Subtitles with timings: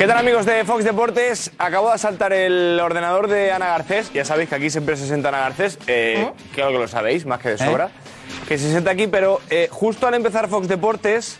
[0.00, 1.50] ¿Qué tal amigos de Fox Deportes?
[1.58, 4.10] Acabo de saltar el ordenador de Ana Garcés.
[4.14, 5.78] Ya sabéis que aquí siempre se sienta Ana Garcés.
[5.86, 7.90] Eh, Creo que lo sabéis, más que de sobra.
[8.48, 11.36] Que se sienta aquí, pero eh, justo al empezar Fox Deportes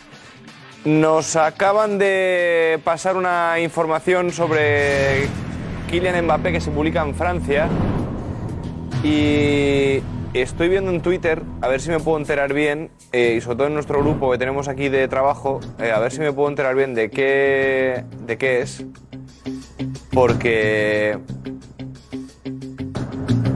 [0.85, 5.27] nos acaban de pasar una información sobre
[5.89, 7.67] Kylian Mbappé que se publica en Francia.
[9.03, 13.57] Y estoy viendo en Twitter, a ver si me puedo enterar bien, eh, y sobre
[13.57, 16.49] todo en nuestro grupo que tenemos aquí de trabajo, eh, a ver si me puedo
[16.49, 18.85] enterar bien de qué, de qué es.
[20.11, 21.17] Porque.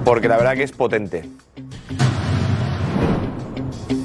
[0.03, 1.23] Porque la verdad que es potente.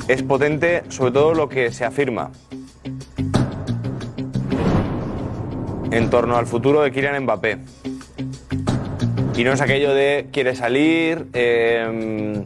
[0.09, 2.31] Es potente, sobre todo lo que se afirma.
[5.91, 7.59] En torno al futuro de Kylian Mbappé.
[9.41, 12.45] Y no es aquello de quiere salir, eh,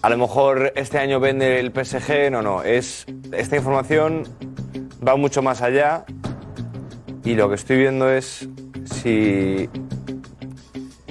[0.00, 4.22] a lo mejor este año vende el PSG, no, no, es esta información
[5.04, 6.04] va mucho más allá
[7.24, 8.48] y lo que estoy viendo es
[8.84, 9.68] si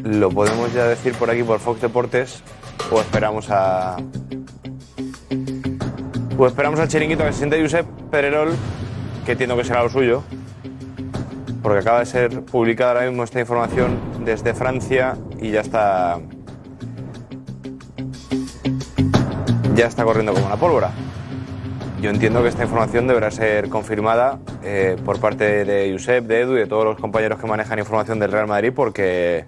[0.05, 2.41] lo podemos ya decir por aquí por Fox Deportes
[2.89, 3.97] o esperamos a
[6.37, 8.55] o esperamos al chiringuito que se siente Josep Pedrerol,
[9.25, 10.23] que entiendo que será lo suyo,
[11.61, 16.19] porque acaba de ser publicada ahora mismo esta información desde Francia y ya está
[19.75, 20.91] ya está corriendo como una pólvora.
[22.01, 26.53] Yo entiendo que esta información deberá ser confirmada eh, por parte de Josep, de Edu
[26.55, 29.45] y de todos los compañeros que manejan información del Real Madrid porque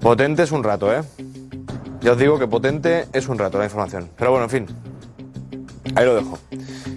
[0.00, 1.02] potente es un rato, ¿eh?
[2.00, 4.08] Ya os digo que potente es un rato la información.
[4.16, 4.66] Pero bueno, en fin,
[5.94, 6.38] ahí lo dejo.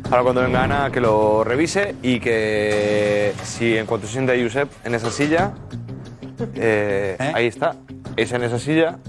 [0.06, 4.70] Ahora cuando venga Ana que lo revise y que si en cuanto se sienta Josep
[4.84, 5.54] en esa silla,
[6.56, 7.76] eh, ahí está,
[8.16, 9.00] es en esa silla,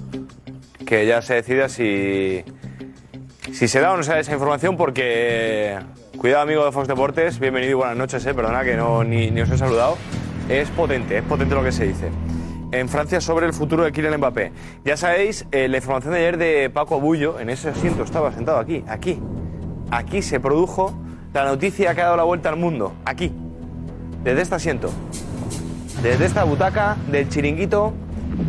[0.87, 2.45] que ya se decida si,
[3.53, 5.78] si se da o no se da esa información porque,
[6.19, 9.41] cuidado amigo de Fox Deportes, bienvenido y buenas noches, eh, perdona que no, ni, ni
[9.41, 9.97] os he saludado,
[10.49, 12.11] es potente, es potente lo que se dice.
[12.72, 14.51] En Francia sobre el futuro de Kylian Mbappé.
[14.84, 18.59] Ya sabéis, eh, la información de ayer de Paco Abullo, en ese asiento estaba sentado
[18.59, 19.21] aquí, aquí.
[19.91, 20.95] Aquí se produjo
[21.33, 23.33] la noticia que ha dado la vuelta al mundo, aquí,
[24.22, 24.91] desde este asiento.
[26.03, 27.93] Desde esta butaca del chiringuito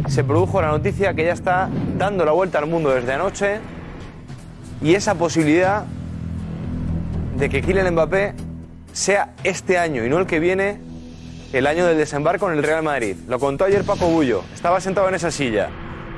[0.07, 3.59] se produjo la noticia que ya está dando la vuelta al mundo desde anoche
[4.81, 5.85] y esa posibilidad
[7.37, 8.33] de que Kylian Mbappé
[8.91, 10.79] sea este año y no el que viene
[11.53, 13.15] el año del desembarco en el Real Madrid.
[13.27, 15.69] Lo contó ayer Paco Bullo, estaba sentado en esa silla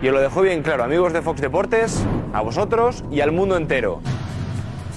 [0.02, 2.04] y lo dejó bien claro, amigos de Fox Deportes,
[2.34, 4.02] a vosotros y al mundo entero.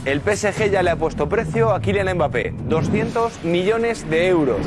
[0.06, 4.62] El PSG ya le ha puesto precio a Kylian Mbappé, 200 millones de euros.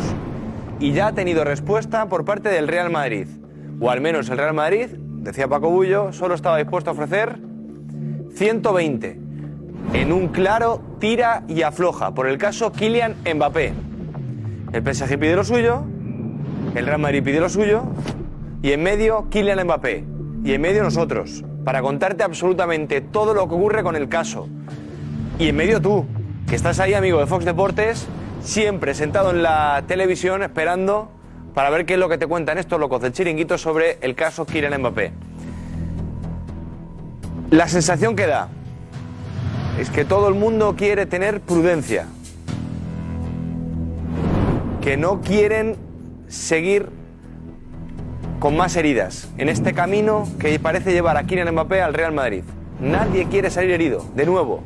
[0.80, 3.28] Y ya ha tenido respuesta por parte del Real Madrid.
[3.82, 4.90] O al menos el Real Madrid,
[5.24, 7.40] decía Paco Bullo, solo estaba dispuesto a ofrecer
[8.36, 9.20] 120
[9.94, 13.74] en un claro tira y afloja por el caso Kylian Mbappé.
[14.72, 15.84] El PSG pide lo suyo,
[16.76, 17.86] el Real Madrid pide lo suyo
[18.62, 20.06] y en medio Kylian Mbappé
[20.44, 24.48] y en medio nosotros para contarte absolutamente todo lo que ocurre con el caso.
[25.40, 26.06] Y en medio tú,
[26.48, 28.08] que estás ahí amigo de Fox Deportes,
[28.44, 31.10] siempre sentado en la televisión esperando
[31.56, 34.46] para ver qué es lo que te cuentan estos locos del chiringuito sobre el caso
[34.46, 35.12] Kylian Mbappé.
[37.50, 38.50] La sensación que da
[39.80, 42.06] es que todo el mundo quiere tener prudencia,
[44.82, 45.78] que no quieren
[46.28, 46.90] seguir
[48.40, 52.44] con más heridas en este camino que parece llevar a Kylian Mbappé al Real Madrid.
[52.80, 54.64] Nadie quiere salir herido, de nuevo.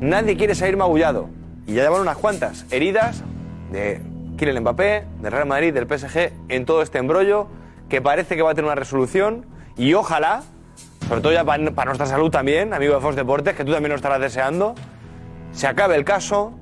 [0.00, 1.28] Nadie quiere salir magullado.
[1.66, 3.24] Y ya llevan unas cuantas heridas
[3.72, 4.00] de
[4.36, 7.48] Kylian Mbappé, del Real Madrid, del PSG, en todo este embrollo
[7.88, 9.46] que parece que va a tener una resolución
[9.76, 10.42] y ojalá,
[11.08, 13.96] sobre todo ya para, nuestra salud también, amigo de Fox Deportes, que tú también lo
[13.96, 14.74] estarás deseando,
[15.52, 16.52] se acabe el caso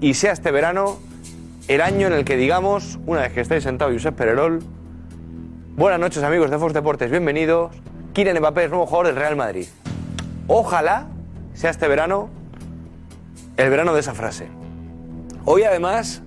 [0.00, 0.98] y sea este verano
[1.68, 4.60] el año en el que digamos, una vez que estéis sentado Josep Pererol,
[5.76, 7.72] buenas noches amigos de Fox Deportes, bienvenidos,
[8.14, 9.66] Kylian Mbappé es nuevo jugador del Real Madrid.
[10.48, 11.06] Ojalá
[11.54, 12.30] sea este verano
[13.56, 14.48] el verano de esa frase.
[15.44, 16.22] Hoy además,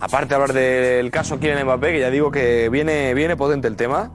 [0.00, 3.76] aparte de hablar del caso Kylian Mbappé, que ya digo que viene, viene potente el
[3.76, 4.10] tema,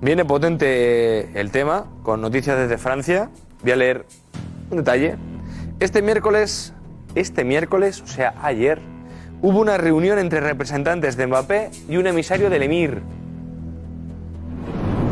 [0.00, 3.30] viene potente el tema, con noticias desde Francia,
[3.62, 4.06] voy a leer
[4.70, 5.16] un detalle.
[5.80, 6.74] Este miércoles
[7.14, 8.80] este miércoles, o sea, ayer,
[9.42, 13.02] hubo una reunión entre representantes de Mbappé y un emisario del Emir.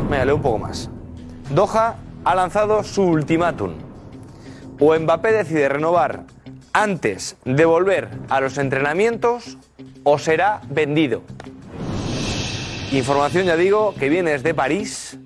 [0.09, 0.89] Me leo un poco más.
[1.51, 3.73] Doha ha lanzado su ultimátum.
[4.79, 6.25] O Mbappé decide renovar
[6.73, 9.59] antes de volver a los entrenamientos
[10.05, 11.23] o será vendido.
[12.93, 15.19] Información, ya digo, que viene desde París,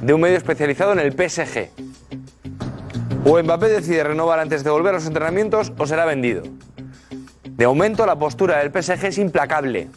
[0.00, 1.70] de un medio especializado en el PSG.
[3.24, 6.42] O Mbappé decide renovar antes de volver a los entrenamientos o será vendido.
[7.44, 9.88] De momento, la postura del PSG es implacable.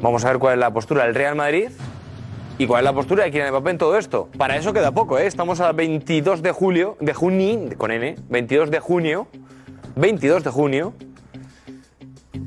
[0.00, 1.70] Vamos a ver cuál es la postura del Real Madrid
[2.58, 4.28] y cuál es la postura de Kylian Mbappé en todo esto.
[4.36, 5.26] Para eso queda poco, ¿eh?
[5.26, 9.28] Estamos a 22 de julio, de junio, con N, 22 de junio,
[9.94, 10.92] 22 de junio,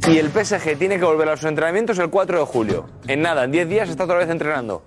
[0.07, 2.85] y el PSG tiene que volver a los entrenamientos el 4 de julio.
[3.07, 4.83] En nada, en 10 días está otra vez entrenando.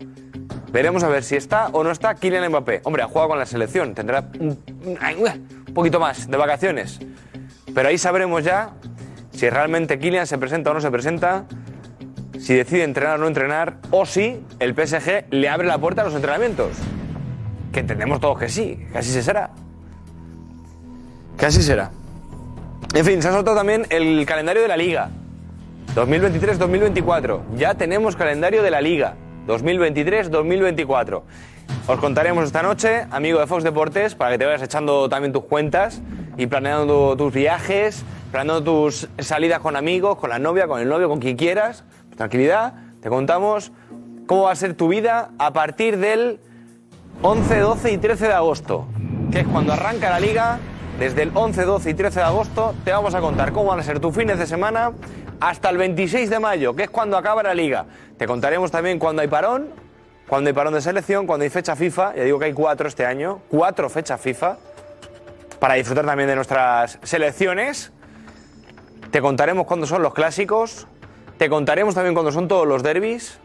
[0.70, 2.82] Veremos a ver si está o no está Kylian Mbappé.
[2.84, 6.98] Hombre, ha jugado con la selección, tendrá un, un poquito más de vacaciones.
[7.74, 8.74] Pero ahí sabremos ya
[9.30, 11.46] si realmente Kylian se presenta o no se presenta,
[12.44, 16.04] si decide entrenar o no entrenar, o si el PSG le abre la puerta a
[16.04, 16.72] los entrenamientos.
[17.72, 19.50] Que entendemos todos que sí, que así se será.
[21.38, 21.90] Que así será.
[22.94, 25.08] En fin, se ha soltado también el calendario de la Liga.
[25.96, 27.40] 2023-2024.
[27.56, 29.14] Ya tenemos calendario de la Liga.
[29.46, 31.22] 2023-2024.
[31.86, 35.44] Os contaremos esta noche, amigo de Fox Deportes, para que te vayas echando también tus
[35.44, 36.02] cuentas
[36.36, 41.08] y planeando tus viajes, planeando tus salidas con amigos, con la novia, con el novio,
[41.08, 41.84] con quien quieras.
[42.16, 43.72] Tranquilidad, te contamos
[44.26, 46.40] cómo va a ser tu vida a partir del
[47.22, 48.86] 11, 12 y 13 de agosto,
[49.32, 50.58] que es cuando arranca la liga.
[50.98, 53.82] Desde el 11, 12 y 13 de agosto te vamos a contar cómo van a
[53.82, 54.92] ser tus fines de semana
[55.40, 57.86] hasta el 26 de mayo, que es cuando acaba la liga.
[58.16, 59.70] Te contaremos también cuándo hay parón,
[60.28, 62.14] cuándo hay parón de selección, cuándo hay fecha FIFA.
[62.14, 64.56] Ya digo que hay cuatro este año, cuatro fechas FIFA,
[65.58, 67.92] para disfrutar también de nuestras selecciones.
[69.10, 70.86] Te contaremos cuándo son los clásicos,
[71.38, 73.38] te contaremos también cuándo son todos los derbis.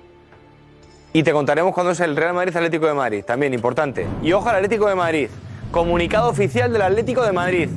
[1.11, 4.07] Y te contaremos cuándo es el Real Madrid Atlético de Madrid, también importante.
[4.21, 5.29] Y ojo al Atlético de Madrid.
[5.71, 7.69] Comunicado oficial del Atlético de Madrid.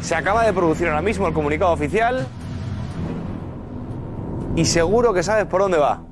[0.00, 2.26] Se acaba de producir ahora mismo el comunicado oficial
[4.56, 6.02] y seguro que sabes por dónde va.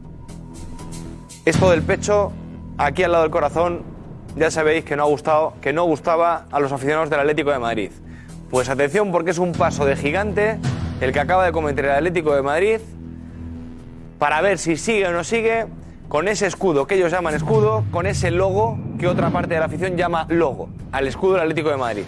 [1.44, 2.32] Esto del pecho,
[2.76, 3.82] aquí al lado del corazón,
[4.37, 7.58] ya sabéis que no ha gustado, que no gustaba a los aficionados del Atlético de
[7.58, 7.90] Madrid.
[8.50, 10.58] Pues atención porque es un paso de gigante
[11.00, 12.81] el que acaba de cometer el Atlético de Madrid
[14.23, 15.67] para ver si sigue o no sigue
[16.09, 19.67] con ese escudo que ellos llaman escudo, con ese logo que otra parte de la
[19.67, 22.05] afición llama logo, al escudo del Atlético de Madrid.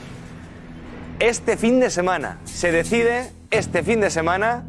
[1.19, 4.63] Este fin de semana se decide, este fin de semana,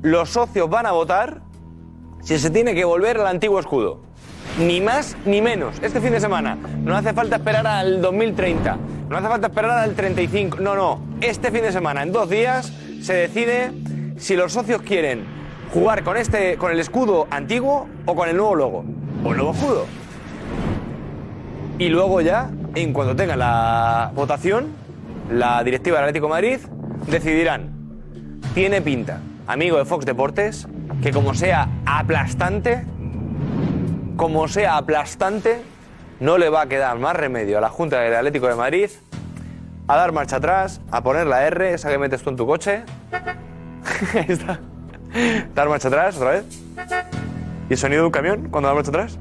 [0.00, 1.42] los socios van a votar
[2.22, 4.00] si se tiene que volver al antiguo escudo.
[4.58, 5.76] Ni más ni menos.
[5.82, 6.56] Este fin de semana.
[6.84, 8.78] No hace falta esperar al 2030.
[9.10, 10.56] No hace falta esperar al 35.
[10.60, 11.02] No, no.
[11.20, 13.72] Este fin de semana, en dos días, se decide
[14.16, 15.37] si los socios quieren
[15.72, 18.84] jugar con, este, con el escudo antiguo o con el nuevo logo.
[19.24, 19.86] O el nuevo escudo.
[21.78, 24.68] Y luego ya, en cuanto tenga la votación,
[25.30, 26.60] la directiva del Atlético de Madrid
[27.06, 27.70] decidirán.
[28.54, 30.66] Tiene pinta, amigo de Fox Deportes,
[31.02, 32.84] que como sea aplastante,
[34.16, 35.60] como sea aplastante,
[36.18, 38.90] no le va a quedar más remedio a la Junta del Atlético de Madrid
[39.86, 42.82] a dar marcha atrás, a poner la R, esa que metes tú en tu coche.
[44.14, 44.60] Ahí está.
[45.54, 46.44] Dar marcha atrás, otra vez.
[47.68, 49.18] ¿Y el sonido de un camión cuando da marcha atrás?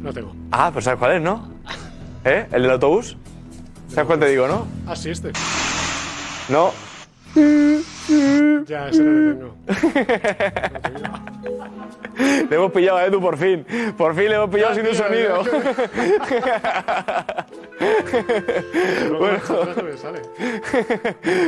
[0.00, 0.34] No tengo.
[0.50, 1.50] Ah, pues sabes cuál es, ¿no?
[2.24, 2.46] ¿Eh?
[2.52, 3.16] ¿El del autobús?
[3.88, 4.66] ¿Sabes cuál te digo, no?
[4.86, 5.32] Ah, sí, este.
[6.48, 6.72] No.
[8.66, 9.56] Ya, ese no lo tengo.
[12.16, 13.64] Le hemos pillado a Edu por fin.
[13.96, 15.44] Por fin le hemos pillado sin un tío, sonido.
[19.10, 19.38] Luego Bueno.
[19.84, 20.22] me sale.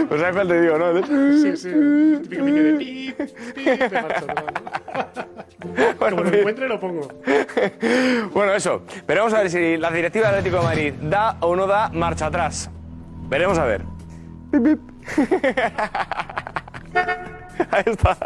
[0.08, 1.02] Pues sabes cuál te digo, ¿no?
[1.42, 1.70] Sí, sí.
[2.22, 4.44] Típico pique de pip, de marcha atrás.
[5.98, 7.08] Como lo encuentre, lo pongo.
[8.32, 8.82] Bueno, eso.
[9.06, 11.88] Pero vamos a ver si la directiva del Atlético de Madrid da o no da
[11.90, 12.70] marcha atrás.
[13.28, 13.82] Veremos a ver.
[17.70, 18.16] Ahí está.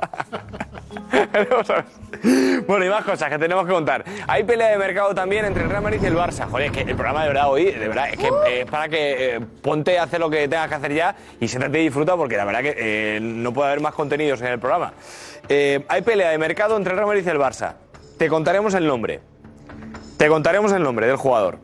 [2.67, 4.05] Bueno, y más cosas que tenemos que contar.
[4.29, 6.49] Hay pelea de mercado también entre el Real Madrid y el Barça.
[6.49, 8.89] Joder, es que el programa de verdad hoy, de verdad, es que eh, es para
[8.89, 12.17] que eh, ponte a hacer lo que tengas que hacer ya y siéntate y disfruta
[12.17, 14.93] porque la verdad que eh, no puede haber más contenidos en el programa.
[15.49, 17.75] Eh, hay pelea de mercado entre el Real Madrid y el Barça.
[18.19, 19.21] Te contaremos el nombre.
[20.17, 21.59] Te contaremos el nombre del jugador.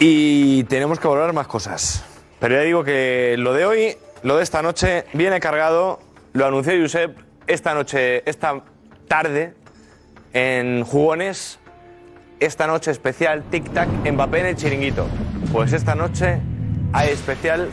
[0.00, 2.04] Y tenemos que valorar más cosas.
[2.40, 6.00] Pero ya digo que lo de hoy, lo de esta noche, viene cargado,
[6.34, 8.62] lo anunció Josep esta noche, esta
[9.06, 9.54] tarde,
[10.32, 11.60] en Jugones,
[12.40, 15.06] esta noche especial, Tic Tac, Mbappé en el chiringuito.
[15.52, 16.40] Pues esta noche
[16.92, 17.68] hay especial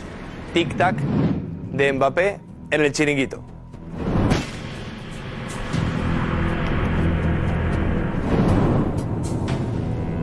[0.53, 0.95] tic-tac
[1.71, 2.39] de Mbappé
[2.69, 3.43] en el chiringuito.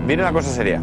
[0.07, 0.80] Viene una cosa seria.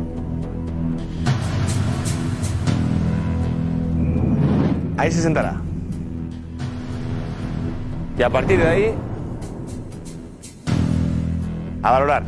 [4.98, 5.65] Ahí se sentará.
[8.18, 8.94] Y a partir de ahí,
[11.84, 12.24] a valorar.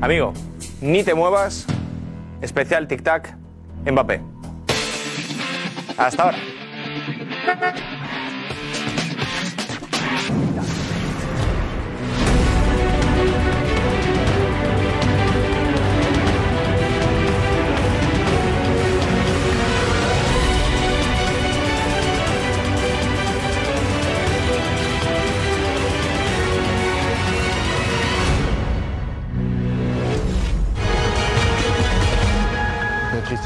[0.00, 0.32] Amigo,
[0.80, 1.66] ni te muevas.
[2.40, 3.34] Especial tic-tac,
[3.90, 4.20] Mbappé.
[5.96, 6.38] Hasta ahora.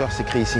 [0.02, 0.58] Notre histoire s'écrit ici.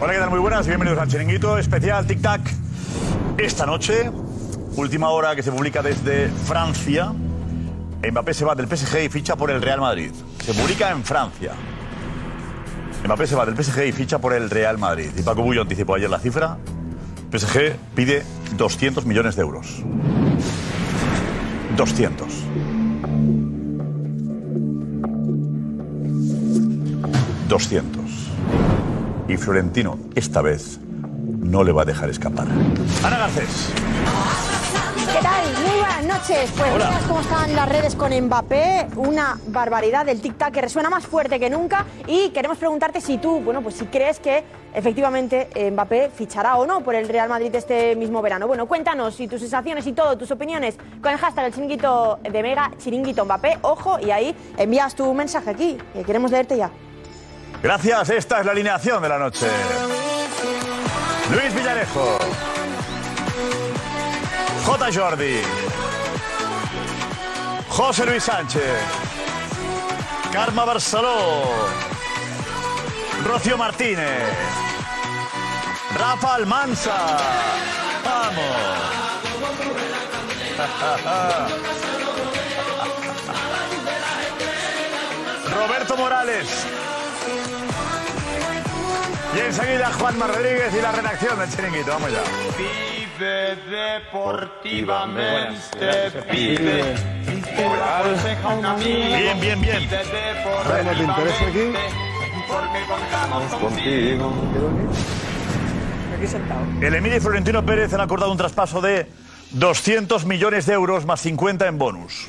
[0.00, 0.30] Hola, ¿qué tal?
[0.30, 2.42] Muy buenas bienvenidos al Chiringuito especial Tic Tac.
[3.38, 4.10] Esta noche,
[4.76, 7.12] última hora que se publica desde Francia,
[8.02, 10.12] Mbappé se va del PSG y ficha por el Real Madrid.
[10.44, 11.54] Se publica en Francia.
[13.04, 15.10] Mbappé se va del PSG y ficha por el Real Madrid.
[15.16, 16.56] Y Paco Bullo anticipó ayer la cifra.
[17.32, 18.22] PSG pide
[18.56, 19.82] 200 millones de euros.
[21.76, 22.28] 200.
[27.48, 28.02] 200.
[29.28, 30.78] Y Florentino, esta vez,
[31.40, 32.46] no le va a dejar escapar.
[33.02, 33.72] Ana Garcés.
[36.22, 36.50] Noches.
[36.56, 36.86] Pues Hola.
[36.86, 41.40] miras cómo están las redes con Mbappé, una barbaridad del tic-tac que resuena más fuerte
[41.40, 46.10] que nunca y queremos preguntarte si tú, bueno, pues si crees que efectivamente eh, Mbappé
[46.14, 48.46] fichará o no por el Real Madrid este mismo verano.
[48.46, 52.42] Bueno, cuéntanos y tus sensaciones y todo, tus opiniones con el hashtag el chiringuito de
[52.42, 56.70] Mega, chiringuito Mbappé, ojo, y ahí envías tu mensaje aquí, que queremos leerte ya.
[57.62, 59.46] Gracias, esta es la alineación de la noche.
[61.30, 62.18] Luis Villarejo.
[64.64, 64.92] J.
[64.92, 65.71] Jordi.
[67.72, 68.62] José Luis Sánchez.
[70.30, 71.42] Karma Barceló.
[73.24, 74.28] Rocío Martínez.
[75.98, 76.92] Rafa Almanza.
[78.04, 78.44] Vamos.
[85.54, 86.66] Roberto Morales.
[89.34, 91.90] Y enseguida Juanma Rodríguez y la redacción del chiringuito.
[91.90, 92.20] Vamos ya.
[92.58, 93.56] Vive
[94.02, 97.41] deportivamente, vive.
[98.78, 99.88] Bien, bien, bien.
[99.88, 101.72] Vive ¿no te interesa aquí?
[102.88, 104.32] contamos contigo.
[106.80, 109.08] El Emilio y Florentino Pérez han acordado un traspaso de
[109.52, 112.28] 200 millones de euros más 50 en bonus.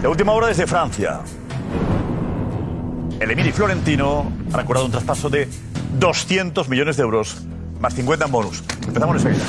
[0.00, 1.20] De última hora desde Francia.
[3.20, 5.48] El Emilio y Florentino han acordado un traspaso de
[5.98, 7.42] 200 millones de euros
[7.80, 8.62] más 50 en bonus.
[8.86, 9.44] Empezamos enseguida.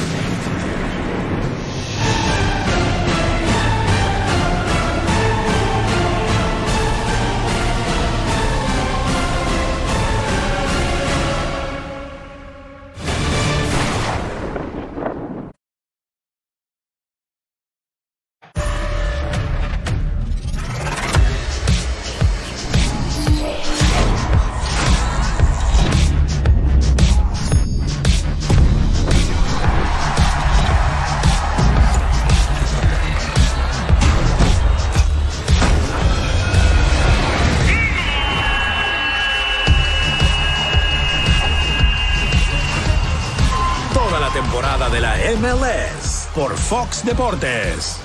[47.04, 47.98] Deportes.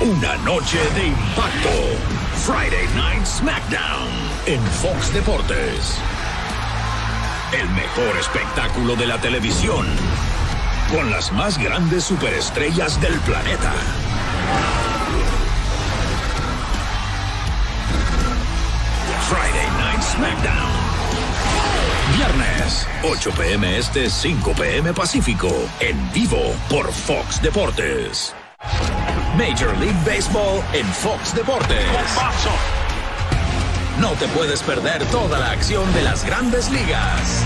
[0.00, 1.70] Una noche de impacto.
[2.44, 4.08] Friday Night SmackDown
[4.46, 5.98] en Fox Deportes.
[7.52, 9.86] El mejor espectáculo de la televisión.
[10.90, 13.72] Con las más grandes superestrellas del planeta.
[19.28, 20.89] Friday Night SmackDown.
[22.20, 25.48] Viernes, 8 pm este, 5 pm Pacífico,
[25.80, 28.34] en vivo por Fox Deportes.
[29.38, 31.86] Major League Baseball en Fox Deportes.
[33.98, 37.42] No te puedes perder toda la acción de las grandes ligas.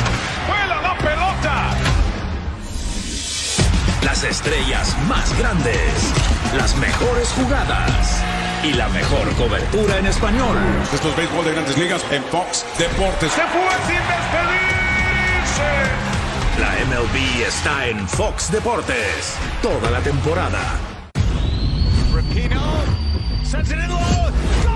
[0.48, 1.70] ¡Vuela la pelota!
[4.02, 6.12] Las estrellas más grandes.
[6.56, 8.24] Las mejores jugadas.
[8.64, 10.56] Y la mejor cobertura en español.
[10.92, 13.32] Esto es béisbol de grandes ligas en Fox Deportes.
[13.32, 15.68] ¡Se fue sin despedirse!
[16.58, 20.60] La MLB está en Fox Deportes toda la temporada.
[22.14, 22.62] Rapino
[23.44, 24.73] sends it in low.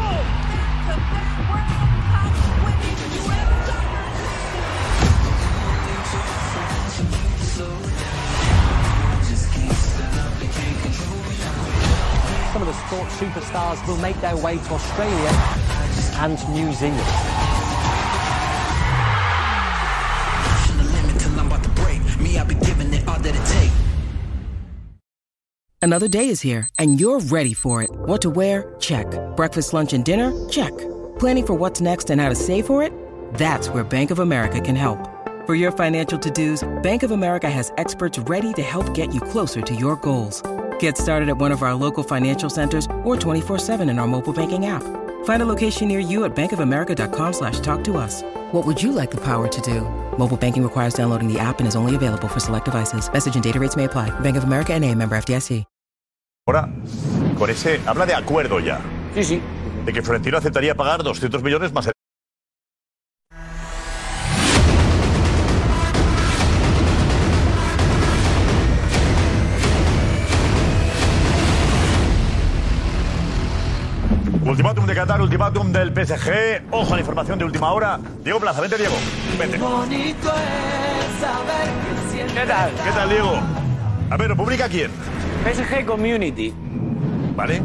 [12.73, 15.31] Sports superstars will make their way to Australia
[16.21, 17.39] and New Zealand.
[25.81, 27.91] Another day is here, and you're ready for it.
[27.91, 28.75] What to wear?
[28.79, 29.07] Check.
[29.37, 30.33] Breakfast, lunch, and dinner?
[30.49, 30.77] Check.
[31.19, 32.93] Planning for what's next and how to save for it?
[33.35, 34.99] That's where Bank of America can help.
[35.47, 39.21] For your financial to dos, Bank of America has experts ready to help get you
[39.21, 40.43] closer to your goals.
[40.81, 44.67] Get started at one of our local financial centers or 24-7 in our mobile banking
[44.67, 44.83] app.
[45.25, 48.23] Find a location near you at bankofamerica.com slash talk to us.
[48.53, 49.83] What would you like the power to do?
[50.19, 53.11] Mobile banking requires downloading the app and is only available for select devices.
[53.13, 54.11] Message and data rates may apply.
[54.21, 55.65] Bank of America and a member FDIC.
[56.49, 56.67] Ahora,
[57.39, 58.81] con ese, habla de acuerdo ya.
[59.15, 59.43] Sí, sí.
[59.85, 61.87] De que Florentino aceptaría pagar 200 millones más
[74.49, 76.63] Ultimátum de Qatar, ultimátum del PSG.
[76.71, 78.01] Ojo a la información de última hora.
[78.25, 78.95] Diego Plaza, vente Diego.
[79.39, 79.59] Vente.
[82.35, 82.71] ¿Qué tal?
[82.83, 83.33] ¿Qué tal, Diego?
[84.09, 84.91] A ver, ¿lo publica quién?
[85.45, 86.55] PSG Community.
[87.37, 87.61] Vale.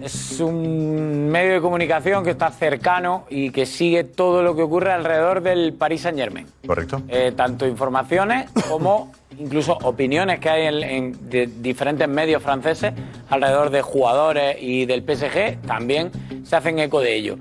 [0.00, 4.92] Es un medio de comunicación que está cercano y que sigue todo lo que ocurre
[4.92, 6.46] alrededor del Paris Saint Germain.
[6.64, 7.02] Correcto.
[7.34, 12.92] tanto informaciones como incluso opiniones que hay en, en de diferentes medios franceses
[13.28, 16.10] alrededor de jugadores y del PSG también
[16.44, 17.36] se hacen eco de ello.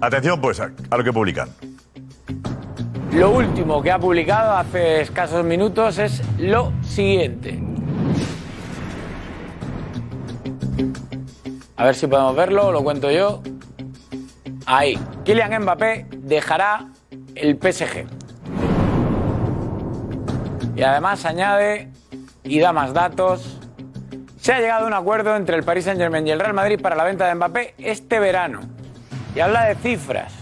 [0.00, 1.48] Atención, pues, a, a lo que publican.
[3.12, 7.60] Lo último que ha publicado hace escasos minutos es lo siguiente.
[11.76, 13.42] A ver si podemos verlo, lo cuento yo.
[14.66, 14.98] Ahí.
[15.24, 16.86] Kylian Mbappé dejará
[17.34, 18.06] el PSG.
[20.74, 21.90] Y además añade
[22.44, 23.58] y da más datos.
[24.40, 26.96] Se ha llegado a un acuerdo entre el Paris Saint-Germain y el Real Madrid para
[26.96, 28.60] la venta de Mbappé este verano.
[29.34, 30.32] Y habla de cifras.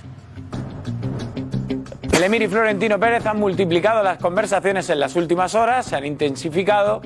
[2.12, 6.04] El Emir y Florentino Pérez han multiplicado las conversaciones en las últimas horas, se han
[6.04, 7.00] intensificado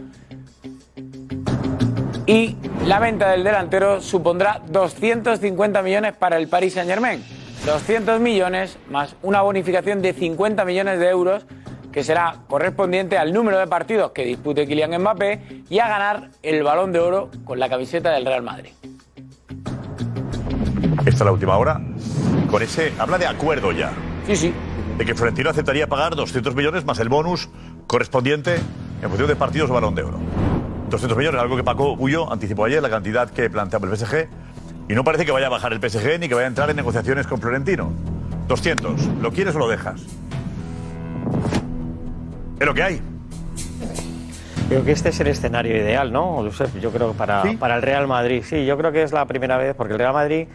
[2.26, 2.56] y
[2.86, 7.22] la venta del delantero supondrá 250 millones para el Paris Saint-Germain.
[7.66, 11.46] 200 millones más una bonificación de 50 millones de euros
[11.94, 16.64] que será correspondiente al número de partidos que dispute Kylian Mbappé y a ganar el
[16.64, 18.72] balón de oro con la camiseta del Real Madrid.
[20.98, 21.80] Esta es la última hora.
[22.50, 23.92] Con ese, habla de acuerdo ya.
[24.26, 24.52] Sí, sí.
[24.98, 27.48] De que Florentino aceptaría pagar 200 millones más el bonus
[27.86, 28.56] correspondiente
[29.00, 30.18] en función de partidos o balón de oro.
[30.90, 34.26] 200 millones, algo que Paco Ullo anticipó ayer, la cantidad que planteaba el PSG.
[34.88, 36.74] Y no parece que vaya a bajar el PSG ni que vaya a entrar en
[36.74, 37.92] negociaciones con Florentino.
[38.48, 39.06] 200.
[39.22, 40.02] ¿Lo quieres o lo dejas?
[42.60, 43.00] Es lo que hay.
[44.68, 46.78] Creo que este es el escenario ideal, ¿no, Josep?
[46.80, 48.42] Yo creo que para, para el Real Madrid.
[48.44, 50.46] Sí, yo creo que es la primera vez, porque el Real Madrid,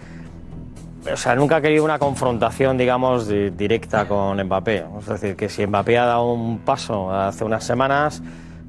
[1.12, 4.84] o sea, nunca ha querido una confrontación, digamos, de- directa con Mbappé.
[5.00, 8.22] Es decir, que si Mbappé ha dado un paso hace unas semanas,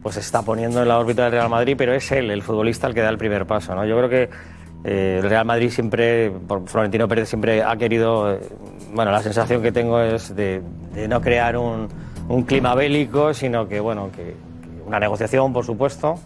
[0.03, 2.87] pues se está poniendo en la órbita del Real Madrid, pero es él, el futbolista,
[2.87, 3.85] el que da el primer paso, ¿no?
[3.87, 4.31] Yo creo que
[4.85, 8.41] eh, el Real Madrid siempre, por Florentino Pérez siempre ha querido, eh,
[8.93, 10.61] bueno, la sensación que tengo es de,
[10.95, 11.89] de no crear un,
[12.31, 16.19] un clima bélico, sino que, bueno, que, que una negociación, por supuesto,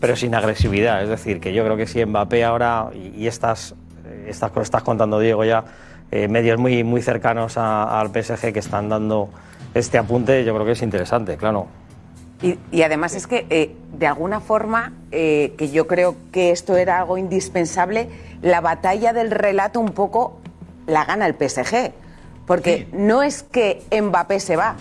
[0.00, 1.02] pero sin agresividad.
[1.02, 4.64] Es decir, que yo creo que si Mbappé ahora, y, y estas, eh, estas cosas
[4.66, 5.64] estás contando, Diego, ya,
[6.10, 9.28] eh, medios muy, muy cercanos a- al PSG que están dando
[9.74, 11.66] este apunte, yo creo que es interesante, claro.
[12.42, 16.76] Y, y además es que, eh, de alguna forma, eh, que yo creo que esto
[16.76, 18.08] era algo indispensable,
[18.42, 20.38] la batalla del relato un poco
[20.86, 21.92] la gana el PSG.
[22.46, 24.74] Porque no es que Mbappé se va,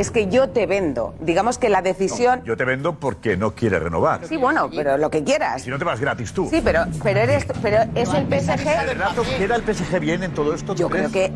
[0.00, 1.14] es que yo te vendo.
[1.20, 2.42] Digamos que la decisión...
[2.44, 4.26] Yo te vendo porque no quieres renovar.
[4.26, 5.62] Sí, bueno, pero lo que quieras.
[5.62, 6.48] Si no te vas gratis tú.
[6.48, 8.66] Sí, pero, pero, eres, pero es el PSG...
[8.90, 10.74] ¿El rato queda el PSG bien en todo esto?
[10.74, 11.30] Yo creo que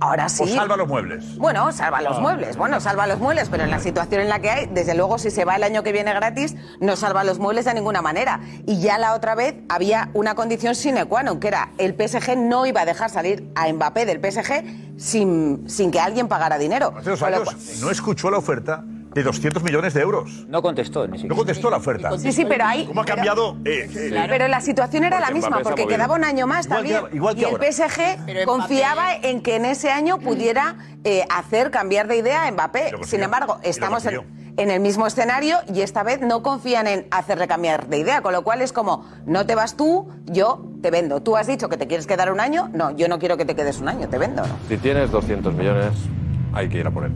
[0.00, 0.42] ahora sí.
[0.42, 1.36] O salva los muebles.
[1.36, 2.56] Bueno, salva los muebles.
[2.56, 5.30] Bueno, salva los muebles, pero en la situación en la que hay, desde luego, si
[5.30, 8.40] se va el año que viene gratis, no salva los muebles de ninguna manera.
[8.66, 12.36] Y ya la otra vez había una condición sine qua non, que era el PSG
[12.36, 16.94] no iba a dejar salir a Mbappé del PSG sin, sin que alguien pagara dinero.
[16.96, 18.84] Hace dos años no escuchó la oferta
[19.18, 20.46] de 200 millones de euros.
[20.48, 21.34] No contestó, ni siquiera.
[21.34, 22.16] No contestó la oferta.
[22.18, 22.86] Sí, sí, pero ahí.
[22.86, 23.56] ¿Cómo ha cambiado?
[23.64, 26.92] eh, eh, Pero la situación era la misma, porque quedaba un año más Igual que-
[26.92, 27.16] también.
[27.16, 27.72] igual que y el.
[27.72, 32.46] PSG Pero Mbappé- confiaba en que en ese año pudiera eh, hacer cambiar de idea
[32.46, 32.92] a Mbappé.
[33.04, 37.86] Sin embargo, estamos en, el mismo escenario y esta vez no confían en hacerle cambiar
[37.88, 41.22] de idea, con lo cual es como, no te vas tú, yo te vendo.
[41.22, 43.54] Tú has dicho que te quieres quedar un año, no, yo no quiero que te
[43.54, 44.54] quedes un año, te vendo, ¿no?
[44.68, 45.92] Si tienes 200 millones,
[46.52, 47.12] hay que ir a por él.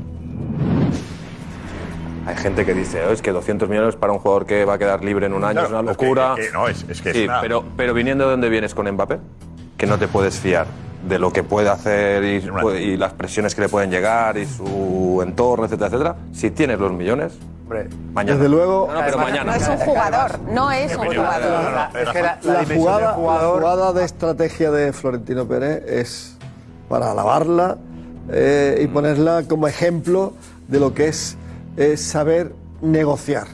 [2.27, 4.79] Hay gente que dice, "Oh, es que 200 millones para un jugador que va a
[4.79, 6.35] quedar libre en un año es una es que- locura.
[6.39, 8.75] es que no, es- es que es sí, una- pero, pero viniendo de donde vienes
[8.75, 9.19] con Mbappé,
[9.77, 10.67] que no te puedes fiar
[11.09, 15.65] de lo que puede hacer y, las presiones que le pueden llegar y su entorno,
[15.65, 16.17] etcétera, etcétera.
[16.33, 17.33] Si tienes los millones,
[18.15, 18.37] mañana.
[18.39, 19.45] Desde luego- No, no, pero mañana.
[19.45, 21.89] No es un jugador, no es un jugador.
[22.01, 26.37] Es que la, la jugada, la jugada de estrategia de Florentino Pérez es
[26.89, 27.79] para alabarla
[28.31, 30.35] eh, y ponerla como ejemplo
[30.69, 31.37] de lo que es,
[31.77, 33.47] eh, saber negociar.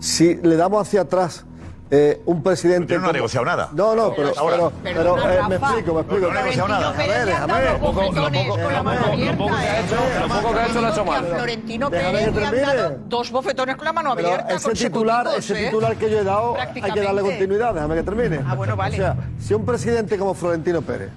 [0.00, 1.44] Si le damos hacia atrás
[1.90, 2.86] eh, un presidente.
[2.88, 3.70] Pero no ha negociado nada.
[3.72, 4.70] No, no, pero, Ahora.
[4.82, 6.26] pero, pero, eh, me explico, me explico.
[6.26, 6.88] No, no ha negociado nada.
[6.90, 7.64] A ver, déjame.
[7.64, 11.26] Lo poco que ha hecho, lo poco que ha hecho lo ha hecho mal.
[11.26, 12.76] Florentino Déjame Pérez que le han termine.
[12.76, 15.64] dado dos bofetones con la mano Pero abierta ese titular, ese ¿eh?
[15.66, 18.40] titular que yo he dado, hay que darle continuidad, déjame que termine.
[18.46, 18.94] Ah, bueno, vale.
[18.94, 21.10] O sea, si un presidente como Florentino Pérez,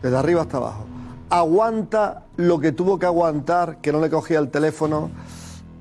[0.00, 0.86] desde arriba hasta abajo,
[1.28, 5.10] aguanta lo que tuvo que aguantar, que no le cogía el teléfono,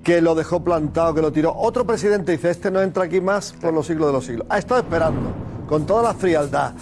[0.03, 1.53] que lo dejó plantado, que lo tiró.
[1.55, 4.47] Otro presidente dice, este no entra aquí más por los siglos de los siglos.
[4.49, 5.31] Ha estado esperando,
[5.67, 6.73] con toda la frialdad,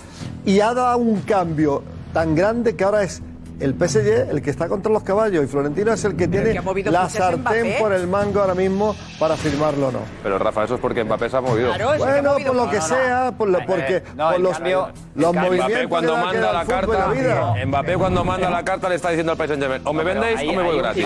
[0.46, 3.22] y ha dado un cambio tan grande que ahora es
[3.60, 6.92] el PSG el que está contra los caballos y Florentino es el que tiene que
[6.92, 10.00] la sartén por el mango ahora mismo para firmarlo o no.
[10.24, 11.72] Pero Rafa, eso es porque Mbappé se ha movido.
[11.98, 15.34] Bueno, por lo que sea, por lo, porque no, por en los, cambio- los en
[15.34, 17.54] cambio, movimientos Mbappé cuando manda da la carta, la vida.
[17.66, 20.54] Mbappé cuando manda la carta le está diciendo al Germain, o me vendéis ahí- o
[20.54, 21.06] me voy gratis.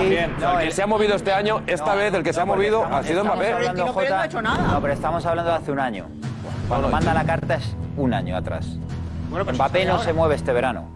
[0.00, 3.02] el- que se ha movido este año, esta vez el que se ha movido ha
[3.02, 3.54] sido Mbappé.
[3.74, 6.06] No, pero estamos hablando de hace un año.
[6.68, 8.66] Cuando manda la carta es un año atrás.
[9.30, 10.88] Mbappé no se mueve este verano.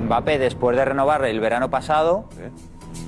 [0.00, 2.26] Mbappé, después de renovar el verano pasado,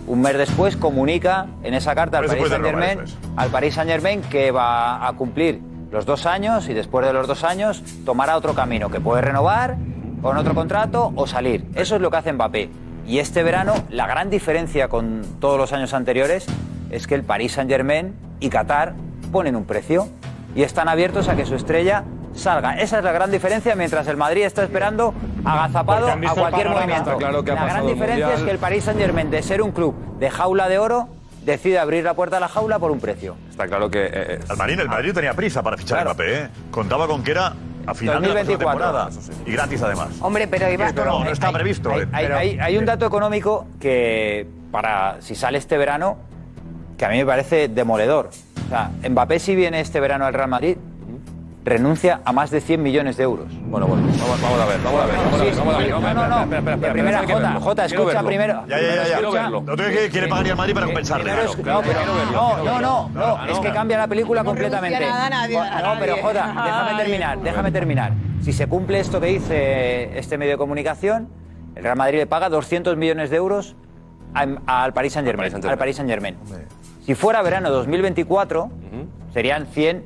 [0.06, 3.00] un mes después comunica en esa carta al Paris Saint Germain,
[3.36, 7.26] al Paris Saint Germain que va a cumplir los dos años y después de los
[7.28, 9.76] dos años tomará otro camino, que puede renovar
[10.22, 11.66] con otro contrato o salir.
[11.74, 12.70] Eso es lo que hace Mbappé.
[13.06, 16.46] Y este verano, la gran diferencia con todos los años anteriores
[16.90, 18.94] es que el Paris Saint Germain y Qatar
[19.30, 20.08] ponen un precio
[20.54, 22.04] y están abiertos a que su estrella
[22.34, 22.74] salga.
[22.78, 25.14] Esa es la gran diferencia, mientras el Madrid está esperando
[25.44, 26.74] agazapado a el cualquier panorama.
[26.80, 27.16] movimiento.
[27.18, 28.38] Claro la gran el diferencia Mundial.
[28.38, 31.08] es que el Paris Saint Germain, de ser un club de jaula de oro,
[31.44, 33.36] decide abrir la puerta a la jaula por un precio.
[33.50, 34.08] Está claro que.
[34.12, 36.48] eh, Al Marín, el Madrid tenía prisa para fichar a Mbappé, ¿eh?
[36.70, 37.52] Contaba con que era
[37.86, 38.78] a final de la 2024.
[38.80, 39.10] temporada.
[39.44, 40.08] Y gratis además.
[40.20, 40.86] Hombre, pero iba...
[40.86, 41.90] Esto no, no está previsto.
[41.90, 46.16] Hay, eh, hay- pero- hay- hay un dato económico que, para si sale este verano,
[46.96, 48.30] que a mí me parece demoledor.
[48.66, 50.76] O sea, Mbappé, si viene este verano al Real Madrid,
[51.64, 53.46] renuncia a más de 100 millones de euros.
[53.66, 55.54] Bueno, bueno, vamos, vamos a ver, vamos a ver, vamos a ver.
[55.56, 55.90] Vamos a ver.
[55.90, 56.42] No, no, no.
[56.42, 58.64] Espera, espera, primera, Jota, Jota, escucha primero.
[58.68, 58.94] Ya, ya, ya.
[59.06, 59.14] ya.
[59.14, 59.62] Quiero verlo.
[59.66, 61.24] Lo tengo que quiere pagar el Madrid para compensarle.
[61.24, 61.80] Primero es- claro.
[61.82, 62.00] no, pero
[62.32, 64.98] no, no, no, no, es que cambia la película completamente.
[65.00, 66.16] No, pero.
[66.16, 68.12] Jota, déjame terminar, déjame terminar.
[68.42, 71.28] Si se cumple esto que dice este medio de comunicación,
[71.76, 73.76] el Real Madrid le paga 200 millones de euros
[74.34, 75.54] a- al Paris Saint-Germain.
[75.64, 76.36] Al Paris Saint-Germain.
[77.06, 78.70] Si fuera verano 2024,
[79.32, 80.04] serían 100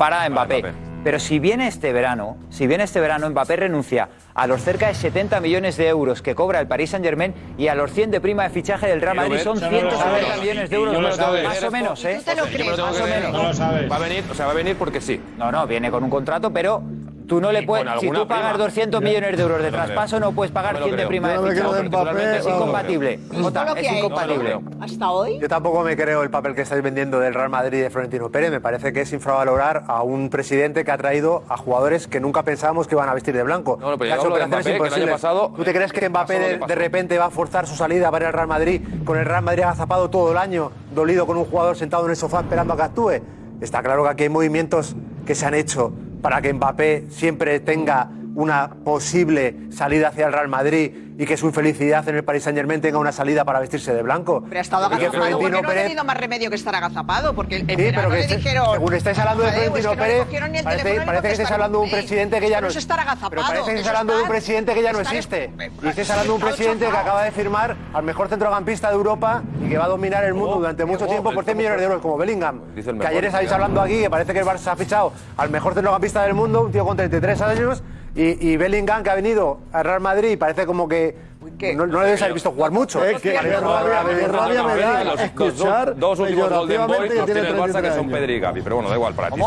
[0.00, 0.64] para Mbappé.
[1.04, 4.94] Pero si viene este verano, si viene este verano, Mbappé renuncia a los cerca de
[4.94, 8.20] 70 millones de euros que cobra el Paris Saint Germain y a los 100 de
[8.22, 10.40] prima de fichaje del Real Madrid son Eso no lo 170 sabes.
[10.40, 11.18] millones de euros, más
[11.62, 12.22] o menos, ¿eh?
[12.26, 13.60] Más o menos.
[13.60, 15.20] Va a venir, o sea, va a venir porque sí.
[15.36, 16.82] No, no, viene con un contrato, pero
[17.30, 17.86] tú no le puedes.
[18.00, 18.64] Si tú pagas prima.
[18.64, 19.06] 200 Ya.
[19.08, 22.38] millones de euros de traspaso, no puedes pagar No me lo 100 de prima de
[22.38, 23.20] Es incompatible.
[23.40, 24.60] Jota, es incompatible.
[24.80, 25.38] Hasta hoy.
[25.38, 28.30] Yo tampoco me creo el papel que estáis vendiendo del Real Madrid y de Florentino
[28.30, 28.50] Pérez.
[28.50, 32.42] Me parece que es infravalorar a un presidente que ha traído a jugadores que nunca
[32.42, 33.78] pensábamos que iban a vestir de blanco.
[33.80, 35.12] No, no, pero de operaciones Mbappé, que el año imposibles.
[35.14, 38.24] pasado, ¿Tú te crees que Mbappé de, de repente va a forzar su salida para
[38.24, 41.44] ir al Real Madrid con el Real Madrid agazapado todo el año, dolido con un
[41.44, 43.12] jugador sentado en el sofá esperando a que actúe?
[43.60, 48.08] Está claro que aquí hay movimientos que se han hecho para que Mbappé siempre tenga
[48.34, 52.56] una posible salida hacia el Real Madrid y que su infelicidad en el Paris Saint
[52.56, 54.42] Germain tenga una salida para vestirse de blanco.
[54.48, 56.74] Pero ha estado Y que agazapado porque no ha Pérez- tenido más remedio que estar
[56.74, 57.34] agazapado.
[57.34, 58.66] Porque el, Sí, pero que le estés- dijeron.
[58.72, 61.32] según estáis hablando de "Joder, pues Florentino le Pérez, cogieron ni el parece, parece que
[61.32, 63.86] estáis hablando de un presidente que ya no es estar agazapado, Pero parece que estáis
[63.88, 65.52] hablando de un presidente que ya no existe.
[65.82, 69.42] Y estáis hablando de un presidente que acaba de firmar al mejor centrocampista de Europa
[69.62, 72.00] y que va a dominar el mundo durante mucho tiempo por 100 millones de euros,
[72.00, 72.60] como Bellingham.
[72.74, 76.22] Que ayer estáis hablando aquí que parece que el Barça ha fichado al mejor centrocampista
[76.22, 77.82] del mundo, un tío con 33 años,
[78.20, 81.74] y, y Bellingham, que ha venido al Real Madrid, parece como que ¿Qué?
[81.74, 83.02] No, no le debes haber visto jugar mucho.
[83.02, 85.96] Es que me rabia, me rabia me da escuchar.
[85.96, 88.90] Dos, últimos Golden Boys los tiene el Barça que son Pedri y Gavi, pero bueno,
[88.90, 89.40] da igual, para ti.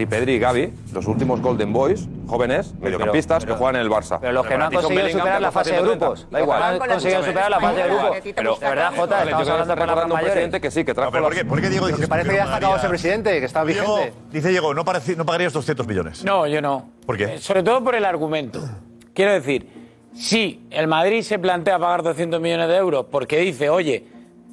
[0.00, 4.16] Sí, Pedri y Gaby, los últimos Golden Boys, jóvenes, mediocampistas que juegan en el Barça.
[4.18, 6.26] Pero los que no han conseguido superar la fase de grupos.
[6.30, 6.58] Da igual.
[6.78, 8.16] No han conseguido superar la fase de grupos.
[8.34, 10.60] Pero, la verdad, Jota, estamos hablando de palabras mayores.
[10.62, 11.12] que sí, que trajo...
[11.12, 13.44] ¿Por qué, ¿Por qué Diego dice que parece que ya está acabado ese presidente, que
[13.44, 14.14] está vigente?
[14.32, 16.24] Dice Diego, no pagaría estos 200 millones.
[16.24, 16.88] No, yo no.
[17.04, 17.34] ¿Por qué?
[17.34, 18.58] Eh, sobre todo por el argumento.
[19.12, 19.68] Quiero decir,
[20.14, 24.06] si el Madrid se plantea pagar 200 millones de euros porque dice, oye,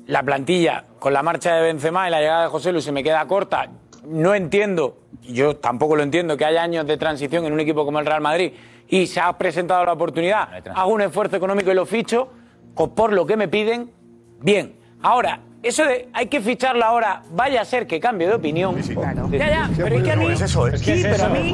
[0.08, 3.02] la plantilla con la marcha de Benzema y la llegada de José Luis se me
[3.02, 3.70] queda corta,
[4.08, 8.00] no entiendo, yo tampoco lo entiendo, que haya años de transición en un equipo como
[8.00, 8.54] el Real Madrid
[8.88, 12.30] y se ha presentado la oportunidad, hago un esfuerzo económico y lo ficho,
[12.76, 13.92] o por lo que me piden,
[14.40, 14.76] bien.
[15.02, 18.82] Ahora, eso de hay que ficharlo ahora, vaya a ser que cambie de opinión.
[18.82, 18.96] Sí.
[19.32, 20.28] Ya, ya, pero es que a mí.
[20.28, 20.40] Es.
[20.40, 21.54] Sí, que pero a mí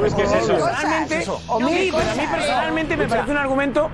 [2.30, 3.08] personalmente me eh.
[3.08, 3.90] parece un argumento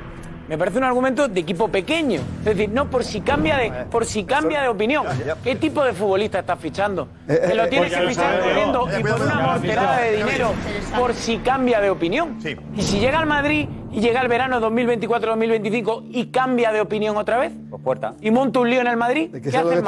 [0.50, 2.22] me parece un argumento de equipo pequeño.
[2.40, 5.06] Es decir, no por si cambia de, por si cambia de opinión.
[5.44, 7.06] ¿Qué tipo de futbolista estás fichando?
[7.24, 10.50] Te lo tienes que fichar corriendo y por una morterada de dinero
[10.98, 12.36] por si cambia de opinión.
[12.74, 17.38] Y si llega al Madrid y llega el verano 2024-2025 y cambia de opinión otra
[17.38, 18.14] vez pues puerta.
[18.20, 19.84] y monta un lío en el Madrid, ¿qué hace el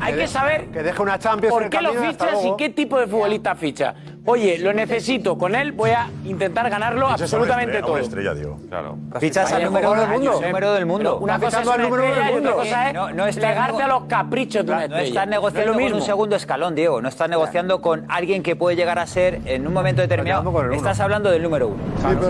[0.00, 3.06] Hay que saber que deja una Champions por qué lo fichas y qué tipo de
[3.06, 3.94] futbolista ficha
[4.26, 7.98] oye, lo necesito, con él voy a intentar ganarlo absolutamente todo.
[8.68, 8.98] Claro.
[9.18, 10.40] Fichas al número del mundo.
[10.40, 11.18] Número del mundo.
[11.18, 14.64] Una cosa es al número cosa es no, no pegarte a los caprichos.
[14.64, 17.00] No estás negociando no un segundo escalón, Diego.
[17.00, 20.72] No estás negociando con alguien que puede llegar a ser en un momento determinado.
[20.72, 21.82] Estás hablando del número uno.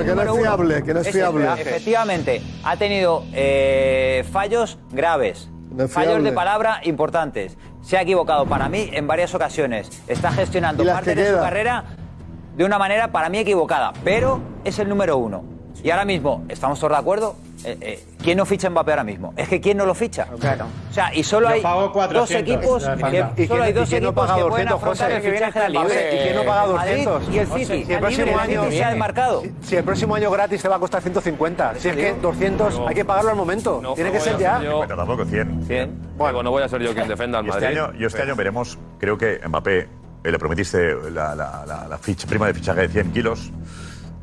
[0.05, 1.47] Que no es fiable, que no es fiable.
[1.59, 5.49] Efectivamente, ha tenido eh, fallos graves
[5.89, 7.57] fallos de palabra importantes.
[7.83, 9.91] Se ha equivocado para mí en varias ocasiones.
[10.09, 11.85] Está gestionando parte de su carrera
[12.57, 15.45] de una manera para mí equivocada, pero es el número uno.
[15.83, 17.37] Y ahora mismo, ¿estamos todos de acuerdo?
[17.65, 19.33] Eh, eh, ¿Quién no ficha Mbappé ahora mismo?
[19.37, 20.27] Es que ¿quién no lo ficha?
[20.39, 20.67] Claro.
[20.91, 22.85] O sea, y solo hay 400, dos equipos,
[23.35, 26.15] que, ¿Y solo hay dos equipos no que pueden afrontar José, el fichaje del Libre.
[26.15, 27.29] ¿Y quién no paga 200?
[27.31, 27.85] Y el City.
[27.85, 29.43] Si el próximo libre, año el City se ha desmarcado.
[29.43, 31.75] Si, si, el próximo año gratis te va a costar 150.
[31.77, 33.81] Si es que 200 no, hay que pagarlo al momento.
[33.83, 34.63] No, Tiene que ser ya.
[34.63, 34.87] Yo...
[34.87, 35.67] Tampoco 100.
[35.67, 36.03] 100.
[36.17, 37.77] Bueno, no voy a ser yo quien defenda al este Madrid.
[37.77, 39.89] Este año, yo este año veremos, creo que Mbappé, eh,
[40.31, 43.53] le prometiste la, la, la, la ficha, prima de fichaje de 100 kilos,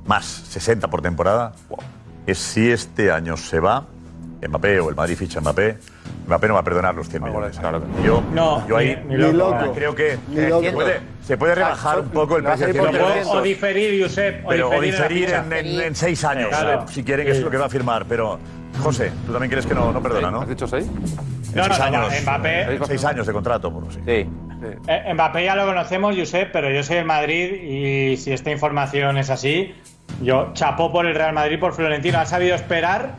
[0.06, 1.54] más 60 por temporada.
[1.70, 1.80] Wow
[2.28, 3.86] es si este año se va
[4.48, 5.78] Mbappé o el Madrid ficha a Mbappé,
[6.28, 7.60] Mbappé no va a perdonar los 100 ah, millones.
[7.60, 7.82] Claro.
[8.04, 9.72] Yo, no, yo ahí ni, ni loco.
[9.74, 14.46] creo que se puede, se puede rebajar un poco el precio de O diferir, Josep.
[14.46, 16.88] O pero, diferir, o diferir en, en, en, seis años, claro.
[16.88, 18.06] si quieren, que es lo que va a firmar.
[18.08, 18.40] Pero,
[18.82, 20.42] José, tú también crees que no, no perdona, ¿no?
[20.42, 20.88] ¿Has dicho seis?
[21.54, 22.80] No, seis no, años, Mbappé.
[22.88, 24.00] Seis años de contrato, por así.
[24.06, 24.24] Sí.
[24.24, 24.68] sí.
[24.88, 29.18] Eh, Mbappé ya lo conocemos, Josep, pero yo soy el Madrid y si esta información
[29.18, 29.76] es así,
[30.22, 32.20] yo chapó por el Real Madrid, por Florentino.
[32.20, 33.16] Ha sabido esperar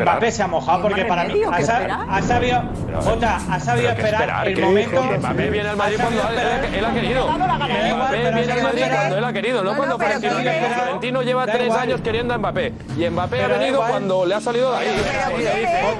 [0.00, 2.62] Mbappé se ha mojado porque para mí ha, sa- ha sabido
[3.04, 4.48] Jota, ha sabido esperar, esperar?
[4.48, 5.02] el momento.
[5.18, 7.28] Mbappé viene al Madrid cuando él, él- ha querido.
[7.28, 10.74] Mbappé viene al Madrid cuando él ha querido, no, cuando pero Florentino.
[10.74, 12.72] Florentino lleva tres años queriendo a Mbappé.
[12.98, 14.88] Y Mbappé ha venido cuando le ha salido de ahí.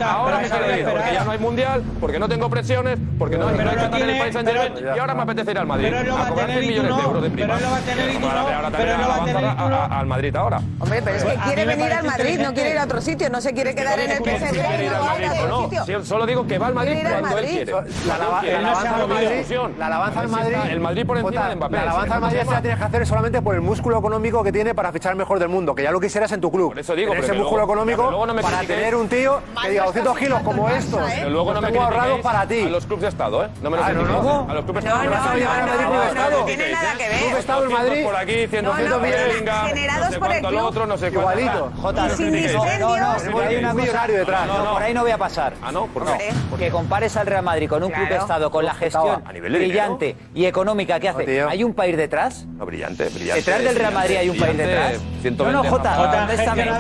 [0.03, 3.51] Ahora me he perdido, porque ya no hay mundial, porque no tengo presiones, porque no,
[3.51, 5.67] no hay que estar en el país Saint Germain, y ahora me apetece ir al
[5.67, 5.93] Madrid.
[5.95, 7.55] A cobrar tener 100 millones de euros de prima.
[7.55, 10.61] Ahora- también va a avanzar al Madrid ahora.
[10.79, 13.41] Hombre, pero es que quiere venir al Madrid, no quiere ir a otro sitio, no
[13.41, 16.05] se quiere quiere quedar en el PSG.
[16.05, 17.73] Solo digo que va al Madrid cuando él quiere.
[18.07, 19.29] La alabanza al Madrid.
[19.79, 20.57] La alabanza al Madrid.
[20.71, 21.77] El Madrid por encima de Mbappé.
[21.77, 24.53] La alabanza al Madrid se la tienes que hacer solamente por el músculo económico que
[24.53, 26.71] tiene para fichar el mejor del mundo, que ya lo quisieras en tu club.
[26.71, 30.69] Por eso digo, ese músculo económico para tener un tío que diga 200 kilos como
[30.69, 31.01] estos.
[31.29, 32.63] Luego no me ahorrado para ti.
[32.63, 33.49] A los clubes de Estado, ¿eh?
[33.63, 35.11] No me los A los clubes de Estado.
[35.11, 37.73] No, no tiene nada que ver.
[37.73, 38.05] Madrid.
[38.05, 39.65] Por aquí, 100, 100, venga.
[39.67, 40.99] Generados por el club.
[41.13, 41.73] Igualito.
[42.07, 44.47] Y sin dispendios por hay un millonario detrás.
[44.47, 45.55] No, por ahí no voy a pasar.
[45.63, 46.33] Ah, no, ¿por qué?
[46.59, 50.45] Que compares al Real Madrid con un club de Estado, con la gestión brillante y
[50.47, 51.43] económica que hace.
[51.43, 52.47] ¿Hay un país detrás?
[52.57, 53.41] No, brillante, brillante.
[53.41, 55.01] ¿Detrás del Real Madrid hay un país detrás?
[55.39, 56.65] No, no, Jota, contéstame.
[56.67, 56.75] No,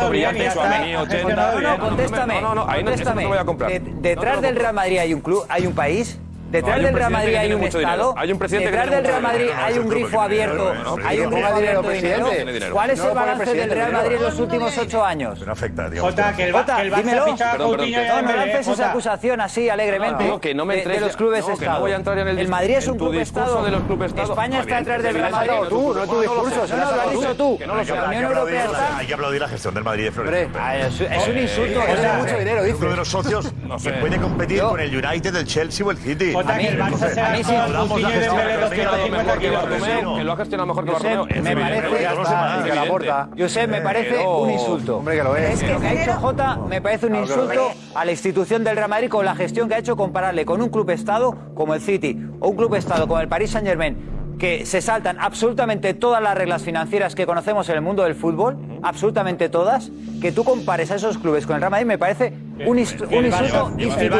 [1.60, 2.40] no, contéstame.
[2.40, 3.80] No, no, no voy a comprar.
[3.80, 6.18] ¿Detrás del Real Madrid hay un club, hay un país?
[6.52, 8.14] Detrás no, del Real Madrid hay un Estado.
[8.16, 10.72] Hay un presidente Detrás del Real Madrid hay un grifo abierto.
[11.04, 12.26] Hay un grifo abierto de dinero.
[12.72, 15.40] ¿Cuál es el balance del Real Madrid en los últimos ocho años?
[15.46, 16.14] No afecta, digamos.
[16.36, 17.26] que el, Jota, dímelo.
[17.26, 20.38] No, no lances esa acusación así alegremente.
[20.40, 21.00] Que no me entres.
[21.00, 21.80] De los clubes Estado.
[21.80, 23.64] voy a entrar en el El Madrid es un club Estado.
[23.64, 25.52] de los clubes España está detrás del Real Madrid.
[25.70, 26.66] Tú, no tu discurso.
[26.68, 27.58] No, lo has dicho tú.
[27.66, 28.96] La Unión Europea está.
[28.98, 30.64] Hay que aplaudir la gestión del Madrid de Florentino.
[30.68, 31.82] Es un insulto.
[31.82, 32.76] Es mucho dinero, dice.
[32.78, 36.34] Uno de los socios que puede competir con el United, el Chelsea o el City.
[36.42, 38.36] Jota, que el Barça se a mí ha sí, dado hablamos Coutinho y de gestión,
[38.36, 39.62] Dembélé que lo ha gestionado 250 mejor que kilos.
[39.62, 41.24] Bartomeu, que lo ha gestionado mejor que Bartomeu.
[41.26, 43.28] me es parece, Es.
[43.38, 44.96] Josep, me parece Pero- un insulto.
[44.98, 45.62] Hombre, que lo es.
[45.68, 47.76] Lo que ha hecho Jota me parece un insulto es.
[47.96, 50.68] a la institución del Real Madrid con la gestión que ha hecho compararle con un
[50.68, 53.96] club estado como el City o un club estado como el Paris Saint Germain
[54.38, 58.56] que se saltan absolutamente todas las reglas financieras que conocemos en el mundo del fútbol,
[58.82, 59.90] absolutamente todas,
[60.20, 62.32] que tú compares a esos clubes con el Real Madrid me parece
[62.66, 63.72] un, insulto institucional.
[63.72, 64.18] Un insulto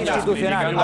[0.00, 0.76] institucional.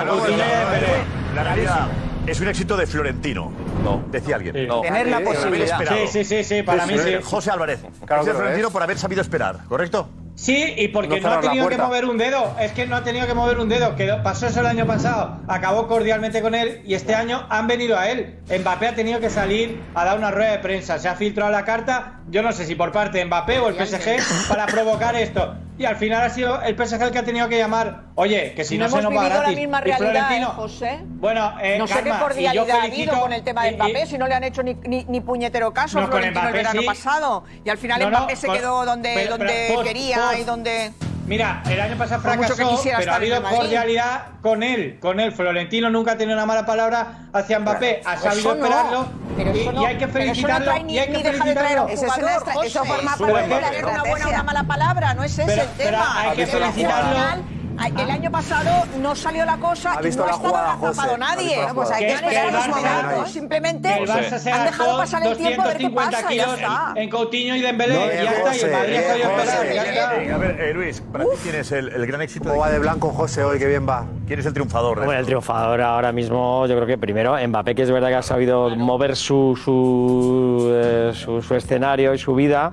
[1.35, 1.89] La realidad
[2.27, 3.53] es un éxito de Florentino.
[3.83, 4.03] No.
[4.11, 4.55] Decía alguien.
[4.55, 4.67] Sí.
[4.67, 4.81] No.
[4.81, 5.79] Tener la posibilidad.
[5.79, 7.17] Sí, sí, sí, sí, para mí sí.
[7.23, 7.81] José Álvarez.
[8.07, 8.73] Claro es de Florentino es.
[8.73, 10.09] por haber sabido esperar, ¿correcto?
[10.37, 12.57] Sí, y porque No no, ha tenido que mover un dedo.
[12.61, 13.95] Es que no ha tenido que mover un dedo.
[13.95, 15.39] Quedó, pasó eso el año pasado.
[15.47, 18.41] Acabó cordialmente con él y este año han venido a él.
[18.49, 20.99] Mbappé ha tenido que salir a dar una rueda de prensa.
[20.99, 23.75] Se ha filtrado la carta, yo no sé si por parte de Mbappé o el
[23.75, 25.55] PSG, para provocar esto.
[25.79, 28.05] Y al final ha sido el PSG el que ha tenido que llamar.
[28.17, 29.59] Oye, que si no, no se nos va vivido la gratis.
[29.59, 30.99] misma Y realidad, ¿eh, José.
[31.03, 33.75] Bueno, eh, no sé Karma, qué y cordialidad ha habido con el tema de y-
[33.75, 36.45] Mbappé, y- si no le han hecho ni, ni, ni puñetero caso No, Florentino el
[36.45, 36.87] Mbappé verano sí.
[36.87, 37.45] pasado.
[37.65, 40.39] Y al final No, no, Mbappé se con- quedó donde, pero- donde pero, quería Pos.
[40.39, 40.93] y donde...
[41.27, 45.33] Mira, el año pasado fracasó, pero ha estar habido el cordialidad con él, con él.
[45.33, 49.57] Florentino nunca ha tenido una mala palabra hacia Mbappé, ha Eso sabido no, esperarlo pero
[49.57, 50.89] y, no- y hay que pero eso no felicitarlo.
[50.91, 51.89] y hay que felicitarlo.
[51.89, 55.25] Eso es una eso forma parte de la una buena o una mala palabra, no
[55.25, 56.21] es ese Pero- el pero tema.
[56.21, 57.55] hay que felicitarlo.
[57.83, 60.57] El año pasado no salió la cosa Ha y no ha estado.
[60.57, 61.57] Ha nadie.
[61.57, 63.31] Bueno, pues hay Que- esperar los momentos.
[63.33, 66.33] Simplemente han dejado pasar el tiempo a ver qué 250 pasa.
[66.33, 66.93] y Ya kilos está.
[66.97, 68.57] en Coutinho y Dembélé No, y ya está.
[68.57, 70.23] Y el Madrid ha eh, José, esperar.
[70.23, 72.49] Eh, a ver, eh, Luis, para ti quién es el, el gran éxito.
[72.49, 73.59] ¿Cómo va de blanco José hoy?
[73.59, 74.05] Qué bien va.
[74.27, 75.05] ¿Quién es el triunfador?
[75.05, 78.23] Bueno, el triunfador ahora mismo, yo creo que primero Mbappé, que es verdad que ha
[78.23, 82.73] sabido mover su, su, eh, su- su escenario y su vida,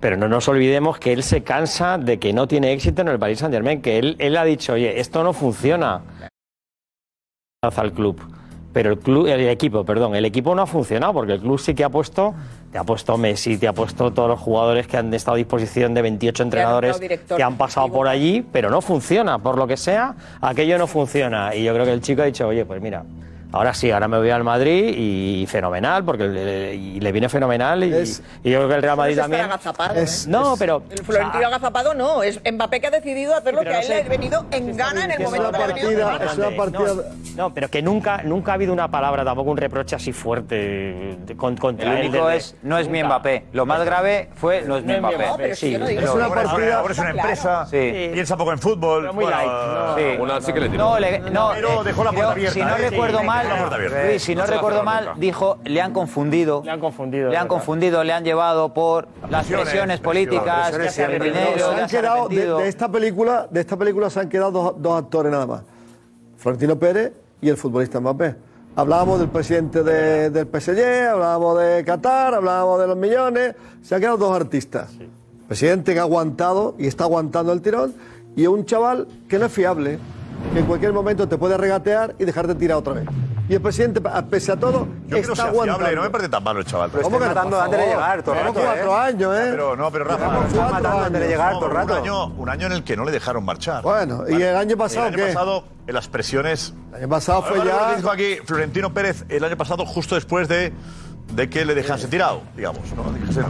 [0.00, 3.18] pero no nos olvidemos que él se cansa de que no tiene éxito en el
[3.18, 6.02] Paris Saint Germain, que él, él ha dicho, oye, esto no funciona
[7.62, 8.18] al club.
[8.72, 11.74] Pero el club, el equipo, perdón, el equipo no ha funcionado porque el club sí
[11.74, 12.34] que ha puesto,
[12.70, 15.92] te ha puesto Messi, te ha puesto todos los jugadores que han estado a disposición
[15.92, 19.76] de 28 entrenadores director que han pasado por allí, pero no funciona, por lo que
[19.76, 21.54] sea, aquello no funciona.
[21.54, 23.04] Y yo creo que el chico ha dicho, oye, pues mira,
[23.52, 27.82] ahora sí, ahora me voy al Madrid y fenomenal, porque le, y le viene fenomenal
[27.84, 27.88] y,
[28.44, 29.42] y yo creo que el Real Madrid es también.
[29.44, 30.30] agazapado, Es- ¿eh?
[30.30, 33.72] no, pero El Florentino agazapado no, es Mbappé que ha decidido hacer lo que a
[33.72, 33.94] no él sé.
[33.94, 36.24] le ha venido en gana en el momento que ha venido partida- gana.
[36.32, 37.04] es una partida-
[37.36, 41.92] No, pero que nunca, nunca ha habido una palabra, tampoco un reproche así fuerte contra
[41.92, 43.02] El él único es, no es mi.
[43.02, 43.46] Mbappé.
[43.52, 45.16] Lo más grave fue, no es mi Mbappé.
[45.36, 46.78] pero Sí, Es una partida.
[46.80, 47.66] Ahora es una empresa.
[47.66, 48.10] Sí.
[48.12, 49.02] Piensa poco en fútbol.
[49.02, 49.96] Pero muy light, no.
[49.96, 50.02] sí.
[50.20, 50.68] Una sí que le.
[50.70, 50.98] No,
[51.32, 52.90] no, eh, dejó la puerta abierta, Si no ¿eh?
[52.90, 54.06] recuerdo Sí, mal, dejó la puerta abierta.
[54.08, 55.20] Luis, si no, recuerdo mal, nunca.
[55.20, 56.62] dijo, le han confundido.
[56.64, 57.30] Le han confundido.
[57.30, 62.28] Le han confundido, le han llevado por las Presiones, políticas, el dinero, se han quedado
[62.28, 65.62] de, esta película, de esta película se han quedado dos, dos actores nada más.
[66.36, 68.36] Florentino Pérez y el futbolista Mbappé.
[68.76, 73.54] Hablábamos del presidente de- del PSG, hablábamos de Qatar, hablábamos de los millones.
[73.82, 74.90] Se han quedado dos artistas.
[75.48, 77.92] Presidente que ha aguantado y está aguantando el tirón
[78.36, 79.98] y un chaval que no es fiable,
[80.52, 83.06] que en cualquier momento te puede regatear y dejarte tirar otra vez.
[83.48, 84.00] Y el presidente,
[84.30, 85.78] pese a todo, Yo que está no sea aguantando.
[85.80, 86.90] fiable, no me parece tan malo el chaval.
[86.92, 87.28] Pero ¿Cómo que no?
[87.34, 89.00] matando antes de llegar todo rato, cuatro ¿eh?
[89.00, 89.48] años, ¿eh?
[89.50, 91.30] Pero no, pero Rafa, Llevamos Está cuatro matando antes de años.
[91.30, 91.94] llegar No, todo el un rato.
[91.96, 93.82] año, un año en el que no le dejaron marchar.
[93.82, 95.32] Bueno, ¿y el año pasado El año qué?
[95.32, 96.74] pasado, en las presiones.
[96.90, 97.96] El año pasado fue Ahora, lo que ya...
[97.96, 100.72] dijo aquí Florentino Pérez el año pasado, justo después de,
[101.34, 102.82] de que le dejase tirado, digamos.
[102.94, 103.10] ¿no?
[103.12, 103.48] Dijese no.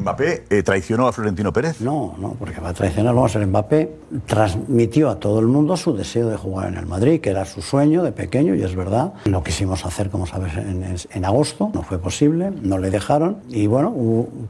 [0.00, 1.80] Mbappé eh, traicionó a Florentino Pérez.
[1.80, 3.14] No, no, porque va a traicionar.
[3.14, 3.92] Vamos a ver, Mbappé
[4.26, 7.62] transmitió a todo el mundo su deseo de jugar en el Madrid, que era su
[7.62, 9.12] sueño de pequeño, y es verdad.
[9.24, 13.38] Lo quisimos hacer, como sabes, en, en- agosto, no fue posible, no le dejaron.
[13.48, 13.94] Y bueno,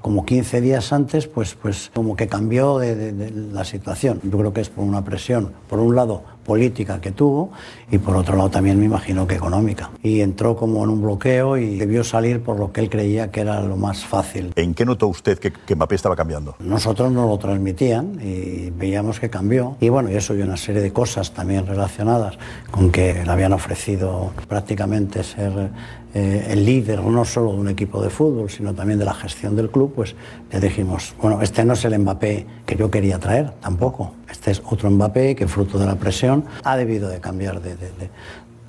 [0.00, 4.20] como 15 días antes, pues, pues como que cambió de, de- de la situación.
[4.22, 7.52] Yo creo que es por una presión, por un lado, política que tuvo
[7.90, 9.90] y por otro lado también me imagino que económica.
[10.02, 13.40] Y entró como en un bloqueo y debió salir por lo que él creía que
[13.40, 14.52] era lo más fácil.
[14.56, 16.56] ¿En qué notó usted que, que Mbappé estaba cambiando?
[16.60, 19.76] Nosotros nos lo transmitían y veíamos que cambió.
[19.80, 22.38] Y bueno, y eso y una serie de cosas también relacionadas
[22.70, 25.70] con que le habían ofrecido prácticamente ser
[26.14, 29.56] eh, el líder no solo de un equipo de fútbol, sino también de la gestión
[29.56, 30.14] del club, pues
[30.50, 34.12] le dijimos, bueno, este no es el Mbappé que yo quería traer, tampoco.
[34.30, 37.76] Este es otro Mbappé que fruto de la presión ha debido de cambiar de,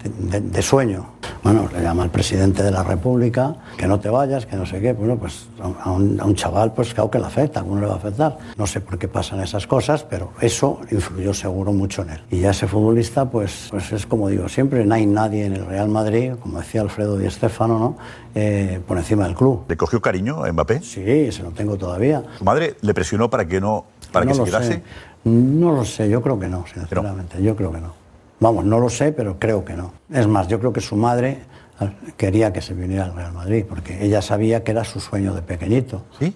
[0.03, 1.05] de, de sueño.
[1.43, 4.79] Bueno, le llama al presidente de la República que no te vayas, que no sé
[4.79, 4.93] qué.
[4.93, 5.47] Bueno, pues
[5.83, 7.97] a un, a un chaval, pues claro que le afecta, a uno le va a
[7.97, 8.37] afectar.
[8.57, 12.21] No sé por qué pasan esas cosas, pero eso influyó seguro mucho en él.
[12.31, 15.65] Y ya ese futbolista, pues, pues es como digo siempre, no hay nadie en el
[15.65, 17.97] Real Madrid, como decía Alfredo Di Stéfano, ¿no?
[18.35, 19.65] Eh, por encima del club.
[19.67, 20.81] ¿Le cogió cariño a Mbappé?
[20.81, 22.23] Sí, se lo tengo todavía.
[22.37, 24.73] ¿Su madre le presionó para que no para no que se quedase?
[24.73, 24.83] sé.
[25.25, 27.41] No lo sé, yo creo que no, sinceramente.
[27.43, 28.02] Yo creo que no.
[28.39, 29.93] Vamos, no lo sé, pero creo que no.
[30.11, 31.39] Es más, yo creo que su madre
[31.79, 35.33] eh, quería que se viniera al Real Madrid, porque ella sabía que era su sueño
[35.33, 36.03] de pequeñito.
[36.19, 36.35] ¿Sí?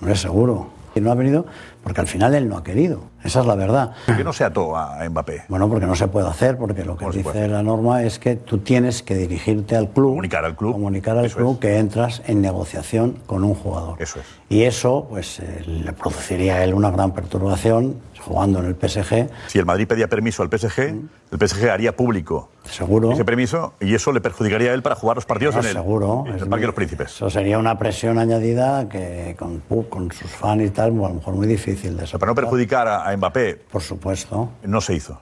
[0.00, 0.68] No es seguro.
[0.96, 1.44] Y no ha venido
[1.82, 3.00] porque al final él no ha querido.
[3.22, 3.92] Esa es la verdad.
[4.06, 5.42] ¿Por qué no se ató a Mbappé?
[5.48, 8.58] Bueno, porque no se puede hacer, porque lo que dice la norma es que tú
[8.58, 10.10] tienes que dirigirte al club.
[10.10, 10.72] Comunicar al club.
[10.72, 14.00] Comunicar al club que entras en negociación con un jugador.
[14.00, 14.26] Eso es.
[14.48, 19.28] Y eso, pues, eh, le produciría a él una gran perturbación jugando en el PSG.
[19.48, 23.12] Si el Madrid pedía permiso al PSG, el PSG haría público Seguro.
[23.12, 26.24] ese permiso y eso le perjudicaría a él para jugar los partidos en el, seguro.
[26.26, 27.08] en el Parque de los Príncipes.
[27.12, 31.34] Eso sería una presión añadida que con, con sus fans y tal, a lo mejor
[31.34, 33.56] muy difícil de Para no perjudicar a, a Mbappé.
[33.70, 34.50] Por supuesto.
[34.64, 34.70] ¿Mm?
[34.70, 35.20] No se hizo.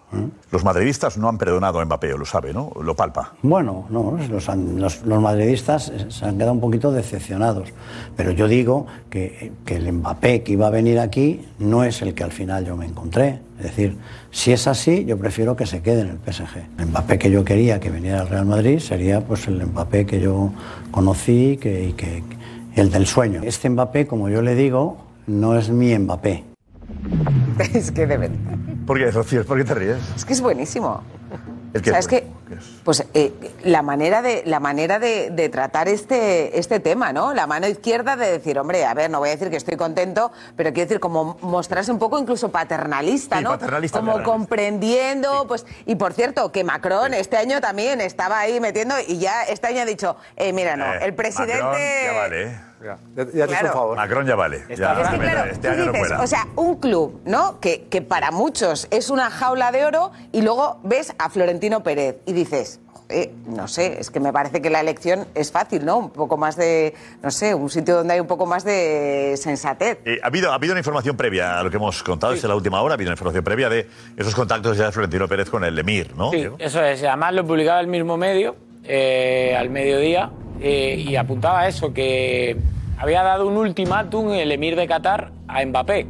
[0.50, 2.70] Los madridistas no han perdonado a Mbappé, lo sabe, ¿no?
[2.82, 3.32] Lo palpa.
[3.42, 7.68] Bueno, no, los, los- los madridistas se han quedado un poquito decepcionados.
[8.16, 12.14] Pero yo digo que, que el Mbappé que iba a venir aquí no es el
[12.14, 13.40] que al final yo me encontré.
[13.58, 13.96] Es decir,
[14.30, 16.56] si es así, yo prefiero que se quede en el PSG.
[16.78, 20.20] El Mbappé que yo quería que viniera al Real Madrid sería pues el Mbappé que
[20.20, 20.52] yo
[20.90, 22.22] conocí que, y que,
[22.76, 23.42] el del sueño.
[23.44, 26.44] Este Mbappé, como yo le digo, no es mi Mbappé.
[27.74, 28.36] Es que de verdad.
[28.86, 29.44] ¿Por qué, Rocío?
[29.44, 29.98] ¿Por qué te ríes?
[30.16, 31.02] Es que es buenísimo.
[31.74, 32.26] ¿El qué que,
[32.84, 33.32] pues eh,
[33.64, 37.32] la manera de la manera de, de tratar este este tema, ¿no?
[37.32, 40.32] La mano izquierda de decir, hombre, a ver, no voy a decir que estoy contento,
[40.56, 43.50] pero quiero decir como mostrarse un poco incluso paternalista, Sí, ¿no?
[43.50, 44.38] paternalista, como paternalista.
[44.38, 49.44] comprendiendo, pues y por cierto que Macron este año también estaba ahí metiendo y ya
[49.44, 53.24] este año ha dicho, eh, mira, no, Eh, el presidente Macron ya vale, Ya, ya
[53.24, 53.66] te hizo Claro.
[53.68, 53.96] un favor.
[53.96, 54.64] Macron ya vale.
[54.76, 57.60] Ya, es que, claro, este tú año no dices, o sea, un club, ¿no?
[57.60, 62.16] Que, que para muchos es una jaula de oro y luego ves a Florentino Pérez
[62.26, 65.98] y dices, "Joder, no sé, es que me parece que la elección es fácil, ¿no?
[65.98, 69.98] Un poco más de, no sé, un sitio donde hay un poco más de sensatez.
[70.04, 72.54] Eh, ha, habido, ha habido una información previa a lo que hemos contado, es la
[72.56, 75.62] última hora, ha habido una información previa de esos contactos ya de Florentino Pérez con
[75.62, 76.30] el Emir, ¿no?
[76.30, 76.56] Sí, Diego?
[76.58, 77.02] eso es.
[77.04, 80.30] Además lo publicaba el mismo medio eh, al mediodía
[80.60, 82.56] eh, y apuntaba a eso, que
[82.98, 86.06] había dado un ultimátum el emir de Qatar a Mbappé.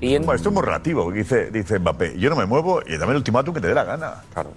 [0.00, 2.18] Bueno, esto es muy relativo, dice, dice Mbappé.
[2.18, 4.14] Yo no me muevo y dame el ultimátum que te dé la gana.
[4.34, 4.50] Claro.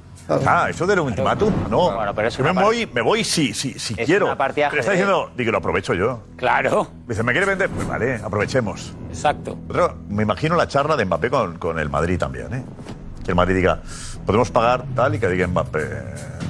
[0.45, 1.95] Ah, eso del ultimátum, no.
[1.95, 4.25] Bueno, pero es Yo me voy, me voy si, si, si Es quiero.
[4.25, 6.23] una partida Pero está diciendo, di que lo aprovecho yo.
[6.35, 6.87] Claro.
[7.07, 7.69] Dice, ¿me quiere vender?
[7.69, 8.93] Pues vale, aprovechemos.
[9.07, 9.57] Exacto.
[9.69, 12.63] Otro, me imagino la charla de Mbappé con, con el Madrid también, ¿eh?
[13.23, 13.81] Que el Madrid diga,
[14.27, 15.87] podemos pagar tal y que diga Mbappé,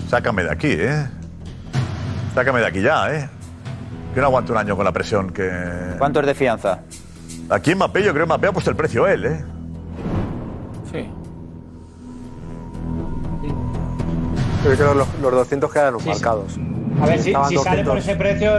[0.09, 1.07] sácame de aquí, ¿eh?
[2.33, 3.29] Sácame de aquí ya, ¿eh?
[4.15, 5.47] Que no aguanto un año con la presión que...
[5.99, 6.79] ¿Cuánto es de fianza?
[7.49, 9.45] Aquí Mbappé, yo creo que Mbappé ha puesto el precio él, ¿eh?
[10.91, 11.07] Sí.
[14.63, 16.57] Creo que los, los 200 quedaron marcados.
[16.99, 17.97] A ver, si, sale por 200.
[17.99, 18.51] ese precio,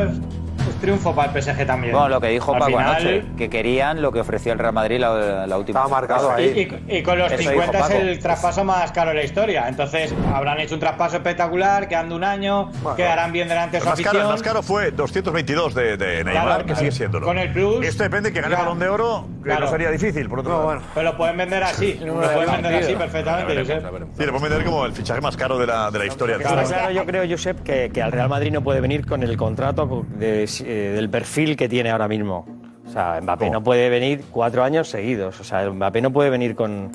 [0.69, 1.93] es, triunfo para el PSG también.
[1.93, 4.73] Bueno, lo que dijo Al Paco final- anoche, que querían lo que ofreció el Real
[4.73, 5.81] Madrid la, la última.
[5.81, 6.43] Estaba marcado Y,
[6.89, 9.69] y- y con los Eso dijo 50 es el traspaso más caro de la historia.
[9.69, 13.89] Entonces habrán hecho un traspaso espectacular, quedando un año, quedarán bien delante de El su
[13.91, 17.27] más, caro, el más caro fue 222 de, de Neymar, Claro, que sigue siéndolo.
[17.27, 19.67] con el plus, Esto depende que gane balón de oro, que Claro.
[19.67, 20.83] no sería difícil, por otro lado.
[20.95, 21.95] Pero lo pueden vender así.
[22.05, 23.57] lo pueden vender así perfectamente.
[23.59, 23.83] Josep.
[24.19, 26.37] Sí, lo pueden vender como el fichaje más caro de la, de la historia.
[26.37, 29.37] Está claro, yo creo, Josep, que, que al Real Madrid no puede venir con el
[29.37, 32.47] contrato de- eh, del perfil que tiene ahora mismo.
[32.87, 35.39] O sea, Mbappé no puede venir cuatro años seguidos.
[35.41, 36.91] O sea, Mbappé no puede venir con,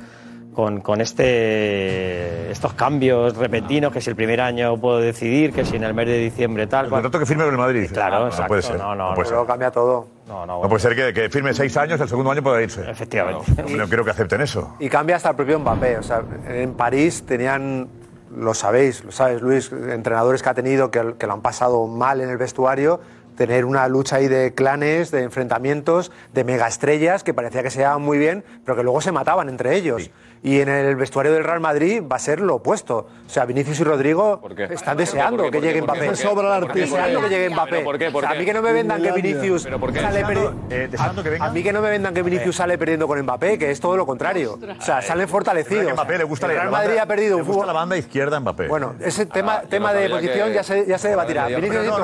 [0.54, 5.76] con, con este, estos cambios repentinos, que si el primer año puedo decidir, que si
[5.76, 6.86] en el mes de diciembre tal.
[6.86, 7.90] El contrato que firme con el Madrid.
[7.92, 8.78] Claro, no, exacto, puede ser.
[8.78, 9.38] no, no, no puede no.
[9.40, 9.48] ser.
[9.48, 10.08] cambia todo.
[10.28, 12.90] No, no, No puede ser que, que firme seis años, el segundo año pueda irse.
[12.90, 13.64] Efectivamente.
[13.70, 14.76] No, no creo que acepten eso.
[14.80, 15.98] Y cambia hasta el propio Mbappé.
[15.98, 17.88] O sea, en París tenían,
[18.36, 22.22] lo sabéis, lo sabes Luis, entrenadores que ha tenido que, que lo han pasado mal
[22.22, 23.00] en el vestuario,
[23.36, 28.02] tener una lucha ahí de clanes, de enfrentamientos, de megaestrellas que parecía que se llevaban
[28.02, 30.10] muy bien, pero que luego se mataban entre ellos.
[30.46, 33.08] Y en el vestuario del Real Madrid va a ser lo opuesto.
[33.26, 35.82] O sea, Vinicius y Rodrigo están deseando que llegue.
[35.82, 36.16] Mbappé.
[36.18, 38.28] Sobra el Están deseando que llegue ¿Pero Mbappé.
[38.28, 39.12] a mí que no me vendan que.
[39.14, 41.46] Vinicius sale Deseando, perdi- eh, deseando que venga.
[41.46, 43.96] A mí que no me vendan que Vinicius sale perdiendo con Mbappé, que es todo
[43.96, 44.60] lo contrario.
[44.78, 45.94] O sea, salen fortalecidos.
[45.94, 47.68] Mbappé le gusta el Real banda- Madrid ha perdido un fútbol.
[47.68, 48.68] la banda izquierda Mbappé.
[48.68, 51.46] Bueno, ese tema, yo tema de posición ya se, ya se debatirá.
[51.46, 51.98] Pero Vinicius es no,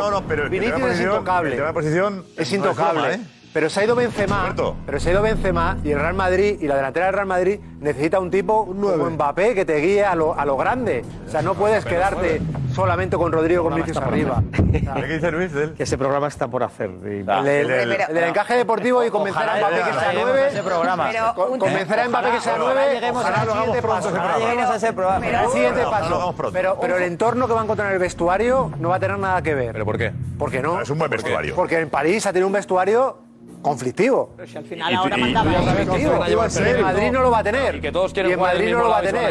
[3.52, 4.42] pero se ha ido Benzema.
[4.44, 4.76] Roberto.
[4.86, 7.60] Pero se ha ido Benzema y el Real Madrid y la delantera del Real Madrid
[7.80, 11.04] necesita un tipo un como Mbappé que te guíe a lo, a lo grande.
[11.28, 12.76] O sea, no puedes Pero quedarte puede.
[12.76, 14.44] solamente con Rodrigo con Vinicius arriba.
[14.54, 15.52] ¿Qué dice Luis?
[15.76, 16.92] Que ese programa está por hacer.
[17.04, 17.22] Y...
[17.22, 21.58] El, ah, el, el, el del encaje deportivo y convencer a Mbappé que sea nueve.
[21.60, 23.12] Convencer a Mbappé que sea nueve.
[23.12, 24.38] Ojalá.
[24.38, 25.28] Lleguemos a ese programa.
[25.28, 26.36] El siguiente paso.
[26.52, 29.56] Pero el entorno que va a encontrar el vestuario no va a tener nada que
[29.56, 29.74] ver.
[29.74, 30.14] ¿Pero por qué?
[30.38, 30.80] Porque no.
[30.82, 31.56] Es un buen vestuario.
[31.56, 33.29] Porque en París ha tenido un vestuario
[33.62, 34.34] conflictivo.
[34.36, 37.76] Pero si al final y, ahora y, mandaba en Madrid no lo va a tener.
[37.76, 39.30] Y que todos quieren y jugar Madrid en el mismo no lo va a tener.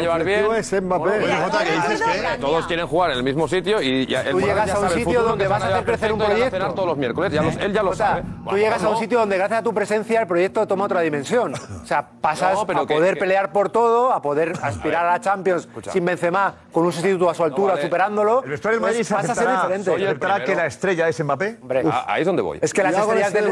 [0.99, 5.23] Pues, todos quieren jugar en el mismo sitio y ya, tú llegas a un sitio
[5.23, 7.83] donde vas a hacer crecer un proyecto todos los miércoles, ya los, eh, él ya
[7.83, 8.23] lo sabe.
[8.47, 11.53] Tú llegas a un sitio donde gracias a tu presencia el proyecto toma otra dimensión.
[11.53, 16.05] O sea, pasas a poder pelear por todo, a poder aspirar a la Champions sin
[16.05, 18.43] Benzema con un sustituto a su altura superándolo.
[18.43, 20.45] El Madrid pasa a ser diferente.
[20.45, 21.57] Que la estrella es Mbappé?
[21.91, 22.59] Ah, ahí es donde voy.
[22.61, 23.49] Es que las estrellas del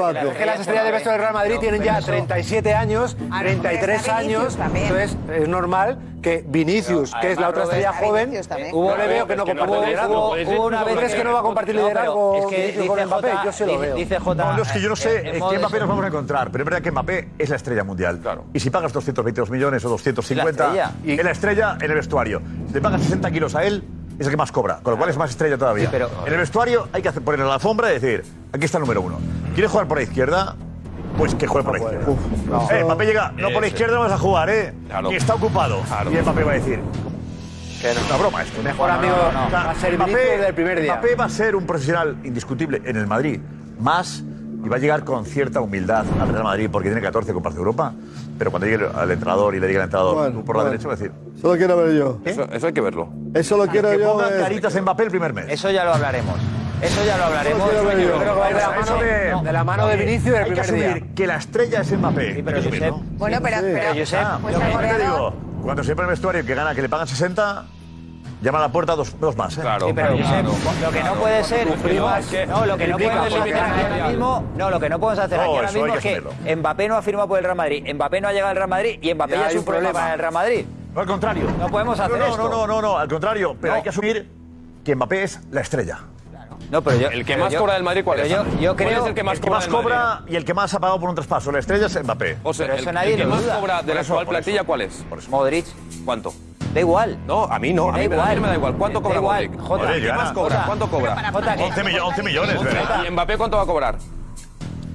[0.68, 4.58] estrellas de vestuario del Real Madrid tienen ya 37 años, 33 años.
[4.76, 8.34] Entonces, es normal que Vinicius, que es la otra estrella joven,
[8.74, 10.32] hubo le veo que no compartió liderazgo.
[10.34, 12.50] Hubo una vez que no va a compartir liderazgo
[12.88, 13.32] con Mbappé.
[13.46, 13.96] Yo se lo veo.
[13.96, 14.62] Dice J.
[14.62, 16.92] es que yo no sé qué Mbappé nos vamos a encontrar, pero es verdad que
[16.92, 18.20] Mbappé es la estrella mundial.
[18.20, 18.46] Claro.
[18.54, 22.42] Y si pagas 222 millones o 250, es la estrella en el vestuario.
[22.74, 23.84] Te pagas 60 kilos a él,
[24.20, 25.92] es el que más cobra, con lo cual es más estrella todavía.
[26.26, 29.02] En el vestuario hay que hacer, poner la alfombra y decir, aquí está el número
[29.02, 29.20] uno.
[29.54, 30.56] ¿Quieres jugar por la izquierda?
[31.18, 32.08] Pues que juegue por la izquierda.
[32.48, 33.02] no.
[33.02, 34.74] Eh, llega, no por la izquierda no vas a jugar, ¿eh?
[34.88, 35.12] Claro.
[35.12, 35.82] Y está ocupado.
[36.12, 36.80] Y el Mbappé va a decir...
[38.08, 38.62] Una broma esto.
[38.64, 40.10] Mejor amigo, no.
[40.42, 40.94] Del primer día.
[40.96, 43.40] Mbappé va a ser un profesional indiscutible en el Madrid.
[43.80, 44.24] Más,
[44.64, 47.60] y va a llegar con cierta humildad al Real Madrid porque tiene 14 Copas de
[47.60, 47.94] Europa.
[48.38, 50.98] Pero cuando llegue al entrenador y le diga al entrenador, por la derecha, va a
[50.98, 51.12] decir.
[51.42, 52.20] Solo quiero ver yo.
[52.26, 52.38] ¿Eh?
[52.52, 53.10] Eso, hay que verlo.
[53.34, 54.14] Eso lo ah, quiero que yo.
[54.14, 54.42] Pongan eh.
[54.42, 55.46] caritas en papel el primer mes.
[55.50, 56.36] Eso ya lo hablaremos.
[56.82, 57.72] Eso ya lo hablaremos.
[57.72, 57.82] Yo.
[57.82, 60.66] Creo que va de, la mano, eso de, no, la mano de Vinicius del primer
[60.66, 61.04] que día.
[61.16, 62.36] Que la estrella es Mbappé.
[62.36, 62.94] Sí, pero Josep.
[63.18, 63.58] Bueno, pero,
[63.96, 64.56] Josep, pues
[65.64, 67.66] cuando se pone el vestuario que gana, que le pagan 60,
[68.42, 69.58] Llama a la puerta dos, más.
[69.58, 69.62] ¿eh?
[69.62, 71.68] Claro, lo que no puede ser,
[72.48, 75.50] no, lo que no podemos hacer ahora mismo, no, lo que no podemos hacer aquí
[75.50, 78.34] ahora mismo es que, Mbappé no ha firmado por el Real Madrid, Mbappé no ha
[78.34, 80.66] llegado al Real Madrid y Mbappé ya, es un problema para el Real Madrid.
[80.94, 81.46] No, al contrario.
[81.60, 82.50] No podemos hacer no, no.
[82.50, 84.30] No, no, no, al contrario, pero hay que asumir
[84.84, 86.00] que Mbappé es la estrella.
[86.70, 88.30] No, pero el que más cobra del Madrid, ¿cuál es?
[88.30, 90.44] Yo, yo creo ¿Cuál es el que más el que cobra, más cobra y el
[90.46, 91.52] que más ha pagado por un traspaso.
[91.52, 92.38] La estrella es Mbappé.
[92.44, 94.82] O sea, pero eso nadie el que más cobra de la eso, actual plantilla, ¿cuál
[94.82, 95.04] es?
[95.30, 95.66] Modric.
[96.04, 96.34] ¿Cuánto?
[96.78, 97.18] Da igual.
[97.26, 97.90] No, a mí no.
[97.90, 98.76] A mí da, me da igual.
[98.76, 99.60] ¿Cuánto cobra Modric?
[99.60, 100.64] Jota, ¿qué más cobra?
[100.68, 101.34] ¿Cuánto cobra?
[101.60, 103.04] 11 millones, ¿verdad?
[103.04, 103.98] ¿Y Mbappé cuánto va a cobrar?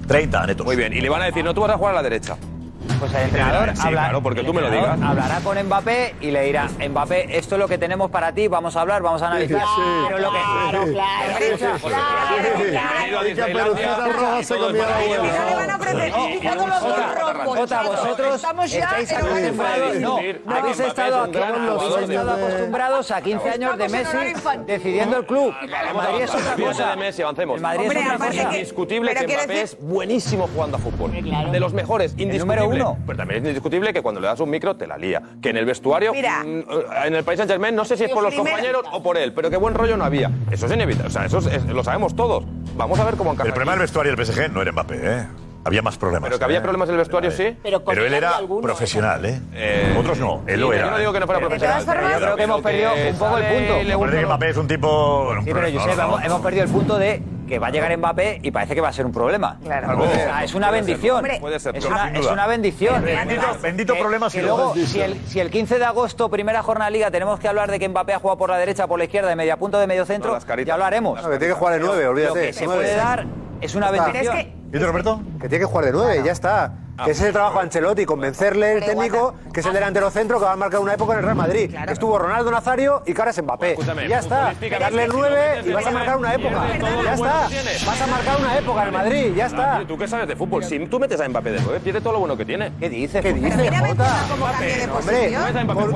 [0.07, 0.65] 30 netos.
[0.65, 2.37] Muy bien, y le van a decir, no, tú vas a jugar a la derecha.
[2.99, 5.01] Pues el entrenador sí, habla, porque tú me lo digas.
[5.01, 8.75] hablará con Mbappé y le dirá, Mbappé, esto es lo que tenemos para ti, vamos
[8.75, 9.61] a hablar, vamos a analizar.
[9.61, 10.39] Sí, sí, pero lo que...
[10.39, 12.13] Claro, claro, claro.
[17.85, 24.17] Vosotros estamos ya habéis estado acostumbrados a 15 años de Messi
[24.65, 25.53] decidiendo el club.
[25.93, 26.95] Madrid es otra cosa.
[26.95, 27.61] Messi, avancemos.
[27.61, 28.43] Madrid es otra cosa.
[28.43, 31.11] Indiscutible que Mbappé es buenísimo jugando a fútbol.
[31.51, 32.72] De los mejores, indiscutible
[33.05, 35.21] pero también es indiscutible que cuando le das un micro te la lía.
[35.41, 36.43] Que en el vestuario, Mira.
[36.43, 36.63] Mm, eh,
[37.05, 39.33] en el país Saint Germain, no sé si es por los compañeros o por él,
[39.33, 40.31] pero qué buen rollo no había.
[40.51, 42.43] Eso es inevitable, o sea, eso es, lo sabemos todos.
[42.75, 43.49] Vamos a ver cómo encaja.
[43.49, 45.27] El primer vestuario del PSG no era Mbappé, ¿eh?
[45.65, 46.27] Había más problemas.
[46.27, 46.61] Pero que había ¿eh?
[46.61, 47.57] problemas en vestuario, sí.
[47.63, 49.41] Pero, él era profesional, ¿eh?
[49.53, 49.95] ¿eh?
[49.97, 50.85] Otros no, él lo era.
[50.85, 51.45] Yo no digo que no fuera ¿eh?
[51.45, 51.85] profesional.
[51.85, 53.99] Yo creo que hemos perdido un poco el punto.
[53.99, 55.33] Parece que Mbappé es un tipo...
[56.23, 58.93] Hemos perdido el punto de que va a llegar Mbappé y parece que va a
[58.93, 59.57] ser un problema.
[59.63, 60.03] Claro.
[60.43, 61.25] Es una bendición.
[61.25, 63.03] Es, una, bendición.
[63.03, 66.97] Bendito, bendito problema que si luego, si el, si 15 de agosto, primera jornada de
[66.97, 69.29] liga, tenemos que hablar de que Mbappé ha jugado por la derecha, por la izquierda,
[69.29, 71.21] de media punto, de medio centro, ya lo haremos.
[71.21, 72.39] No, que tiene que jugar el 9, olvídate.
[72.39, 73.25] Lo que se puede dar
[73.61, 74.62] es una bendición.
[74.73, 75.21] ¿Y tú, Roberto?
[75.39, 76.73] Que tiene que jugar de nueve, ya está.
[77.01, 80.45] Ese es el trabajo de Ancelotti, convencerle el técnico que es el delantero centro que
[80.45, 81.75] va a marcar una época en el Real Madrid.
[81.87, 83.77] Estuvo Ronaldo Nazario y que ahora Mbappé.
[84.07, 86.67] Ya está, darle nueve y vas a marcar una época.
[87.03, 87.49] Ya está,
[87.85, 89.83] vas a marcar una época en el Madrid, ya está.
[89.87, 92.19] Tú qué sabes de fútbol, si tú metes a Mbappé de 9, pierde todo lo
[92.19, 92.71] bueno que tiene.
[92.79, 93.21] ¿Qué dices?
[93.21, 94.15] ¿Qué dices, Jota?
[94.97, 95.33] Hombre,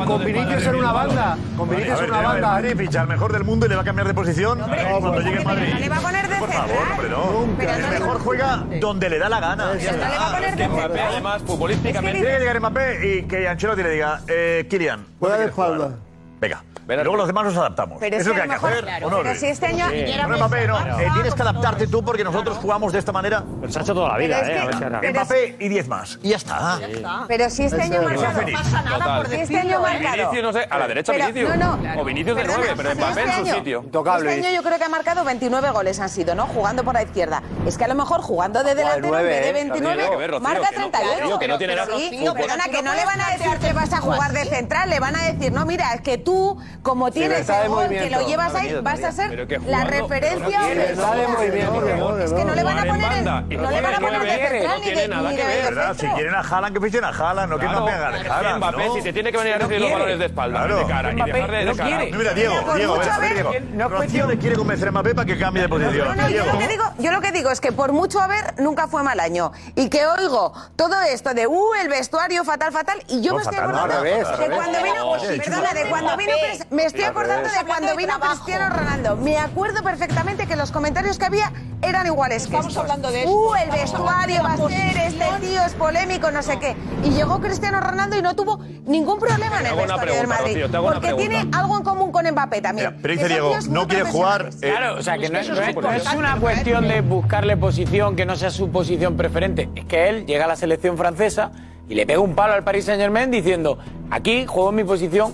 [0.07, 0.93] con Vinicius en una ¿eh?
[0.93, 2.59] banda, con Vinicius en una banda.
[2.59, 5.73] el mejor del mundo y le va a cambiar de posición cuando llegue Madrid.
[5.79, 6.39] Le va a poner de central.
[6.39, 6.91] Por favor, ¿eh?
[6.91, 7.73] hombre, no.
[7.73, 9.73] El mejor juega donde le da la gana.
[9.73, 13.83] le va a poner de Mbappé, además, futbolísticamente- Tiene que llegar Mbappé y que Ancelotti
[13.83, 15.05] le diga, eh, Kylian.
[15.19, 15.99] Juega ¿dónde de espalda.
[16.39, 16.63] Venga.
[16.87, 17.97] Y luego los demás nos adaptamos.
[17.99, 18.83] Pero es es lo que hay que hacer.
[18.85, 20.05] claro, ¿o no, pero si este año- Sí.
[20.29, 20.79] No, Mbappé, no.
[21.01, 23.43] Eh, tienes que adaptarte tú porque nosotros jugamos de esta manera.
[23.59, 24.53] Pero se ha hecho toda la vida, Pero es ¿eh?
[24.53, 26.19] que- A ver si ahora- pero Mbappé y 10 más.
[26.23, 26.79] Y ya está.
[27.27, 28.41] Pero si este año marcado.
[28.41, 29.27] No pasa nada Total.
[29.27, 30.15] Si este año marcado.
[30.15, 31.57] Vinicius, no sé, a la derecha Pero- Vinicius.
[31.57, 32.01] no, no.
[32.01, 33.81] O Vinicius de Perdona, 9, pero Mbappé en este su año- sitio.
[33.83, 34.35] Intocable.
[34.35, 36.45] Este año yo creo que ha marcado 29 goles han sido, ¿no?
[36.45, 37.41] Jugando por la izquierda.
[37.65, 39.53] Es que a lo mejor jugando de delantero en vez de ¿eh?
[39.53, 41.19] 29 Tiene que ver, Rocío, marca que no- 38.
[41.21, 43.91] Rocío, que no tiene nada- sí, perdona, que no le van a decir que vas
[43.91, 47.47] a jugar de central, le van a decir, no, mira, es que tú, como tienes
[47.47, 52.17] el gol, que lo llevas No ahí, vas a ser la referencia no.
[52.17, 53.43] Es que no le van a poner en- banda.
[53.49, 55.93] Y no le van a poner de no ni de nada.
[55.93, 57.81] Si quieren a Haaland, que fichen a Haaland, no que Claro.
[57.81, 58.93] Mbappé haga de Es que Haaland, Mbappé, ¿no?
[58.95, 60.77] si te tiene que venir a No recibir los balones de espalda, Claro.
[60.79, 61.87] de cara, y Mbappé dejar de, no cara.
[61.97, 62.17] quiere.
[62.17, 63.65] Mira, Diego, Por Diego, mucho a ver, haber- Diego.
[63.75, 66.07] no Rocío le quiere convencer a Mbappé para que cambie de posición.
[66.09, 68.59] No, no, yo lo, que digo, yo lo que digo es que por mucho haber,
[68.59, 69.51] nunca fue mal año.
[69.75, 72.99] Y que oigo todo esto de, uh, el vestuario fatal, fatal.
[73.07, 76.16] Y yo No, me estoy no, acordando de cuando vino, No, sí, perdona, de cuando
[76.17, 76.31] vino,
[76.71, 79.15] me estoy acordando de cuando vino Cristiano Ronaldo.
[79.17, 81.51] Me acuerdo perfectamente que los comentarios que había
[81.81, 82.81] eran iguales que Estamos estos.
[82.83, 83.63] hablando de Uh, esto.
[83.65, 86.75] el vestuario va a ser, este tío es polémico, no sé qué.
[87.03, 90.53] Y llegó Cristiano Ronaldo y no tuvo ningún problema en el vestuario del Madrid.
[90.53, 92.87] Rocío, te hago una Porque tiene algo en común con Mbappé también.
[92.89, 94.49] Mira, pero que dice Diego, no quiere jugar.
[94.61, 98.25] eh, Claro, o sea, que no, es no es una cuestión de buscarle posición que
[98.25, 99.69] no sea su posición preferente.
[99.75, 101.51] Es que él llega a la selección francesa
[101.87, 103.77] y le pega un palo al Paris Saint Germain diciendo,
[104.09, 105.33] aquí juego en mi posición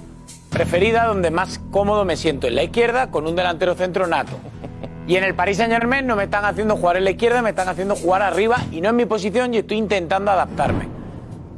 [0.53, 4.37] preferida, donde más cómodo me siento, en la izquierda, con un delantero centro nato.
[5.07, 7.49] Y en el Paris Saint Germain no me están haciendo jugar en la izquierda, me
[7.49, 10.87] están haciendo jugar arriba y no en mi posición y estoy intentando adaptarme.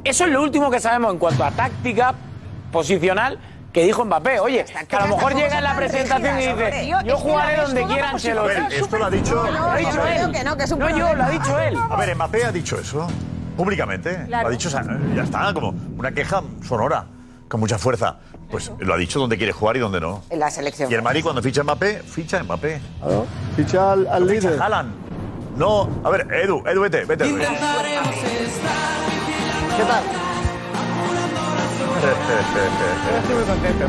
[0.02, 2.14] Eso es lo último que sabemos en cuanto a táctica
[2.72, 3.38] posicional
[3.72, 4.40] que dijo Mbappé.
[4.40, 8.10] Oye, que a lo mejor llega en la presentación y dice, yo jugaré donde quiera
[8.10, 8.74] Ancelotti.
[8.74, 9.34] esto lo ha dicho.
[9.34, 10.32] Lo ha dicho él.
[10.44, 11.76] no, es yo, lo ha dicho él.
[11.90, 13.06] A ver, Mbappé ha dicho eso
[13.56, 14.24] públicamente.
[14.26, 14.44] Claro.
[14.44, 14.82] Lo ha dicho, o sea,
[15.14, 17.06] ya está, como una queja sonora,
[17.48, 18.16] con mucha fuerza.
[18.50, 20.22] Pues lo ha dicho dónde quiere jugar y dónde no.
[20.30, 20.90] En la selección.
[20.90, 22.80] Y el Madrid cuando ficha a Mbappé, ficha a Mbappé.
[23.00, 23.26] Claro.
[23.56, 24.62] Ficha al, al No ficha líder.
[24.62, 24.92] a Haaland.
[25.56, 27.24] No, a ver, Edu, Edu, vete, vete.
[27.24, 27.38] Edu.
[27.38, 27.44] ¿Qué
[29.84, 30.04] tal?
[33.06, 33.86] Yo estoy muy contento.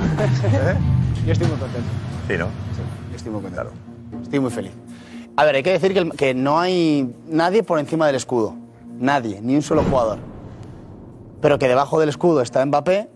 [1.25, 1.89] Yo estoy muy contento.
[2.27, 2.45] Sí, ¿no?
[3.09, 3.71] Yo estoy muy contento.
[4.23, 4.71] Estoy muy feliz.
[5.35, 8.55] A ver, hay que decir que, el- que no hay nadie por encima del escudo.
[8.99, 10.19] Nadie, ni un solo jugador.
[11.41, 13.09] Pero que debajo del escudo está Mbappé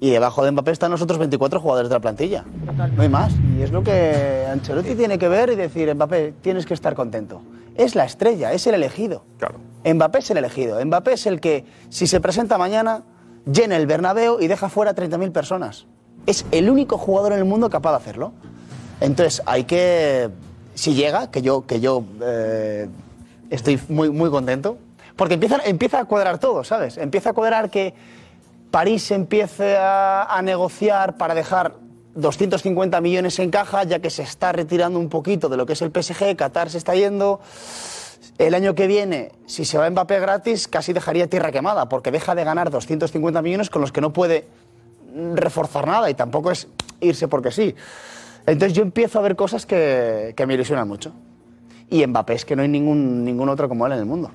[0.00, 2.44] y debajo de Mbappé están los otros 24 jugadores de la plantilla.
[2.96, 3.34] No hay más.
[3.58, 7.42] Y es lo que Ancelotti tiene que ver y decir, Mbappé, tienes que estar contento.
[7.74, 9.24] Es la estrella, es el elegido.
[9.38, 9.56] Claro.
[9.84, 10.82] Mbappé es el elegido.
[10.84, 13.02] Mbappé es el que, si se presenta mañana,
[13.44, 15.86] llena el Bernabéu y deja fuera a 30.000 personas.
[16.26, 18.32] Es el único jugador en el mundo capaz de hacerlo.
[19.00, 20.30] Entonces, hay que.
[20.74, 22.88] Si llega, que yo, que yo eh,
[23.50, 24.78] estoy muy, muy contento,
[25.16, 26.96] porque empieza, empieza a cuadrar todo, ¿sabes?
[26.96, 27.92] Empieza a cuadrar que
[28.70, 31.74] París empiece a, negociar para dejar
[32.14, 35.82] 250 millones en caja, ya que se está retirando un poquito de lo que es
[35.82, 37.40] el PSG, Qatar se está yendo.
[38.38, 42.34] El año que viene, si se va Mbappé gratis, casi dejaría tierra quemada, porque deja
[42.34, 44.46] de ganar 250 millones con los que no puede
[45.34, 46.68] reforzar nada y tampoco es
[47.00, 47.74] irse porque sí.
[48.46, 51.12] Entonces yo empiezo a ver cosas que, que me ilusionan mucho.
[51.90, 54.30] Y Mbappé es que no hay ningún, ningún otro como él en el mundo.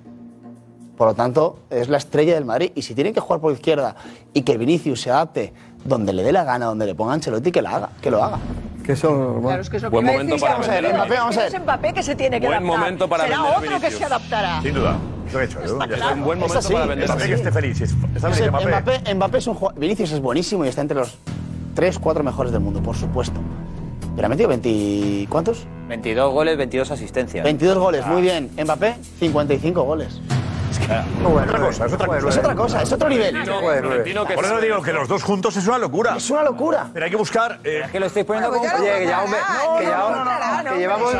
[0.98, 2.72] Por lo tanto, es la estrella del Madrid.
[2.76, 3.96] Y si tiene que jugar por izquierda
[4.34, 7.62] y que Vinicius se adapte donde le dé la gana, donde le ponga Ancelotti, que,
[7.62, 8.40] la haga, que lo haga.
[8.84, 11.38] Que eso, Claro, es que eso Buen que momento para vamos a ver, Mbappé, vamos
[11.38, 11.56] a ver.
[11.56, 12.80] Es Mbappé que se tiene que Buen adaptar.
[12.80, 13.94] momento para Será otro que Vinicius.
[13.96, 14.62] se adaptará.
[14.62, 14.98] Sin duda.
[15.28, 15.60] Eso he hecho.
[15.60, 15.96] Ya está.
[16.10, 17.82] Es un buen momento así, para vender Mbappé que esté feliz.
[17.82, 18.68] Está feliz Mbappé.
[18.68, 19.80] Mbappé, Mbappé es un jugador.
[19.80, 21.18] Vinicius es buenísimo y está entre los
[21.74, 23.40] 3, 4 mejores del mundo, por supuesto.
[24.16, 25.28] Pero ha metido 20.
[25.30, 25.66] ¿Cuántos?
[25.90, 27.44] 22 goles, 22 asistencias.
[27.44, 28.50] 22 goles, muy bien.
[28.64, 30.22] Mbappé, 55 goles.
[31.26, 32.30] Otra cosa, es otra cosa.
[32.30, 33.36] Es otra cosa, es otro nivel.
[34.36, 36.16] Por eso digo que los dos juntos es una locura.
[36.18, 36.88] Es una locura.
[36.94, 37.60] Pero hay que buscar.
[37.64, 38.78] eh, Es que lo estáis poniendo Bueno, como...
[38.78, 39.40] pues ya lo Oye, que ya hombre-
[39.80, 41.16] que llevamos-.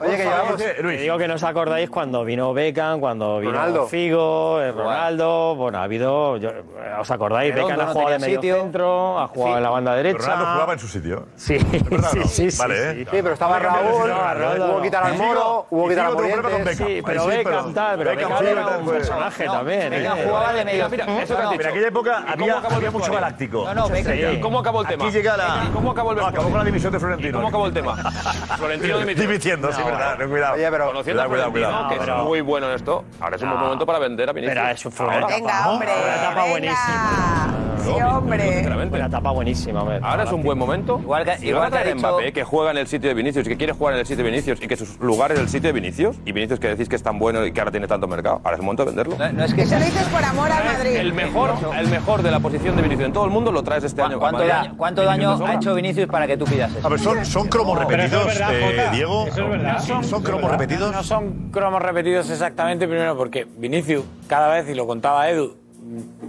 [0.00, 0.60] Oye, que llevamos.
[0.82, 0.96] Luis.
[0.96, 3.86] Te digo que no os acordáis cuando vino Beckham, cuando vino Ronaldo.
[3.86, 5.54] Figo, eh, Ronaldo.
[5.56, 6.36] Bueno, ha habido.
[6.36, 6.62] yo- eh,
[7.00, 7.54] ¿Os acordáis?
[7.54, 8.56] Beckham ha no jugado de medio sitio.
[8.56, 10.18] centro, ha jugado en la banda derecha.
[10.18, 11.26] Ronaldo jugaba en su sitio.
[11.36, 11.80] Sí, sí,
[12.28, 13.00] sí, sí, Vale, sí.
[13.00, 13.06] ¿eh?
[13.10, 16.28] Sí, pero estaba Raúl, hubo que quitar al Moro, hubo que quitar a Figo tuvo
[16.28, 16.76] problema Morientes.
[16.76, 18.96] Sí, pero Beckham tal, pero Beckham era un pues.
[18.98, 19.90] personaje también.
[19.90, 20.24] Beckham ¿eh?
[20.26, 20.88] jugaba de medio...
[20.88, 21.56] Mira, mira, eso que has dicho.
[21.58, 23.64] Pero en aquella época ¿Y cómo había, acabó el había mucho galáctico.
[23.64, 24.34] No, no, Beckham.
[24.34, 25.04] ¿Y cómo acabó el tema?
[25.04, 25.64] Aquí llega la.
[25.66, 26.50] ¿Y cómo acabó el No, acabó vestuario?
[26.50, 27.38] con la dimisión de ¿Y Florentino.
[27.38, 27.96] cómo acabó el tema?
[28.56, 29.22] Florentino dimitió.
[29.24, 30.18] Dimitiendo, sí, verdad.
[30.28, 30.54] Cuidado.
[30.54, 30.86] Oye, pero.
[30.86, 33.60] Conociendo a Cuidado, cuidado, Florentino, que es muy bueno en esto, ahora es un buen
[33.60, 34.94] momento para vender a Vinicius.
[34.98, 35.88] Venga, hombre.
[36.02, 37.63] Una etapa buenísima.
[37.84, 38.66] Sí, hombre.
[38.94, 39.98] Una etapa buenísima, hombre.
[40.02, 40.98] Ahora es un buen momento.
[41.02, 42.86] Igual que- Si igual van a que ha traer dicho- Mbappé, que juega en el
[42.86, 44.86] sitio de Vinicius y que quiere jugar en el sitio de Vinicius y que su
[45.04, 47.52] lugar es el sitio de Vinicius y Vinicius que decís que es tan bueno y
[47.52, 49.16] que ahora tiene tanto mercado, ahora es el momento de venderlo.
[49.32, 50.96] No es que Eso lo dices por amor al Madrid.
[50.96, 53.84] El mejor, el mejor de la posición de Vinicius en todo el mundo lo traes
[53.84, 54.18] este año.
[54.18, 56.86] ¿Cuánto daño, cuánto daño ha hecho Vinicius para que tú pidas eso?
[56.86, 58.96] A ver, son, son cromos No, pero eso repetidos, es verdad, eh.
[58.96, 59.26] Diego.
[59.26, 59.78] Eso es verdad.
[59.80, 60.92] Son, son cromos repetidos.
[60.92, 65.56] No son cromos repetidos exactamente, primero porque Vinicius cada vez, y lo contaba Edu,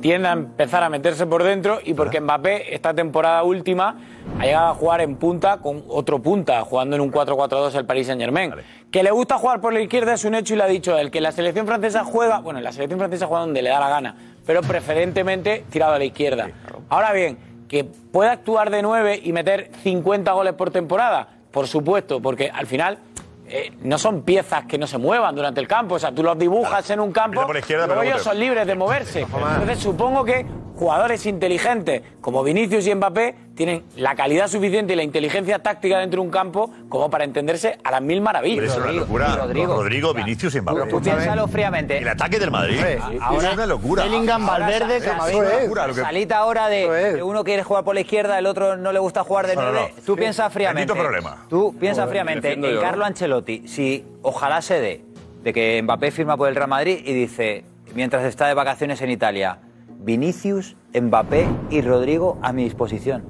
[0.01, 3.97] tiende a empezar a meterse por dentro y porque Mbappé esta temporada última
[4.39, 8.08] ha llegado a jugar en punta con otro punta, jugando en un 4-4-2 el Paris
[8.08, 8.53] Saint Germain.
[8.91, 11.12] Que le gusta jugar por la izquierda es un hecho y lo ha dicho él.
[11.12, 14.16] Que la selección francesa juega, bueno, la selección francesa juega donde le da la gana,
[14.45, 16.49] pero preferentemente tirado a la izquierda.
[16.89, 17.38] Ahora bien,
[17.68, 22.68] que pueda actuar de 9 y meter 50 goles por temporada, por supuesto, porque al
[22.68, 22.99] final
[23.48, 25.96] eh, no son piezas que no se muevan durante el campo.
[25.96, 28.12] O sea, tú los dibujas en un campo Empieza por la izquierda, y luego pero
[28.14, 29.22] ellos son libres de moverse.
[29.22, 35.03] Entonces supongo que jugadores inteligentes como Vinicius y Mbappé tienen la calidad suficiente y la
[35.03, 38.59] inteligencia táctica dentro de un campo como para entenderse a las mil maravillas.
[38.59, 39.36] Pero es una locura.
[39.38, 39.73] Rodrigo.
[39.76, 40.89] Rodrigo, Vinicius y Mbappé.
[40.89, 41.97] Tú piénsalo fríamente.
[41.97, 42.80] El ataque del Madrid.
[43.21, 44.03] Ahora- es una locura.
[44.03, 45.53] Bellingham, Valverde, Camavinga.
[45.53, 48.45] es locura, lo que- Salita ahora de, de uno quiere jugar por la izquierda, el
[48.45, 49.93] otro no le gusta jugar de No, no, nueve.
[49.95, 50.03] no.
[50.03, 50.19] Tú Sí.
[50.19, 50.93] piensas fríamente.
[50.93, 51.45] Problema.
[51.49, 52.80] Tú piensas fríamente en.
[52.82, 55.01] Carlo Ancelotti, si ojalá se dé
[55.43, 57.63] de que Mbappé firma por el Real Madrid y dice,
[57.93, 59.59] mientras está de vacaciones en Italia,
[60.00, 63.24] Vinicius, Mbappé y Rodrigo a mi disposición.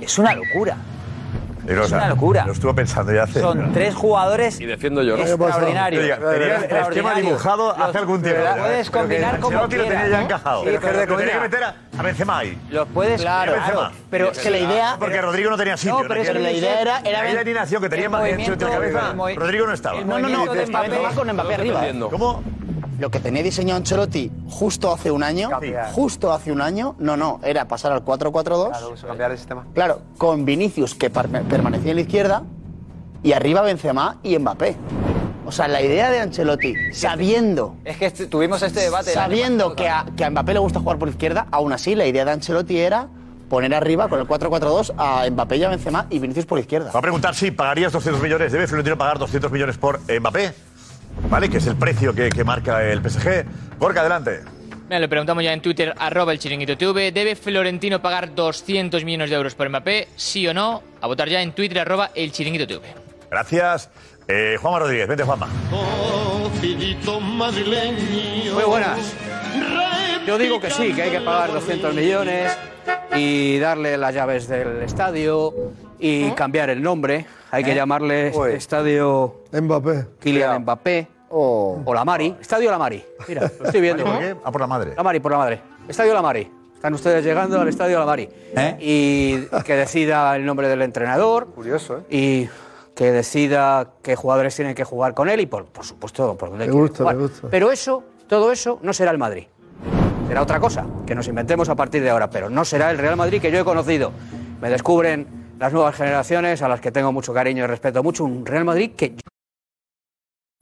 [0.00, 0.76] Es una locura.
[1.66, 2.46] Pero, o Es sea, una locura.
[2.46, 3.38] Lo estuve pensando ya hace.
[3.40, 5.22] Son tres jugadores Y defiendo yo, ¿no?
[5.22, 6.02] extraordinarios.
[6.02, 8.40] Oiga, tenía el esquema dibujado hace Los- algún tiempo.
[8.42, 10.02] Los puedes Pero que combinar como Ancelotti lo quieras.
[10.02, 10.24] tenía ya ¿no?
[10.24, 10.60] encajado.
[10.60, 12.58] Sí, Pero pero tenía que meter a, a Benzema ahí.
[12.70, 13.92] Los puedes Claro, Benzema.
[14.10, 14.96] Pero es que la idea.
[14.98, 15.92] Porque Rodrigo no tenía sitio.
[16.02, 18.12] No, pero en es que aquel- la idea era- era la alineación que tenía en
[18.12, 20.00] movimiento- cabeza, Rodrigo no estaba.
[20.00, 21.82] No, no, no, Mbappé- con Mbappé arriba.
[22.10, 22.42] ¿Cómo?
[23.00, 25.48] Lo que tenía diseñado Ancelotti justo hace un año,
[25.92, 29.00] justo hace un año, no, no, era pasar al 4-4-2.
[29.06, 29.66] cambiar el sistema.
[29.74, 32.42] Claro, con Vinicius que permanecía en la izquierda
[33.22, 34.76] y arriba Benzema y Mbappé.
[35.46, 39.12] O sea, la idea de Ancelotti, sabiendo, Es que este- tuvimos este debate.
[39.12, 42.24] sabiendo que a, que a Mbappé le gusta jugar por izquierda, aún así la idea
[42.24, 43.08] de Ancelotti era
[43.48, 46.92] poner arriba con el 4-4-2 a Mbappé y a Benzema y Vinicius por izquierda.
[46.92, 48.52] Va a preguntar si pagarías 200 millones.
[48.52, 50.52] ¿Debe Florentino pagar 200 millones por Mbappé?
[51.28, 51.48] ¿Vale?
[51.48, 53.44] Que es el precio que, que marca el PSG.
[53.78, 54.40] Gorka, adelante.
[54.90, 57.12] Mira, lo preguntamos ya en Twitter, arroba el chiringuito TV.
[57.12, 60.08] ¿Debe Florentino pagar 200 millones de euros por Mbappé?
[60.16, 60.82] ¿Sí o no?
[61.00, 62.82] A votar ya en Twitter, arroba el chiringuito TV.
[63.30, 63.88] Gracias.
[64.26, 65.46] Eh, Juanma Rodríguez, vente, Juanma.
[68.52, 69.14] Muy buenas.
[70.30, 72.56] Yo digo que sí, que hay que pagar 200 millones
[73.16, 75.52] y darle las llaves del estadio
[75.98, 77.26] y cambiar el nombre.
[77.50, 80.06] Hay que llamarle Estadio Mbappé.
[80.20, 82.36] Kylian Mbappé o La Mari.
[82.40, 83.04] Estadio La Mari.
[83.26, 84.04] Mira, lo estoy viendo.
[84.04, 84.36] ¿Por qué?
[84.44, 84.94] Ah, por la madre.
[84.96, 85.62] La Mari, por la madre.
[85.88, 86.48] Estadio La Mari.
[86.76, 88.28] Están ustedes llegando al Estadio La Mari.
[88.78, 91.48] Y que decida el nombre del entrenador.
[91.48, 92.02] Curioso, ¿eh?
[92.08, 92.48] Y
[92.94, 96.66] que decida qué jugadores tienen que jugar con él y, por, por supuesto, por dónde
[96.66, 97.16] Me quieren gusta, jugar.
[97.16, 97.48] me gusta.
[97.50, 99.48] Pero eso, todo eso, no será el Madrid.
[100.30, 102.30] Será otra cosa, que nos inventemos a partir de ahora.
[102.30, 104.12] Pero no será el Real Madrid que yo he conocido.
[104.60, 105.26] Me descubren
[105.58, 108.22] las nuevas generaciones, a las que tengo mucho cariño y respeto mucho.
[108.22, 109.22] Un Real Madrid que yo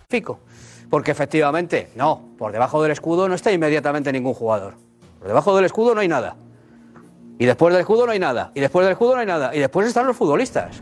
[0.08, 0.40] fico.
[0.88, 4.72] Porque efectivamente, no, por debajo del escudo no está inmediatamente ningún jugador.
[5.18, 6.36] Por debajo del escudo no hay nada.
[7.38, 8.52] Y después del escudo no hay nada.
[8.54, 9.54] Y después del escudo no hay nada.
[9.54, 10.80] Y después están los futbolistas.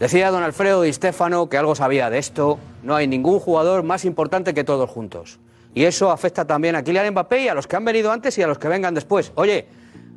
[0.00, 2.58] Decía don Alfredo Di Stefano que algo sabía de esto.
[2.82, 5.38] No hay ningún jugador más importante que todos juntos.
[5.74, 8.42] Y eso afecta también a Kylian Mbappé y a los que han venido antes y
[8.42, 9.32] a los que vengan después.
[9.36, 9.66] Oye,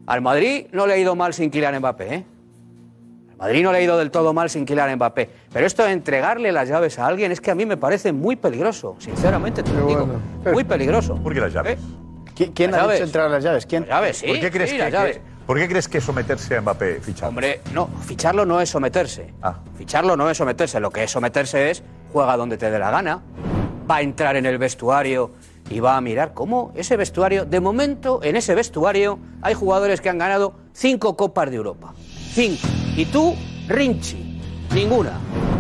[0.06, 2.26] al Madrid no le ha ido mal sin Kylian Mbappé, ¿eh?
[3.32, 5.30] Al Madrid no le ha ido del todo mal sin Kylian Mbappé.
[5.54, 8.36] Pero esto de entregarle las llaves a alguien es que a mí me parece muy
[8.36, 8.96] peligroso.
[9.00, 10.08] Sinceramente te lo digo.
[10.54, 11.16] Muy peligroso.
[11.16, 11.80] ¿Por qué las llaves?
[12.36, 12.96] ¿Qui- ¿Quién Las ha llaves.
[12.98, 13.66] dicho entregar las llaves?
[13.66, 13.82] ¿Quién?
[13.84, 14.28] Las llaves, sí.
[14.28, 17.30] ¿Por qué crees sí, que, ¿Por qué crees que someterse a Mbappé fichado?
[17.30, 19.34] Hombre, no, ficharlo no es someterse.
[19.42, 19.60] Ah.
[19.78, 20.80] Ficharlo no es someterse.
[20.82, 21.82] Lo que es someterse es
[22.12, 23.22] juega donde te dé la gana,
[23.90, 25.32] va a entrar en el vestuario
[25.70, 30.10] y va a mirar cómo ese vestuario, de momento, en ese vestuario hay jugadores que
[30.10, 31.94] han ganado cinco Copas de Europa.
[32.34, 32.68] Cinco.
[32.96, 33.34] Y tú,
[33.68, 34.40] Rinchi,
[34.74, 35.14] ninguna.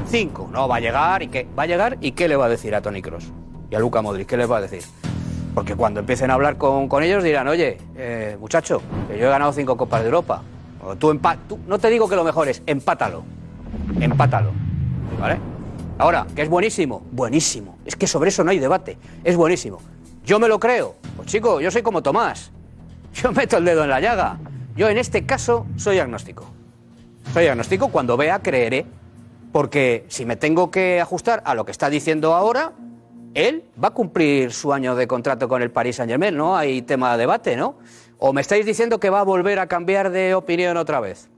[0.05, 0.47] Cinco.
[0.51, 1.47] No, va a llegar y qué.
[1.57, 3.31] Va a llegar y qué le va a decir a Tony Cross
[3.71, 4.83] y a Luca Modric, ¿qué les va a decir?
[5.55, 9.53] Porque cuando empiecen a hablar con, con ellos dirán, oye, eh, muchacho, yo he ganado
[9.53, 10.41] cinco Copas de Europa.
[10.99, 11.19] Tú-
[11.65, 13.23] no te digo que lo mejor es, empátalo.
[13.99, 14.51] Empátalo.
[15.19, 15.39] ¿Vale?
[15.97, 17.77] Ahora, que es buenísimo, buenísimo.
[17.85, 18.97] Es que sobre eso no hay debate.
[19.23, 19.79] Es buenísimo.
[20.25, 20.95] Yo me lo creo.
[21.15, 22.51] Pues chico, yo soy como Tomás.
[23.13, 24.37] Yo meto el dedo en la llaga.
[24.75, 26.45] Yo en este caso soy agnóstico.
[27.33, 28.85] Soy agnóstico, cuando vea creeré.
[29.53, 32.73] Porque si me tengo que ajustar a lo que está diciendo ahora,
[33.35, 36.81] él va a cumplir su año de contrato con el Paris Saint Germain, no hay
[36.81, 37.77] tema de debate, ¿no?
[38.17, 41.29] ¿O me estáis diciendo que va a volver a cambiar de opinión otra vez?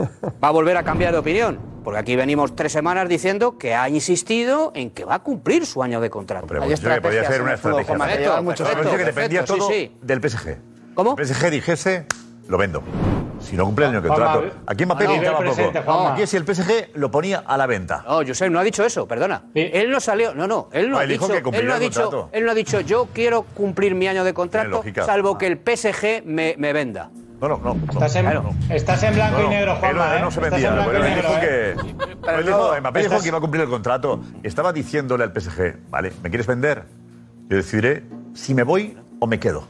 [0.00, 1.58] Va a volver a cambiar de opinión,
[1.88, 5.82] porque aquí venimos tres semanas diciendo que ha insistido en que va a cumplir su
[5.82, 6.46] año de contrato.
[6.46, 7.96] Pero dicho que podía ser una estrategia.
[7.96, 9.96] Perfecto, dicho que dependía perfecto, todo sí, sí.
[10.02, 10.58] del PSG.
[10.92, 11.16] ¿Cómo?
[11.18, 12.04] El PSG dijese,
[12.46, 12.82] lo vendo.
[13.40, 14.56] Si no cumple el año de Juanma, contrato.
[14.66, 15.82] Aquí Mbappé no, pintaba poco.
[15.82, 16.12] Juanma.
[16.12, 18.04] Aquí si el PSG lo ponía a la venta.
[18.06, 19.44] No, Josep no ha dicho eso, perdona.
[19.54, 21.72] Él no salió, no, no, él no, No, ha él dijo dicho, que él no
[21.72, 25.46] ha dicho, él no ha dicho, yo quiero cumplir mi año de contrato, salvo que
[25.46, 27.08] el PSG me, me venda.
[27.40, 27.76] No, no, no.
[27.92, 28.26] Estás en,
[28.70, 30.06] estás en blanco No, y negro, él Juanma.
[30.06, 30.22] no, él ¿eh?
[30.22, 30.84] no se vendía.
[30.86, 31.40] Pero y él dijo ¿eh?
[31.40, 31.70] que,
[32.34, 34.20] él dijo, Mbappé dijo estás- que iba a cumplir el contrato.
[34.42, 36.84] Estaba diciéndole al PSG, vale, ¿me quieres vender?
[37.48, 38.02] Yo decidiré
[38.34, 39.66] si me voy o me quedo.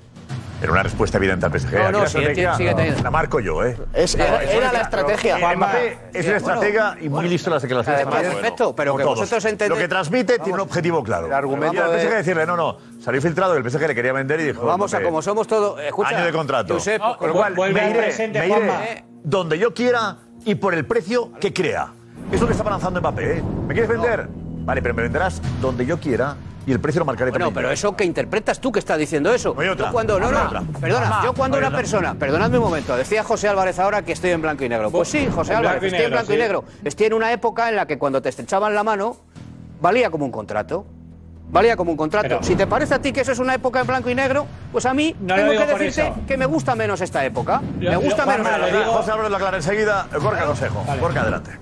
[0.61, 1.73] Era una respuesta evidente al PSG.
[1.73, 3.03] No, no, la sigue- estrategia sigue teniendo.
[3.03, 3.77] La marco yo, ¿eh?
[3.95, 5.67] Es- No, era- la estrategia, pero Juanma.
[5.69, 8.01] Mbappé es Bueno, un estratega y muy listo en las declaraciones.
[8.03, 9.19] Además, Bueno, perfecto, pero que todos.
[9.21, 11.27] vosotros entendéis- Lo que transmite tiene un objetivo claro.
[11.29, 14.13] El argumento al de- PSG decirle, no, no, salió filtrado que el PSG le quería
[14.13, 14.65] vender y dijo...
[14.67, 16.09] Vamos a como somos todos, escucha.
[16.17, 16.75] año de contrato.
[16.75, 18.81] Josep, Con lo cual, vuelve me iré, presente, me iré Juanma.
[19.23, 21.89] donde yo quiera y por el precio que crea.
[22.33, 23.39] Es lo que está balanzando Mbappé.
[23.39, 23.43] ¿eh?
[23.69, 24.29] ¿Me quieres vender?
[24.65, 26.35] Vale, pero me venderás donde yo quiera
[26.69, 27.63] y el precio lo marcaré Bueno, también.
[27.63, 29.55] pero eso que interpretas tú que estás diciendo eso.
[29.59, 29.87] hay otra.
[29.87, 30.63] Yo cuando, no, no, otra.
[30.79, 31.79] perdona, yo cuando una otra.
[31.79, 34.91] persona, perdonadme un momento, decía José Álvarez ahora que estoy en blanco y negro.
[34.91, 36.65] Pues sí, José En Álvarez, estoy en blanco y negro.
[36.85, 39.17] Estoy en una época en la que cuando te estrechaban la mano,
[39.81, 40.85] valía como un contrato.
[41.51, 42.29] Valía como un contrato.
[42.29, 44.47] Pero- si te parece a ti que eso es una época en blanco y negro,
[44.71, 47.63] pues a mí No tengo que decirte que me gusta menos esta época.
[47.81, 48.87] Yo- me gusta yo, menos.
[48.93, 50.07] José Álvarez lo aclara enseguida.
[50.21, 50.85] Gorka consejo.
[51.01, 51.53] Gorka, adelante.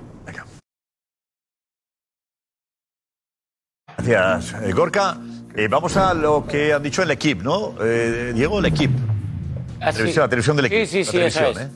[3.98, 5.16] Gracias, eh, Gorka.
[5.54, 7.74] Eh, vamos a lo que han dicho el equipo, ¿no?
[7.82, 8.98] Eh, Diego, el equipo.
[9.80, 10.12] Ah, sí.
[10.14, 10.90] La televisión del Sí, equipo.
[10.90, 11.66] sí, sí, televisión, eso es.
[11.66, 11.70] ¿eh?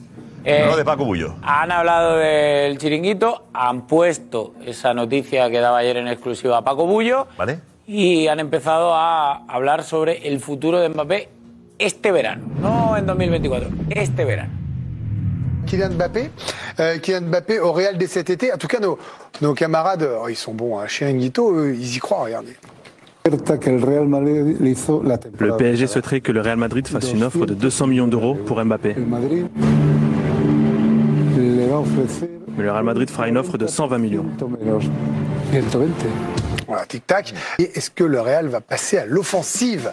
[0.45, 1.35] Eh, no de Paco Bullo.
[1.43, 6.87] Han hablado del chiringuito, han puesto esa noticia que daba ayer en exclusiva a Paco
[6.87, 7.61] Bullo ¿Vale?
[7.87, 11.29] y han empezado a hablar sobre el futuro de Mbappé
[11.79, 14.53] este verano, no en 2024, este verano.
[15.71, 16.31] Kylian Mbappé.
[16.81, 18.53] Euh, Kylian Mbappé au Real dès cet été.
[18.53, 18.99] En tout cas, nos,
[19.41, 22.57] nos camarades, oh, ils sont bons à Chiringuito, eux, ils y croient, regardez.
[25.39, 25.57] le.
[25.57, 28.97] PSG souhaiterait que le Real Madrid fasse une offre de 200 millions d'euros pour Mbappé.
[32.57, 34.27] Mais le Real Madrid fera une offre de 120 millions.
[36.71, 36.75] Menos 120.
[36.75, 37.35] Voilà, tic-tac.
[37.59, 39.93] Et est-ce que le Real va passer à l'offensive?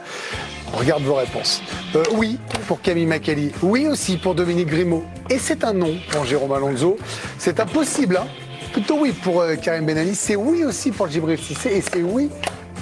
[0.73, 1.61] On Regarde vos réponses.
[1.95, 3.51] Euh, oui pour Camille Macali.
[3.61, 5.03] Oui aussi pour Dominique Grimaud.
[5.29, 6.97] Et c'est un non pour Jérôme Alonso.
[7.37, 8.17] C'est impossible.
[8.17, 8.27] Hein
[8.73, 10.13] Plutôt oui pour euh, Karim Benali.
[10.13, 11.69] C'est oui aussi pour Djibril Cissé.
[11.77, 12.29] Et c'est oui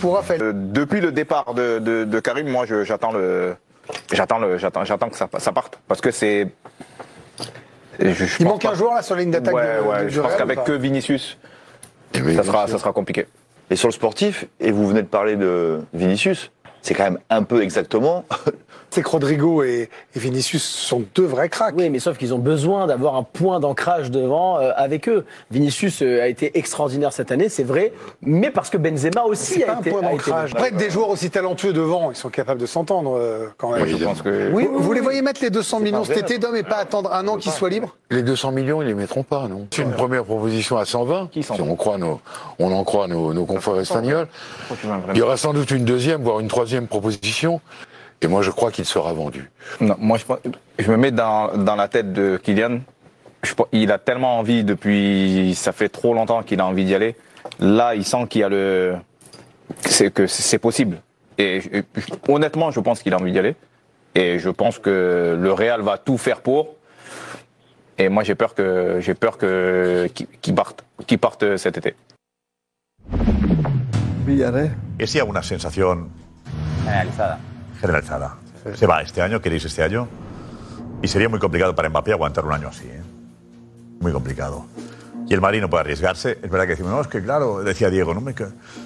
[0.02, 0.42] pour Raphaël.
[0.42, 3.56] Euh, depuis le départ de, de- de Karim, moi, j'attends le,
[4.12, 6.48] j'attends le, j'attends, que ça, ça parte parce que c'est.
[8.00, 10.06] je- je Il manque pas- un joueur là sur la ligne d'attaque Ouais, de- ouais,
[10.06, 11.38] du je pense qu'avec que Vinicius,
[12.16, 12.76] oui, ça bien sera, sûr.
[12.76, 13.28] ça sera compliqué.
[13.70, 16.52] Et sur le sportif, et vous venez de parler de Vinicius,
[16.82, 18.26] c'est quand même un peu exactement.
[18.96, 21.76] C'est que Rodrigo et, et Vinicius sont deux vrais cracks.
[21.78, 25.26] Oui, mais sauf qu'ils ont besoin d'avoir un point d'ancrage devant euh, avec eux.
[25.52, 27.92] Vinicius euh, a été extraordinaire cette année, c'est vrai,
[28.22, 29.90] mais parce que Benzema aussi a pas un été.
[29.90, 30.52] point été d'ancrage.
[30.54, 33.80] Après, des joueurs aussi talentueux devant, ils sont capables de s'entendre euh, quand même.
[33.80, 36.38] Moi, je pense que- Oui, Oui, vous, les voyez mettre les 200 millions cet été
[36.38, 37.98] d'hommes et pas attendre un an qu'ils soient libres?
[38.12, 39.68] Les 200 millions, ils les mettront pas, non?
[39.72, 41.32] C'est une première proposition à 120.
[41.34, 42.22] si on, croit nos,
[42.60, 44.30] on en croit nos, nos confrères espagnols.
[45.12, 47.60] Il y aura sans doute une deuxième, voire une troisième proposition.
[48.22, 49.52] Et moi, je crois qu'il sera vendu.
[49.82, 50.18] Non, moi,
[50.80, 52.80] je, me mets dans, dans la tête de Kylian.
[53.44, 57.16] Je il a tellement envie depuis, ça fait trop longtemps qu'il a envie d'y aller.
[57.60, 58.96] Là, il sent qu'il y a le,
[59.82, 60.98] c'est que c'est possible.
[61.38, 61.82] Et je-
[62.32, 63.56] honnêtement, je pense qu'il a envie d'y aller.
[64.16, 66.76] Et je pense que le Real va tout faire pour.
[67.98, 71.96] Et moi, j'ai peur que, j'ai peur que qu'il qu'il parte, qu'il parte cet été.
[74.26, 74.76] Villarreal.
[74.98, 76.10] Es ya una sensación
[76.84, 77.38] Generalizada.
[77.80, 78.36] Generalizada.
[78.74, 80.08] Se va este año, queréis este año.
[81.02, 82.88] Y sería muy complicado para Mbappé aguantar un año así.
[82.88, 83.02] ¿eh?
[84.00, 84.66] Muy complicado.
[85.28, 86.38] Y el Madrid no puede arriesgarse.
[86.42, 88.36] Es verdad que decimos, no, es que claro, decía Diego, no me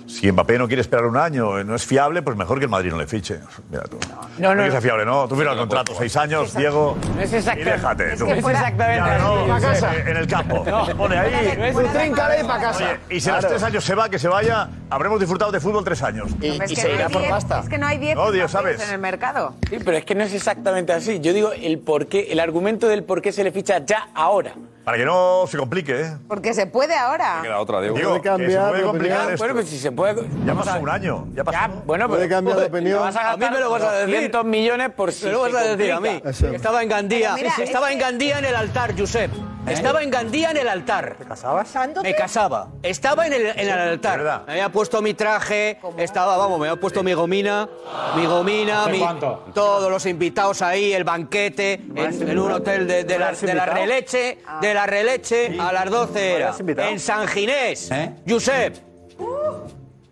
[0.08, 2.72] si Mbappé no quiere esperar un año, eh, no es fiable, pues mejor que el
[2.72, 3.40] Madrid no le fiche.
[3.70, 3.98] Mira tú.
[4.38, 4.72] No, no, no.
[4.72, 5.28] sea fiable, no.
[5.28, 6.98] Tú firmas el contrato, seis años, Diego.
[7.16, 7.72] No es Y exactamente.
[7.72, 8.14] déjate.
[8.14, 8.26] Es tú.
[8.26, 9.96] que fuera- exactamente no, casa.
[9.98, 10.64] En el campo.
[10.66, 10.86] No.
[10.98, 11.56] Pone ahí.
[11.58, 12.98] No es Tú tríncale pa' casa.
[13.10, 15.84] y si a los tres años se va, que se vaya, habremos disfrutado de fútbol
[15.84, 16.28] tres años.
[16.32, 18.82] Es que no hay diez- Es que no hay 10 No, Dios, ¿sabes?
[18.82, 19.56] en el mercado.
[19.70, 21.20] Sí, pero es que no es exactamente así.
[21.20, 24.54] Yo digo el por qué, el argumento del por qué se le ficha ya ahora.
[24.84, 26.18] Para que no se complique, ¿eh?
[26.28, 27.40] Porque se puede ahora.
[27.44, 27.96] Queda otra, Diego.
[27.96, 29.18] Puede cambiar de opinión.
[29.38, 30.28] Bueno, pues si se puede.
[30.46, 31.28] Ya pasó un año.
[31.36, 31.58] Ya pasó.
[31.86, 33.00] bueno, Puede pero- cambiar de opinión.
[33.00, 34.14] vas a, A mí me lo vas a decir.
[34.16, 36.10] 200 millones por si Me lo vas se a decir a mí.
[36.22, 36.50] complica.
[36.50, 38.94] Que Estaba en Gandía, Pero mira, que es estaba que- en Gandía en el altar,
[38.98, 39.32] Josep.
[39.70, 41.16] Estaba en Gandía en el altar.
[41.18, 41.70] ¿Te casabas?
[42.04, 42.68] Me casaba.
[42.84, 44.44] Estaba en el, en el altar.
[44.48, 47.68] Me había puesto mi traje, estaba, vamos, me había puesto mi gomina,
[48.16, 49.46] mi gomina, ¿Hace mi, cuánto?
[49.54, 53.66] todos los invitados ahí, el banquete, en, en un hotel de, de la, de la?
[53.66, 56.50] Releche, de la Releche a las 12 era.
[56.50, 56.90] has invitado?
[56.90, 57.90] En San Ginés.
[58.28, 58.76] Josep.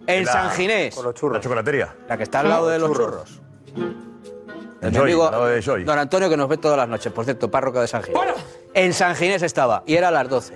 [0.06, 0.96] En La- San Ginés.
[0.96, 1.38] Con los churros.
[1.38, 1.96] La chocolatería.
[2.08, 3.42] La que está al lado de los churros.
[4.82, 5.32] El Mi Joy, amigo.
[5.86, 8.22] Don Antonio, que nos ve todas las noches, por cierto, párroco de San Ginés.
[8.78, 10.54] En San Ginés estaba, y era a las 12.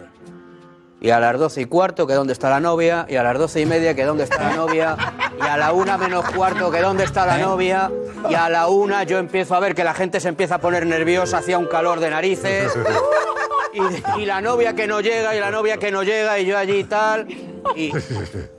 [1.01, 3.61] Y a las 12 y cuarto, que dónde está la novia, y a las 12
[3.61, 4.95] y media, que dónde está la novia,
[5.39, 7.89] y a la una menos cuarto, que dónde está la novia,
[8.29, 10.85] y a la una yo empiezo a ver que la gente se empieza a poner
[10.85, 12.71] nerviosa, hacía un calor de narices,
[13.73, 16.59] y, y la novia que no llega, y la novia que no llega, y yo
[16.59, 17.27] allí y tal,
[17.75, 17.91] y,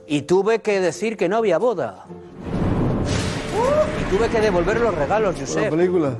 [0.07, 2.03] y tuve que decir que no había boda.
[4.01, 5.69] Y tuve que devolver los regalos, Josep.
[5.69, 6.17] película?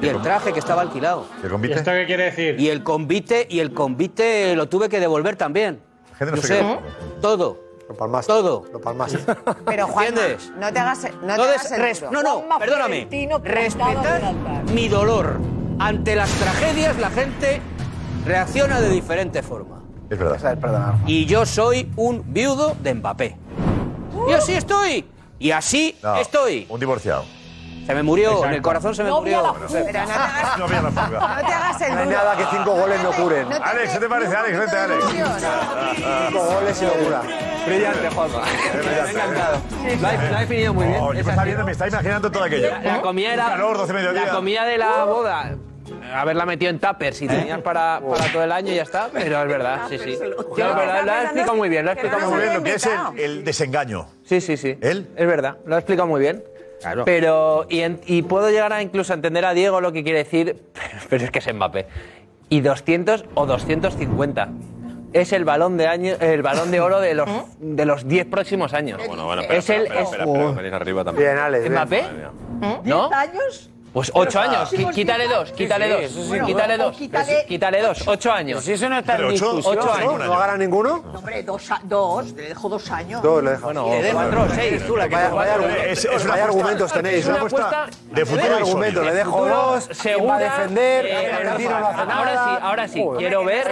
[0.00, 1.26] Y el traje que estaba alquilado.
[1.42, 2.60] ¿El ¿Y esto qué quiere decir?
[2.60, 5.80] Y el convite, y el convite lo tuve que devolver también.
[6.18, 6.78] Gente no Josep, queda.
[7.20, 7.62] todo.
[7.88, 8.32] Lo palmaste.
[8.32, 8.64] Todo.
[8.72, 9.18] Lo palmaste.
[9.66, 10.52] Pero Juan, ¿Entiendes?
[10.58, 12.12] no te hagas, no te hagas el res- duro.
[12.12, 13.08] no, no, Juanma perdóname.
[13.42, 14.32] Respetar
[14.72, 15.38] mi dolor.
[15.78, 17.60] Ante las tragedias la gente
[18.24, 19.82] reacciona de diferente forma.
[20.10, 20.94] Es verdad.
[21.06, 23.36] Y yo soy un viudo de Mbappé.
[24.28, 25.04] Y así estoy.
[25.38, 26.66] Y así No, estoy.
[26.68, 27.24] Un divorciado.
[27.86, 28.46] Se me murió, Exacto.
[28.48, 29.42] en el corazón se me No murió.
[29.42, 31.36] la no te hagas, No había la fuga.
[31.42, 32.16] no te hagas el No hay duro.
[32.18, 33.48] nada que cinco goles no curen.
[33.48, 34.58] No te- Alex, ¿qué te parece, Alex?
[34.58, 35.04] Vente, Alex.
[36.28, 37.22] Cinco goles y locura.
[37.66, 38.38] Brillante, Juanma.
[38.40, 39.58] Me ha encantado.
[40.00, 40.98] Lo ha, lo ha definido muy bien.
[41.00, 42.68] Oh, yo me Es está viendo, me está imaginando todo aquello.
[42.82, 43.44] La comida era.
[43.48, 44.24] Calor, 12 mediodía.
[44.26, 45.56] La comida de la boda.
[46.14, 49.08] Haberla metido en tuppers si tenías para, para todo el año y ya está.
[49.12, 50.16] Pero es verdad, sí, sí.
[50.16, 52.54] Sí, es verdad, lo ha explicado muy bien, lo ha explicado Muy bien.
[52.54, 54.06] lo que es el, el desengaño.
[54.24, 54.78] Sí, sí, sí.
[54.80, 55.10] ¿Él?
[55.16, 56.42] Es verdad, lo ha explicado muy bien.
[57.04, 60.18] Pero, y, en- y puedo llegar a incluso a entender a Diego lo que quiere
[60.18, 60.62] decir,
[61.10, 61.86] pero es que es Mbappé.
[62.48, 64.48] Y 200 o 250.
[65.12, 67.28] Es el balón de año, el balón de oro de los
[67.60, 69.00] de los 10 próximos años.
[69.06, 71.28] Bueno, bueno, espera, es el espera, es- espera, espera, venís arriba también.
[71.28, 71.62] Bien, Alex.
[71.62, 71.72] bien.
[71.72, 72.04] Mbappé,
[72.84, 73.10] ¿no?
[73.10, 73.70] ¿10 años?
[73.94, 78.02] Pues 8 años, quítale dos, quítale dos, eso sí, Bueno, quítale dos, quítale- quítale dos,
[78.08, 78.64] 8 años.
[78.64, 79.78] Si eso no está Pero ocho- discusión.
[79.78, 80.18] ocho años.
[80.26, 81.04] ¿No gana ninguno?
[81.12, 83.22] No, hombre, dos, dos, le dejo dos años.
[83.22, 83.62] Dos le dejo.
[83.66, 87.16] Bueno, cuatro, seis, tú la que Vaya, argumentos, Es- es una vaya apuesta- argumentos tenéis.
[87.18, 87.46] es una ¿no?
[87.46, 89.04] apuesta de futuro Vaya y argumento, sólido.
[89.04, 91.32] le dejo dos, segura, va a defender, eh.
[91.32, 91.56] Ahora
[92.44, 93.64] sí, ahora sí, quiero ver,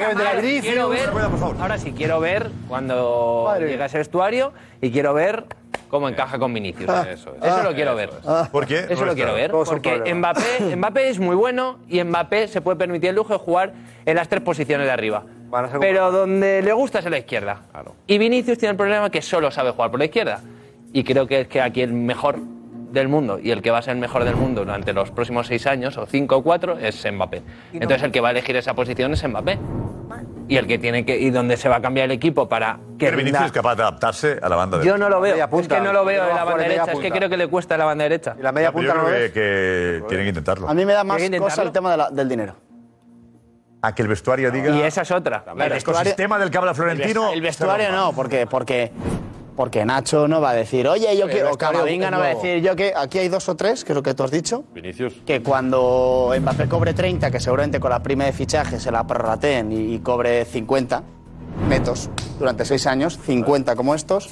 [0.62, 1.57] quiero ver, Cuidado, por favor.
[1.61, 5.47] ahora sí, quiero ver cuando llegue a ese vestuario y quiero ver
[5.93, 6.88] cómo encaja con Vinicius.
[6.88, 7.45] Eso es.
[7.45, 8.11] Eso lo quiero ver.
[8.51, 8.86] ¿Por qué?
[8.88, 10.14] Eso lo quiero ver, porque.
[10.14, 13.74] Mbappé, Mbappé es muy bueno y Mbappé se puede permitir el lujo de jugar
[14.07, 15.24] en las tres posiciones de arriba.
[15.53, 17.61] A Pero donde le gusta es en la izquierda.
[17.70, 17.95] Claro.
[18.07, 20.40] Y Vinicius tiene el problema que solo sabe jugar por la izquierda.
[20.95, 22.38] Y creo que es que aquí el mejor
[22.93, 25.47] del mundo y el que va a ser el mejor del mundo durante los próximos
[25.47, 27.43] seis años, o cinco o cuatro, es Mbappé.
[27.72, 29.59] Entonces el que va a elegir esa posición es Mbappé.
[30.49, 31.18] Y el que tiene que.
[31.18, 33.07] y donde se va a cambiar el equipo para que.
[33.11, 35.34] Que Vinicius es capaz de adaptarse a la banda de Yo no lo veo.
[35.34, 36.82] Es que no lo veo en la banda derecha.
[36.82, 37.16] Es que punta.
[37.16, 38.36] creo que le cuesta la banda derecha.
[38.38, 40.68] Y la media punta no que, que tienen que intentarlo.
[40.68, 42.57] A mí me da más cosa el tema de la- del dinero.
[43.84, 44.70] A que el vestuario diga.
[44.76, 45.45] Y esa es otra.
[45.59, 47.32] el ecosistema del que habla Florentino.
[47.32, 48.93] El vestuario no, porque, porque,
[49.57, 51.57] porque Nacho no va a decir, oye, yo quiero.
[51.57, 52.92] Camavinga no va a decir, yo que.
[52.96, 54.64] Aquí hay dos o tres, que es lo que tú has dicho.
[54.74, 55.14] Vinicius.
[55.26, 59.72] Que cuando Mbappé cobre 30, que seguramente con la prima de fichaje se la prorrateen
[59.72, 61.03] y, y cobre 50
[61.68, 64.30] netos durante seis años, 50 como estos,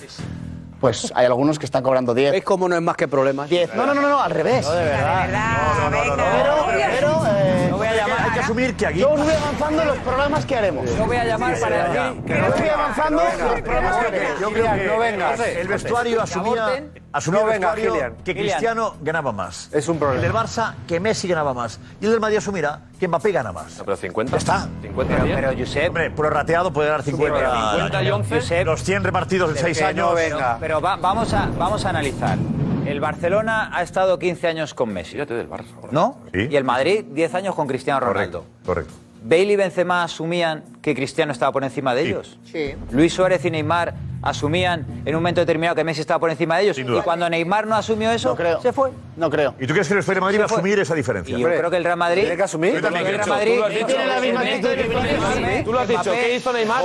[0.80, 2.32] pues hay algunos que están cobrando 10.
[2.32, 3.48] ¿Veis cómo no es más que problemas?
[3.48, 3.74] 10.
[3.74, 4.66] No, no, no, no, al revés.
[4.68, 6.24] De verdad, No, no, no, no, no.
[6.32, 6.66] Pero,
[6.98, 8.20] pero, eh, voy a llamar.
[8.22, 8.98] Hay que asumir que aquí.
[9.00, 10.90] yo os voy avanzando en los programas que haremos.
[10.90, 12.22] Lo voy a llamar para decir.
[12.26, 14.40] Yo os voy avanzando en los programas que haremos.
[14.40, 15.40] Yo creo que no vengas.
[15.40, 16.82] el vestuario asumía,
[17.30, 18.16] No Kylian.
[18.24, 19.68] que Cristiano ganaba más.
[19.72, 20.24] Es un problema.
[20.24, 21.78] El del Barça que Messi ganaba más.
[22.00, 23.78] Y el del Madrid asumirá que Mbappé gana más.
[23.78, 24.30] No, pero 50.
[24.32, 24.68] Ya está.
[24.82, 27.36] 50 Pero, pero Josep, Hombre, prorrateado puede dar 50.
[27.36, 28.16] pero al 50 y año.
[28.16, 28.64] 11.
[28.64, 30.08] Los 100 repartidos en 6 que años.
[30.10, 30.58] no venga.
[30.60, 32.38] pero va- vamos, a, vamos a analizar.
[32.86, 35.64] El Barcelona ha estado 15 años con Messi, Fíjate del Barça.
[35.90, 36.18] ¿no?
[36.32, 36.48] Sí.
[36.50, 38.44] Y el Madrid 10 años con Cristiano Ronaldo.
[38.64, 38.92] Correcto.
[39.22, 42.38] ¿Bale y Benzema asumían que Cristiano estaba por encima de ellos?
[42.44, 42.74] Sí.
[42.90, 46.64] Luis Suárez y Neymar asumían en un momento determinado que Messi estaba por encima de
[46.64, 46.76] ellos.
[46.76, 47.00] Sin duda.
[47.00, 48.60] Y cuando Neymar no asumió eso, No creo.
[48.62, 48.90] se fue.
[49.16, 49.54] No creo.
[49.60, 51.36] ¿Y tú crees que el de Madrid va a asumir esa diferencia?
[51.36, 52.22] Y yo creo que el Real Madrid.
[52.22, 52.74] Tiene que asumir.
[52.74, 53.34] Yo también el Real creo.
[53.34, 53.52] Madrid.
[53.54, 53.86] Tú lo has dicho.
[53.86, 56.00] Tiene la misma actitud que Mbappé, Tú lo has dicho.
[56.02, 56.82] Mbappé, ¿Qué hizo Neymar?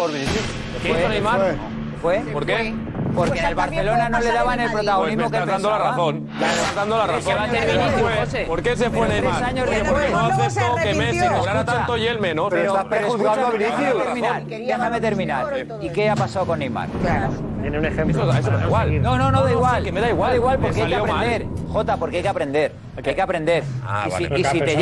[0.82, 1.56] ¿Qué hizo Neymar?
[2.02, 2.20] ¿Fue?
[2.34, 2.74] ¿Por qué?
[3.16, 5.44] Porque Pues en el él también Barcelona no le daban el protagonismo Pues me que
[5.44, 6.26] estás dando la razón.
[6.26, 7.36] Me estás dando la razón.
[8.32, 8.46] que.
[8.46, 9.44] ¿Por qué se fue Neymar?
[9.44, 10.12] años Porque después.
[10.12, 12.48] no aceptó que Messi cobrara tanto y él menos.
[12.50, 14.68] Pero estás perjuzgando a Déjame Vinicius.
[14.68, 15.46] Déjame terminar.
[15.82, 16.90] ¿Y qué ha pasado con Neymar?
[17.62, 18.30] Tiene un ejemplo.
[18.30, 19.02] Eso, eso da igual.
[19.02, 19.84] No, no, no, da igual.
[19.84, 20.32] que me da igual.
[20.32, 21.46] Da igual porque hay que aprender.
[21.72, 22.72] Jota, porque hay que aprender.
[22.98, 23.64] Hay que aprender.
[23.86, 24.76] Ah, y si, te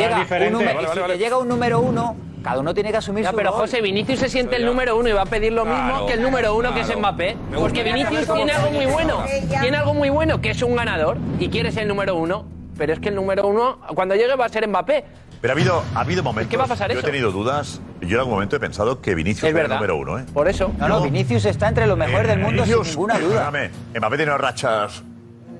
[1.16, 3.52] llega un número uno Cada uno tiene que asumir Ya, su pero.
[3.52, 6.22] José, Vinicius se siente el número uno y va a pedir lo mismo que el
[6.22, 6.94] número uno que es.
[6.96, 7.36] Mbappé.
[7.56, 9.24] Porque Vinicius tiene algo muy bueno.
[9.48, 9.60] llama.
[9.62, 12.44] Tiene algo muy bueno, que es un ganador y quiere ser el número uno.
[12.76, 15.04] Pero es que el número uno, cuando llegue, va a ser Mbappé.
[15.40, 16.50] Pero ha habido, ha habido momentos.
[16.50, 17.06] ¿Qué va a pasar Yo eso?
[17.06, 17.80] he tenido dudas.
[18.02, 19.76] Yo en algún momento he pensado que Vinicius Es era el verdad.
[19.76, 20.24] número uno, ¿eh?
[20.34, 20.70] Por eso.
[20.78, 23.50] No, no, Vinicius está entre los mejores del mundo sin ninguna duda.
[23.96, 25.02] Mbappé tiene rachas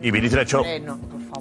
[0.02, 0.58] y Vinicius ha hecho.
[0.58, 0.82] Corre,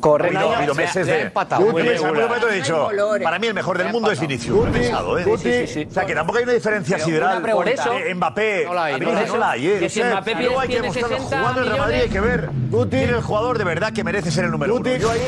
[0.04, 1.22] Ha habido, no, ha habido le ha- meses de.
[1.22, 1.62] empatado.
[1.62, 2.28] En algún regular.
[2.28, 2.90] momento he dicho.
[3.24, 4.70] Para mí el mejor del mundo es Vinicius.
[4.70, 5.24] Pensado, ¿eh?
[5.24, 5.88] Guti, sí, sí, sí.
[5.90, 7.42] O sea, que tampoco hay una diferencia sideral.
[7.42, 8.66] Por eso, eh, Mbappé.
[8.66, 9.80] No la hay, no la ¿eh?
[9.80, 12.10] Que si Mbappé y luego hay que tiene mostrar 60 jugando en el Madrid hay
[12.10, 12.50] que ver.
[12.90, 14.90] ¿Quién es el jugador de verdad que merece ser el número uno?
[14.96, 15.20] Yo ahí.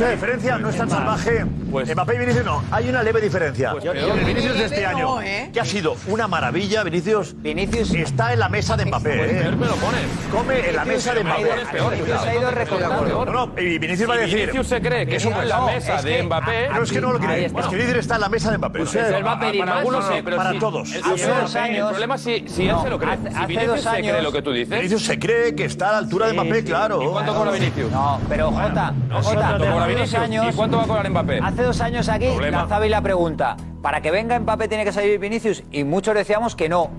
[0.00, 1.44] La diferencia no es tan salvaje.
[1.84, 2.62] Mbappé y Vinicius no.
[2.70, 3.72] Hay una leve diferencia.
[3.72, 5.50] Pues el Vinicius de este Leve año, no, ¿eh?
[5.52, 7.34] que ha sido una maravilla, Vinicius.
[7.40, 9.40] Vinicius está en la mesa de Mbappé, ¿eh?
[9.42, 10.00] Peor me lo pones.
[10.32, 11.42] Come en la mesa de Mbappé.
[11.44, 13.24] Vinicius peor, Vinicius ha ido recortando.
[13.26, 14.38] No, no, y Vinicius va a decir.
[14.40, 16.92] Vinicius se cree que está en la No, mesa es de que- Mbappé, Pero es
[16.92, 17.44] que no lo cree.
[17.46, 17.60] está.
[17.60, 18.78] Es que Vinicius está en la mesa de Mbappé.
[18.78, 20.92] Pues él va a pedir para más, algunos sí, sí, pero para todos.
[20.94, 23.16] el- Hace dos años- el problema es si- si él se lo cree.
[23.46, 24.10] Vinicius dos se años.
[24.12, 24.76] cree lo que tú dices.
[24.76, 27.02] Vinicius se cree que está a la altura de Mbappé, claro.
[27.02, 27.90] ¿Y cuánto cobra Vinicius?
[27.90, 30.22] No, pero Jota, No, Jota, ¿cuánto cobra hace dos Vinicius?
[30.22, 31.38] años- ¿Y cuánto va a cobrar Mbappé?
[31.42, 32.58] Hace dos años aquí Problema.
[32.60, 35.62] lanzaba y la pregunta, ¿para que venga Mbappé tiene que salir Vinicius?
[35.70, 36.90] Y muchos decíamos que no,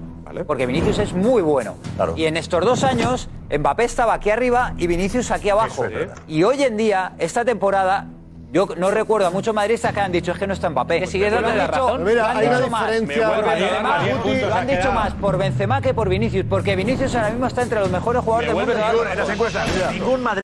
[0.46, 1.76] porque Vinicius es muy bueno.
[2.16, 5.86] Y en estos dos años, Mbappé estaba aquí arriba y Vinicius aquí abajo.
[5.86, 6.16] Es verdad.
[6.28, 8.08] Y hoy en día, esta temporada,
[8.52, 11.00] yo no recuerdo a muchos madridistas que han dicho es que no está Mbappé.
[11.02, 12.04] Que sigue dándole la razón.
[12.04, 14.40] Mira, han hay una dicho más diferencia- por Me vuelve a Benzema, dar diez Guti,
[14.42, 17.62] lo ha han dicho más por Benzema que por Vinicius, porque Vinicius ahora mismo está
[17.64, 18.74] entre los mejores jugadores del mundo.
[18.74, 20.42] Ningún- en las encuestas, ningún Madrid.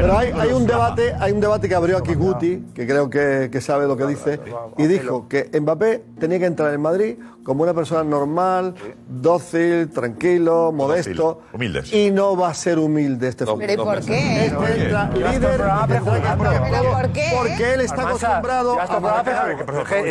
[0.00, 3.48] Pero hay, hay un debate, hay un debate que abrió aquí Guti, que creo que,
[3.50, 4.40] que sabe lo que dice,
[4.76, 7.16] y dijo que Mbappé tenía que entrar en Madrid
[7.48, 8.74] como una persona normal,
[9.08, 11.90] dócil, tranquilo, modesto, humildes.
[11.94, 13.60] y no va a ser humilde este fútbol.
[13.60, 14.44] ¿Pero y por qué?
[14.44, 17.30] Este entra líder, ¿Pero por qué?
[17.34, 19.24] porque él está acostumbrado a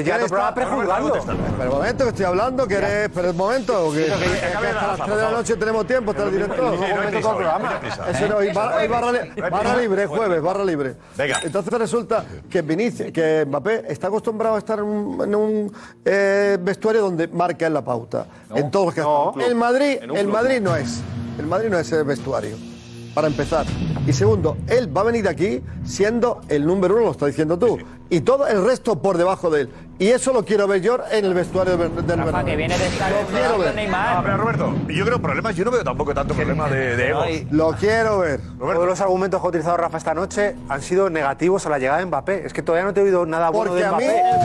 [0.04, 1.14] ya está prejuzgando.
[1.14, 5.16] Pero el momento que estoy hablando, que eres, pero el momento, que, hasta las 3
[5.16, 6.74] de la noche tenemos tiempo, está el director.
[6.74, 10.96] Eso no, y barra, barra, libre, jueves, barra libre.
[11.18, 11.40] Venga.
[11.44, 15.74] Entonces resulta que Vinicius, que Mbappé está acostumbrado a estar en un, en un,
[16.04, 18.28] eh, vestuario donde marca él la pauta.
[18.54, 19.34] En todos los que No.
[19.40, 20.34] El Madrid, En el club.
[20.34, 21.02] Madrid no es.
[21.38, 22.56] El Madrid no es el vestuario.
[23.14, 23.66] Para empezar.
[24.06, 27.80] Y segundo, él va a venir aquí siendo el número uno, lo está diciendo tú.
[28.10, 29.70] Y todo el resto por debajo de él.
[30.00, 32.46] Y eso lo quiero ver yo en el vestuario del, Bernabéu.
[32.46, 33.74] que viene de estar Lo quiero ver.
[33.74, 34.18] Neymar.
[34.18, 37.26] Ah, pero Roberto, yo creo problemas, yo no veo tampoco tanto problema de, de egos.
[37.50, 38.40] Lo quiero ver.
[38.60, 41.98] Todos los argumentos que ha utilizado Rafa esta noche han sido negativos a la llegada
[41.98, 42.46] de Mbappé.
[42.46, 44.30] Es que todavía no te he oído nada bueno Porque de a mí Mbappé.
[44.30, 44.38] el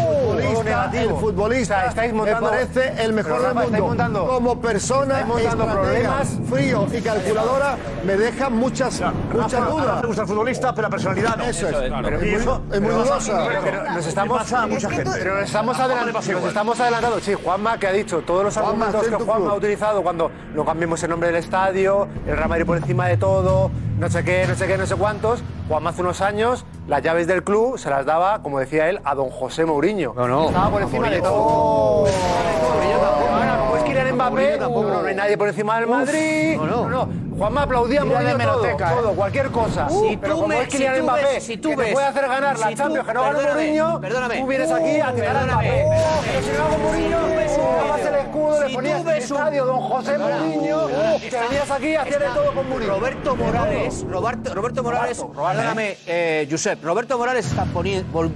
[0.54, 1.02] futbolista, negativo.
[1.02, 3.86] el futbolista O sea, estáis montando- me parece el Pero, mejor Rafa, del mundo.
[3.88, 6.28] montando- Como persona, montando problemas.
[6.48, 7.76] frío y calculadora,
[8.06, 9.94] me deja muchas, muchas Rafa, dudas.
[9.96, 11.44] No te gusta el futbolista, pero la personalidad no.
[11.44, 11.88] Eso es.
[11.88, 12.24] Claro.
[12.24, 13.32] Y eso es muy pero dudosa.
[13.44, 15.41] Roberto, Pero nos estamos, a mucha gente.
[15.42, 16.48] Nos estamos, A Juanma adelan- le pasa nos igual.
[16.48, 17.20] estamos adelantando.
[17.20, 19.50] Sí, Juanma que ha dicho todos los Juanma, argumentos que Juanma club.
[19.50, 23.16] ha utilizado cuando no cambiemos el nombre del estadio, el Real Madrid por encima de
[23.16, 25.42] todo, no sé qué, no sé qué, no sé cuántos.
[25.68, 29.14] Juanma hace unos años las llaves del club se las daba, como decía él, a
[29.14, 30.12] don José Mourinho.
[30.16, 30.46] No, no.
[30.46, 32.04] Estaba por encima de todo.
[32.06, 33.28] Mourinho tampoco.
[33.32, 34.68] Ahora, como es Kylian Mbappé, no,
[35.02, 36.56] no hay nadie por encima del Madrid.
[36.56, 37.08] No, no.
[37.42, 39.88] Juanma aplaudía de Mourinho todo, cualquier cosa.
[39.88, 41.82] Si pero tú como me- es Kylian si tú Mbappé, ves- si tú que te
[41.82, 44.38] ves- puede hacer ganar la si tú- Champions, que no perdóname, Mourinho, perdóname.
[44.38, 45.84] tú vienes aquí a tirar a Mbappé.
[46.24, 51.40] Pero si no hago Mourinho, el escudo, le ponías un- estadio Don José Mourinho, te
[51.40, 52.94] venías aquí a hacer todo con Mourinho.
[52.94, 57.66] Roberto Morales, Roberto, Roberto Morales, perdóname, eh, Josep, Roberto Morales está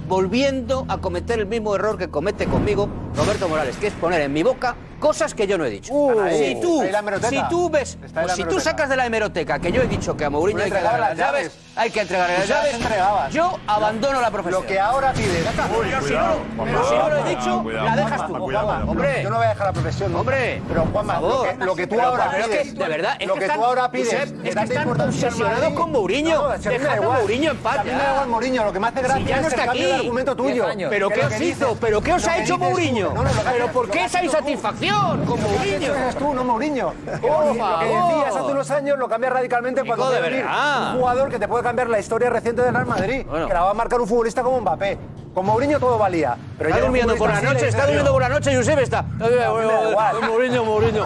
[0.07, 4.33] volviendo a cometer el mismo error que comete conmigo Roberto Morales, que es poner en
[4.33, 5.93] mi boca cosas que yo no he dicho.
[6.21, 9.71] ahí, si tú, la si tú ves, la si tú sacas de la hemeroteca que
[9.71, 12.35] yo he dicho que a Mourinho hay que entregabas darle las llaves, hay que entregarle
[12.35, 14.61] Tú las llaves, yo abandono la profesión.
[14.61, 15.45] Lo que ahora pides.
[15.45, 18.35] Pero si no, lo he dicho, la dejas tú.
[18.35, 20.15] Hombre, Yo no voy a dejar la profesión.
[20.15, 23.47] Hombre, pero Juanma, lo que, lo que tú ahora pides, de verdad, es lo que
[23.47, 26.49] tú ahora pides, es que están obsesionados con Mourinho.
[26.57, 27.01] Dejad a.
[27.01, 29.53] Mourinho en paz, A mí me da igual Mourinho, lo que me hace gracia es
[29.53, 30.65] el cambio de argumento tuyo.
[30.89, 31.77] ¿Pero qué os hizo?
[31.79, 33.13] ¿Pero qué os ha hecho Mourinho?
[33.51, 35.93] ¿Pero por qué esa insatisfacción con Mourinho?
[35.95, 36.93] eres tú, no Mourinho.
[37.21, 37.83] Por lo que favor.
[37.83, 40.93] decías hace unos años lo cambias radicalmente cuando de venir verdad.
[40.93, 43.71] un jugador que te puede cambiar la historia reciente del Real Madrid, que la va
[43.71, 44.97] a marcar un futbolista como Mbappé.
[45.37, 46.35] Con Mourinho todo valía.
[46.57, 49.03] Pero Está durmiendo por la noche, está durmiendo por la noche, Josep está.
[49.03, 50.65] Mourinho, Mourinho.
[50.65, 51.05] Mourinho, Mourinho.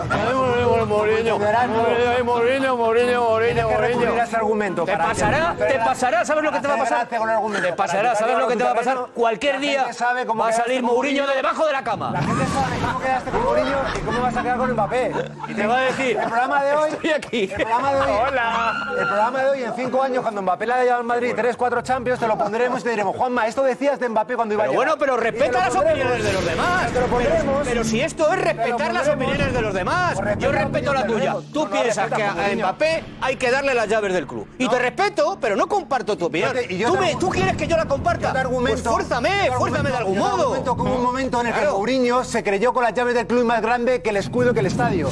[0.85, 4.23] Mourinho, Mourinho, Mourinho, Mourinho.
[4.23, 4.85] ese argumento.
[4.85, 7.07] Te pasará, te pasará, ¿sabes lo que te va a pasar?
[7.07, 8.97] Te pasará, ¿sabes lo que te va a pasar?
[9.13, 12.11] Cualquier día sabe cómo va a salir con Mourinho de debajo de la cama.
[12.11, 15.11] La gente sabe cómo quedaste con Mourinho y cómo vas a quedar con Mbappé.
[15.49, 16.89] Y te va a decir, el programa de hoy...
[16.91, 17.51] Estoy aquí.
[17.61, 18.17] El programa de hoy...
[18.27, 18.85] Hola.
[18.97, 21.55] El programa de hoy, en cinco años, cuando Mbappé le haya llevado al Madrid 3,
[21.55, 24.63] 4 Champions, te lo pondremos y te diremos, Juanma, esto decías de Mbappé cuando iba
[24.63, 26.91] a bueno, pero respeta las opiniones de los demás.
[26.91, 27.67] Te lo pondremos.
[27.67, 31.35] Pero, si esto es respetar las opiniones de los demás, Pues yo respeto la tuya.
[31.53, 32.33] Tú piensas que a.
[32.55, 34.47] Mbappé hay que darle las llaves del club.
[34.57, 36.51] Y te respeto, pero no comparto tu opinión.
[36.53, 38.33] ¿Tú, te me- argu- ¿Tú quieres que yo la comparta?
[38.33, 38.81] Pues
[39.59, 40.51] fuérzame de algún modo.
[40.51, 41.65] hubo un momento en el que.
[41.67, 44.65] Mourinho se creyó con las llaves del club más grande que el escudo que el
[44.65, 45.09] estadio.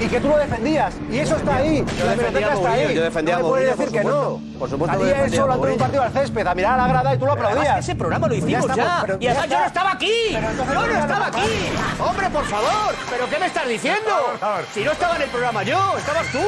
[0.00, 0.94] Y que tú lo defendías.
[1.10, 1.84] Y eso está ahí.
[1.98, 2.94] Yo La defendía biblioteca a está ahí.
[2.94, 4.20] yo defendía no me puedes decir que por no.
[4.22, 4.58] supuesto.
[4.58, 6.72] Por supuesto que Salía defendía él a solo ante un partido al césped a mirar
[6.72, 7.78] a la grada y tú lo aplaudías.
[7.78, 8.98] ese programa lo hicimos estamos, ya.
[9.02, 10.12] pero Y además ya yo no estaba aquí.
[10.32, 11.50] Yo no estaba aquí.
[12.00, 12.94] Hombre, por favor.
[13.10, 14.10] ¿Pero qué me estás diciendo?
[14.72, 16.38] Si no estaba en el programa yo, estabas tú.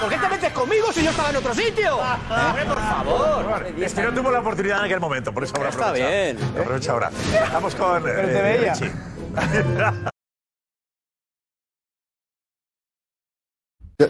[0.00, 1.96] ¿Por qué te metes conmigo si yo estaba en otro sitio?
[2.48, 3.66] Hombre, por favor.
[3.80, 6.38] Es que no tuvo la oportunidad en aquel momento, por eso ahora Está bien.
[6.60, 7.10] Aprovecha ahora.
[7.42, 8.02] Estamos con.
[8.02, 10.02] Pero te eh, veía.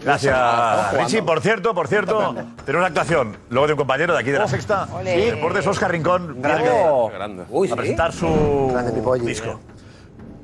[0.03, 1.21] Gracias, Richie.
[1.23, 2.33] Por cierto, por cierto,
[2.65, 4.87] tenemos una actuación luego de un compañero de aquí de la Sexta.
[4.93, 5.13] Ole.
[5.13, 6.41] Sí, Deportes Oscar Rincón.
[6.41, 7.43] Grande.
[7.49, 8.73] Uy, a presentar su
[9.21, 9.59] disco.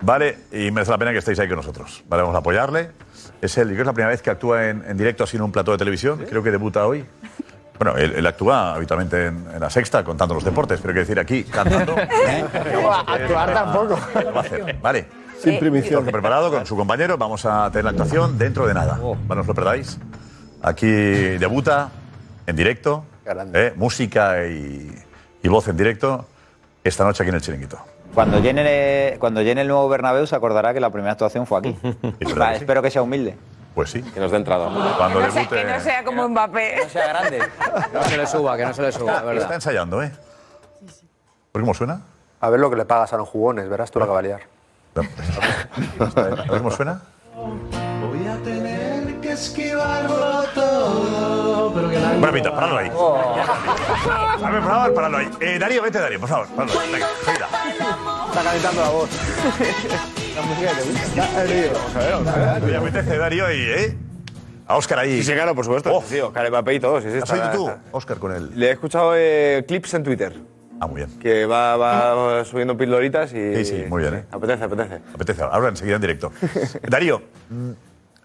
[0.02, 2.04] Vale, y merece la pena que estéis ahí con nosotros.
[2.08, 2.92] Vale, vamos a apoyarle.
[3.42, 5.44] Es él, creo que es la primera vez que actúa en, en directo así en
[5.44, 6.26] un plató de televisión.
[6.28, 7.06] Creo que debuta hoy.
[7.78, 11.00] Bueno, él, él actúa habitualmente en, en la sexta contando los deportes, pero hay que
[11.02, 11.96] decir aquí, cantando.
[13.08, 14.00] Actuar tampoco.
[14.22, 15.08] Lo va a hacer, Vale.
[15.42, 16.00] Sin primición.
[16.02, 17.18] Jorge preparado con su compañero.
[17.18, 19.00] Vamos a tener la actuación dentro de nada.
[19.02, 19.16] Oh.
[19.28, 19.98] No os lo perdáis.
[20.62, 21.90] Aquí debuta
[22.46, 23.04] en directo.
[23.54, 24.94] eh, música y,
[25.42, 26.26] y voz en directo.
[26.84, 27.78] Esta noche aquí en el Chiringuito.
[28.14, 31.78] Cuando llene, cuando llene el nuevo Bernabéu se acordará que la primera actuación fue aquí.
[31.84, 32.62] verdad Va, que sí.
[32.64, 33.38] espero que sea humilde.
[33.76, 34.02] Pues sí.
[34.02, 34.66] Que nos dé entrada.
[34.98, 35.64] Cuando Que no, sea, debute.
[35.64, 36.76] que no sea como Mbappé.
[36.84, 37.38] No sea grande.
[37.40, 39.54] Que no se le suba, que no se le suba, Está verdad.
[39.54, 40.12] ensayando, ¿eh?
[41.52, 42.02] ¿Por cómo suena?
[42.42, 44.42] A ver lo que le pagas a los jugones, verás tú la cabalear.
[44.42, 44.48] A
[45.02, 47.02] ver cómo suena.
[47.36, 51.72] Voy a tener que esquivarlo todo.
[51.74, 52.90] Pero que la Bueno, Pito, paradlo ahí.
[52.90, 55.30] A ver, por favor, paradlo ahí.
[55.42, 56.48] Eh, Darío, vete, Darío, por favor.
[56.50, 56.92] Paradlo ahí.
[56.92, 57.08] Venga.
[58.30, 59.10] Está calentando la voz.
[60.36, 61.22] la música que te gusta.
[61.22, 62.62] Vamos a ver, vamos a ver.
[62.64, 63.98] Me apetece, Darío, y ¿eh?
[64.68, 65.18] A Óscar ahí.
[65.18, 66.04] Sí, sí, claro, por supuesto.
[66.08, 67.02] Sí, Oscar Mbappé y todo.
[67.02, 68.52] Sí, sí, ¿Has está- oído tú, está- Óscar, con él?
[68.56, 70.36] Le he escuchado eh, clips en Twitter.
[70.80, 71.20] Ah, muy bien.
[71.20, 73.56] Que va, va subiendo pildoritas y.
[73.58, 74.26] Sí, sí, muy bien, ¿eh?
[74.32, 75.02] Apetece, apetece.
[75.14, 75.44] Apetece.
[75.44, 76.32] Ahora enseguida en directo.
[76.90, 77.72] Darío, mm,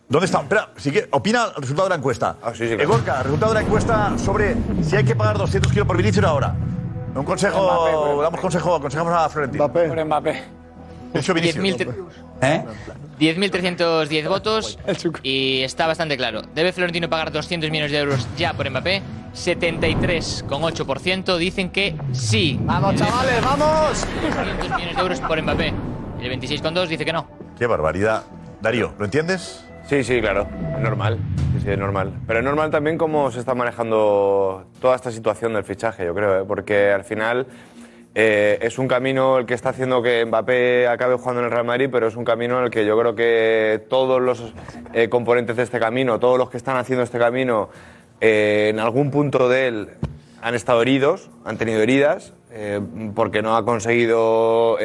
[0.08, 0.40] ¿dónde está?
[0.40, 2.36] Espera, sí que opina el resultado de la encuesta.
[2.42, 3.22] Ah, sí, sí, claro.
[3.24, 6.54] Resultado de la encuesta sobre si hay que pagar 200 kilos por Vinicius ahora.
[7.14, 9.72] Un consejo, damos consejo, aconsejamos a Florentino.
[9.72, 10.42] Por Mbappé.
[11.14, 11.64] Dicho Vinicius.
[11.64, 12.04] 10.000
[12.44, 12.64] ¿Eh?
[13.18, 14.78] 10.310 votos
[15.22, 16.42] y está bastante claro.
[16.54, 19.02] ¿Debe Florentino pagar 200 millones de euros ya por Mbappé?
[19.34, 22.58] 73,8% dicen que sí.
[22.62, 24.06] ¡Vamos, chavales, vamos!
[24.22, 25.72] 200 millones de euros por Mbappé.
[26.20, 27.28] El 26,2 dice que no.
[27.58, 28.22] Qué barbaridad.
[28.60, 29.64] Darío, ¿lo entiendes?
[29.88, 30.48] Sí, sí, claro.
[30.74, 31.18] Es normal.
[31.52, 32.14] Sí, sí, es normal.
[32.26, 36.40] Pero es normal también cómo se está manejando toda esta situación del fichaje, yo creo,
[36.40, 36.44] ¿eh?
[36.46, 37.46] porque al final
[38.16, 41.64] eh, es un camino el que está haciendo que Mbappé acabe jugando en el Real
[41.64, 44.54] Madrid, pero es un camino en el que yo creo que todos los
[44.92, 47.70] eh, componentes de este camino, todos los que están haciendo este camino,
[48.20, 49.88] eh, en algún punto de él
[50.40, 52.34] han estado heridos, han tenido heridas,
[53.16, 54.78] porque no ha conseguido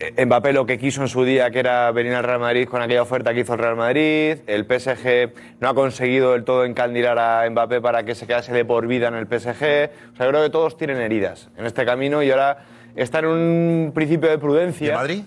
[0.00, 3.02] Mbappé lo que quiso en su día, que era venir al Real Madrid con aquella
[3.02, 4.38] oferta que hizo el Real Madrid.
[4.46, 8.64] El PSG no ha conseguido del todo encandilar a Mbappé para que se quedase de
[8.64, 9.90] por vida en el PSG.
[10.12, 12.64] O sea, yo creo que todos tienen heridas en este camino y ahora
[12.96, 14.86] están en un principio de prudencia.
[14.86, 15.22] ¿Y el Madrid?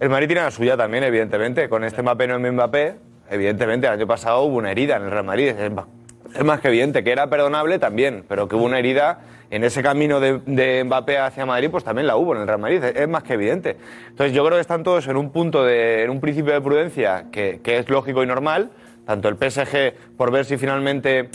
[0.00, 1.68] El Madrid tiene la suya también, evidentemente.
[1.68, 2.96] Con este Mbappé no es Mbappé,
[3.30, 5.54] evidentemente, el año pasado hubo una herida en el Real Madrid.
[6.34, 9.20] Es más que evidente, que era perdonable también, pero que hubo una herida
[9.50, 12.58] en ese camino de, de Mbappé hacia Madrid, pues también la hubo en el Real
[12.58, 13.76] Madrid, es, más que evidente.
[14.08, 17.26] Entonces yo creo que están todos en un punto de, en un principio de prudencia
[17.30, 18.70] que, es lógico y normal,
[19.06, 21.28] tanto el PSG por ver si finalmente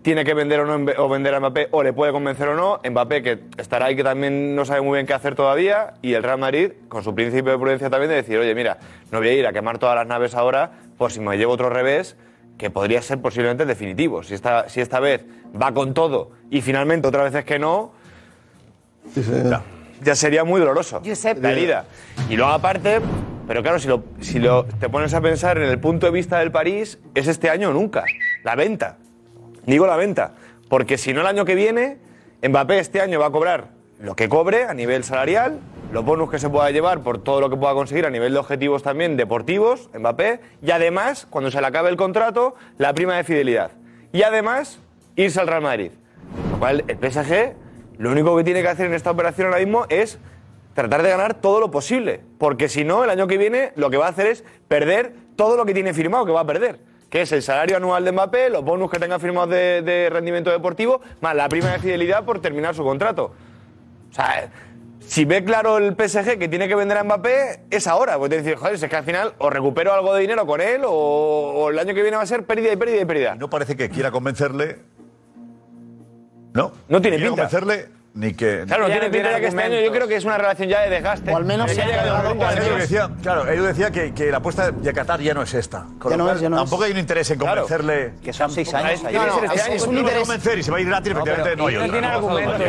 [0.00, 2.80] tiene que vender o no o vender a Mbappé o le puede convencer o no,
[2.88, 6.22] Mbappé que estará ahí que también no sabe muy bien qué hacer todavía y el
[6.22, 8.78] Real Madrid con su principio de prudencia también de decir, oye mira,
[9.12, 11.68] no voy a ir a quemar todas las naves ahora por si me llevo otro
[11.68, 12.16] revés
[12.58, 14.22] que podría ser posiblemente definitivo.
[14.22, 15.22] Si esta, si esta vez
[15.60, 17.92] va con todo y finalmente otra vez es que no,
[19.14, 19.62] ya,
[20.02, 21.42] ya sería muy doloroso Josep.
[21.42, 21.84] la herida.
[22.28, 23.00] Y luego aparte,
[23.46, 26.38] pero claro, si, lo, si lo, te pones a pensar en el punto de vista
[26.38, 28.04] del París, es este año o nunca,
[28.42, 28.96] la venta.
[29.66, 30.32] Digo la venta,
[30.68, 31.98] porque si no el año que viene,
[32.42, 33.68] Mbappé este año va a cobrar
[34.00, 35.58] lo que cobre a nivel salarial,
[35.92, 38.38] los bonus que se pueda llevar por todo lo que pueda conseguir a nivel de
[38.38, 43.24] objetivos también deportivos, Mbappé, y además, cuando se le acabe el contrato, la prima de
[43.24, 43.70] fidelidad.
[44.12, 44.80] Y además,
[45.14, 45.92] irse al Real Madrid.
[46.50, 47.54] Lo cual, el PSG,
[47.98, 50.18] lo único que tiene que hacer en esta operación ahora mismo es
[50.74, 52.20] tratar de ganar todo lo posible.
[52.38, 55.56] Porque si no, el año que viene lo que va a hacer es perder todo
[55.56, 56.80] lo que tiene firmado, que va a perder.
[57.10, 60.50] Que es el salario anual de Mbappé, los bonus que tenga firmados de, de rendimiento
[60.50, 63.32] deportivo, más la prima de fidelidad por terminar su contrato.
[64.10, 64.50] O sea,
[65.06, 68.18] si ve claro el PSG que tiene que vender a Mbappé, es ahora.
[68.18, 70.82] Porque te dice, joder, es que al final o recupero algo de dinero con él
[70.84, 73.34] o, el año que viene va a ser pérdida y pérdida y pérdida.
[73.34, 74.78] No parece que quiera convencerle.
[76.52, 76.72] No.
[76.88, 77.48] No tiene quiera pinta.
[77.48, 78.64] convencerle ni que.
[78.66, 80.80] Claro, no tiene pinta ya que este año yo creo que es una relación ya
[80.80, 81.30] de desgaste.
[81.32, 84.70] O al menos se ha llegado a decía, Claro, Edu decía que, que la apuesta
[84.70, 85.86] de Qatar ya no es esta.
[85.98, 86.88] Con ya lo no es, ya no tampoco es.
[86.88, 87.96] hay un interés en convencerle.
[87.96, 89.02] Claro, que son seis años.
[89.02, 90.20] No, no, no, es, un este interés.
[90.20, 91.86] convencer y se va a ir gratis, efectivamente no hay otro.
[91.86, 92.60] No tiene argumentos.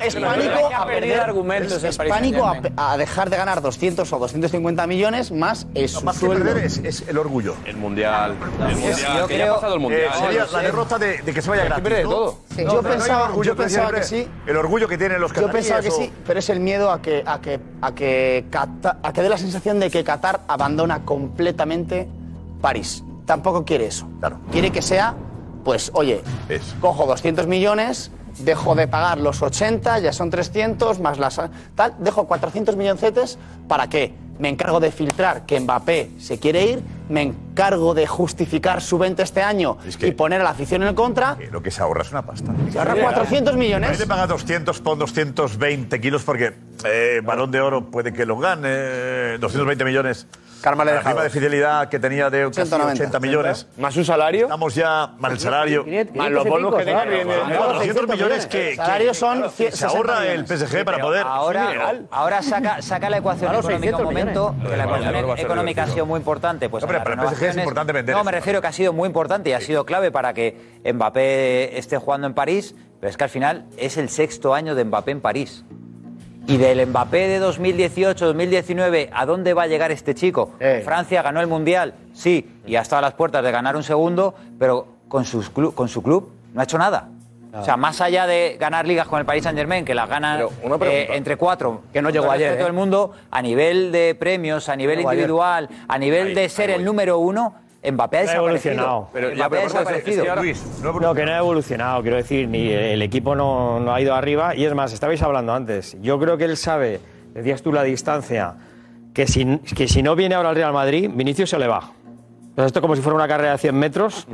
[0.00, 1.84] Es pánico a perder argumentos.
[1.84, 6.00] Es pánico a dejar de ganar 200 o 250 millones más eso.
[6.00, 7.56] Más que perder es el orgullo.
[7.66, 8.36] El mundial.
[8.68, 9.26] El mundial.
[9.28, 10.02] Que ha pasado el mundial.
[10.02, 12.02] Eh, sería la eh, derrota de que se vaya gratis.
[12.02, 12.47] todo.
[12.64, 14.28] Yo, pensaba, yo pensaba, que, sí.
[14.46, 15.66] El orgullo que tienen los catalanes.
[15.66, 18.44] Yo pensaba que sí, pero es el miedo a que, a que, a que,
[19.02, 22.08] a que dé la sensación de que Qatar abandona completamente
[22.60, 23.02] París.
[23.26, 24.08] Tampoco quiere eso.
[24.20, 24.38] Claro.
[24.50, 25.14] Quiere que sea,
[25.64, 26.74] pues, oye, es.
[26.80, 31.40] cojo 200 millones, dejo de pagar los 80, ya son 300, más las...
[31.74, 34.14] Tal, dejo 400 milloncetes, ¿para qué?
[34.38, 39.22] Me encargo de filtrar que Mbappé se quiere ir me encargo de justificar su venta
[39.22, 41.36] este año y poner a la afición en contra.
[41.50, 42.52] Lo que se ahorra es una pasta.
[42.70, 43.90] Se ahorra 400 millones.
[43.90, 46.54] Nadie paga 200, pon 220 kilos porque
[46.84, 50.26] eh, balón de oro puede que lo gane, 220 millones.
[50.60, 53.66] Karma le la prima de fidelidad que tenía de 80 millones.
[53.76, 54.46] Más su salario.
[54.46, 55.86] Estamos ya más el salario.
[56.14, 57.04] Más los bonos que tenga.
[57.04, 58.76] 200 millones que.
[58.76, 59.50] Salario son.
[59.50, 61.24] Se ahorra el PSG para poder.
[62.10, 64.54] Ahora saca la ecuación económica un momento.
[64.62, 66.68] Que la ecuación económica ha sido muy importante.
[66.68, 68.14] Pues para el PSG es importante vender.
[68.16, 71.78] No, me refiero que ha sido muy importante y ha sido clave para que Mbappé
[71.78, 72.74] esté jugando en París.
[73.00, 75.64] Pero es que al final es el sexto año de Mbappé en París.
[76.48, 80.52] Y del Mbappé de 2018-2019, ¿a dónde va a llegar este chico?
[80.82, 84.34] Francia ganó el Mundial, sí, y ha estado a las puertas de ganar un segundo,
[84.58, 87.08] pero con, sus clu- con su club no ha hecho nada.
[87.54, 90.38] O sea, más allá de ganar ligas con el Paris Saint Germain, que las gana
[90.90, 92.50] eh, entre cuatro, que no llegó ayer.
[92.58, 96.84] todo el mundo, a nivel de premios, a nivel individual, a nivel de ser el
[96.84, 99.08] número uno, Mbappé ha no.
[99.12, 100.36] Pero, Mbappé ha desaparecido.
[100.36, 104.14] Luis, no, que no ha evolucionado, quiero decir, ni el equipo no, no ha ido
[104.14, 104.54] arriba.
[104.56, 105.96] Y es más, estabais hablando antes.
[106.00, 107.00] Yo creo que él sabe,
[107.34, 108.56] decías tú la distancia,
[109.14, 111.92] que si, que si no viene ahora al Real Madrid, Vinicius se le baja.
[112.58, 114.26] Entonces esto es como si fuera una carrera de 100 metros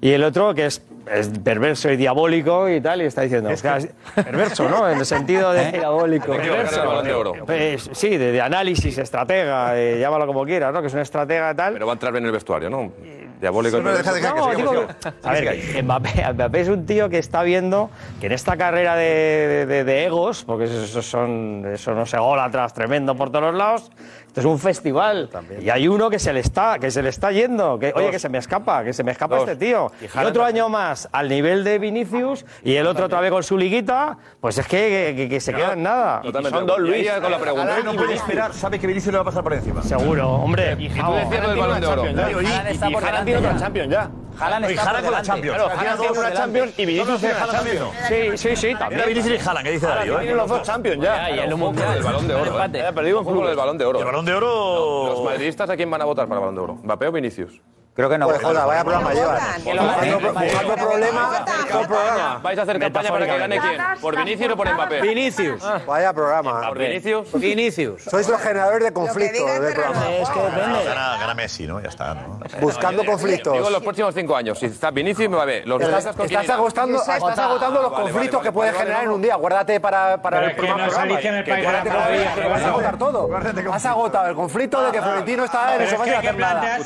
[0.00, 0.80] y el otro que es,
[1.12, 3.50] es perverso y diabólico y tal y está diciendo...
[3.50, 3.90] Es que-
[4.22, 4.88] perverso, ¿no?
[4.88, 5.62] En el sentido de...
[5.68, 5.72] ¿Eh?
[5.72, 6.26] Diabólico.
[6.28, 7.02] Perverso.
[7.02, 7.32] De oro.
[7.44, 10.80] Pues, sí, de, de análisis, estratega, de- llámalo como quieras, ¿no?
[10.80, 11.72] Que es un estratega y tal.
[11.72, 12.92] Pero va a entrar bien en el vestuario, ¿no?
[13.40, 13.80] Diabólico.
[13.80, 14.86] No, deja, deja, que No, digo-
[15.24, 17.90] A ver, Mbappé, Mbappé es un tío que está viendo
[18.20, 22.44] que en esta carrera de, de- de egos, porque esos son, eso no se gola
[22.44, 23.90] atrás tremendo por todos lados,
[24.32, 25.28] esto es un festival.
[25.30, 25.60] También.
[25.60, 27.78] Y hay uno que se le está, que se le está yendo.
[27.78, 29.46] Que, oye, que se me escapa, que se me escapa Dos.
[29.46, 29.92] este tío.
[30.00, 33.42] Y, y otro año más al nivel de Vinicius y el otro otra vez con
[33.42, 34.16] su liguita.
[34.40, 36.22] Pues es que, que, que se no, queda en nada.
[36.48, 37.76] Son dos Luis con la pregunta.
[37.84, 39.82] No puede esperar, sabe que Vinicius le va a pasar por encima.
[39.82, 40.76] Seguro, hombre.
[40.78, 42.06] Y tú decías lo del balón de oro.
[42.06, 44.10] Y tiene otra ya.
[44.38, 45.56] Haaland está y con la Champions.
[45.56, 47.90] Claro, Haaland tiene una Champions y Vinicius tiene la Champions.
[48.08, 49.02] Sí, sí, sí, también.
[49.06, 50.16] Vinicius y Haaland, que dice Darío.
[50.16, 50.36] Tienen eh?
[50.36, 51.30] los dos Champions ya.
[51.30, 51.96] Y el Mundial.
[51.96, 52.44] El Balón de Oro.
[52.44, 52.48] Eh.
[52.48, 53.98] El Balón de Oro.
[53.98, 55.06] El Balón de Oro...
[55.06, 56.74] Los madridistas, ¿a quién van a votar para el Balón de Oro?
[56.82, 57.60] ¿Mbappé o Vinicius?
[57.94, 58.26] Creo que no.
[58.26, 59.38] Pues joda, vaya programa lleva.
[59.64, 61.42] Buscando problemas
[61.86, 62.40] programa.
[62.42, 63.82] ¿Vais a hacer campaña para que gane quién?
[64.00, 65.00] ¿Por Vinicius o por Mbappé?
[65.02, 65.62] Vinicius.
[65.86, 66.60] Vaya programa.
[66.62, 66.68] Ah, eh.
[66.68, 67.32] ¿Por Vinicius?
[67.34, 68.02] Vinicius.
[68.04, 70.10] Sois los generadores de conflictos del programa.
[70.10, 70.84] Es que depende.
[70.84, 71.80] Gana Messi, ¿no?
[71.80, 72.40] Ya está, ¿no?
[72.60, 73.52] Buscando conflictos.
[73.52, 74.58] Digo los próximos cinco años.
[74.58, 75.64] Si está Vinicius, me va a ver.
[75.68, 79.36] Estás agotando los conflictos que puedes generar en un día.
[79.36, 80.86] Guárdate para el programa.
[80.86, 83.28] Vas a agotar todo.
[83.70, 86.78] Has agotado el conflicto de que Florentino está en el sofá sin hacer nada.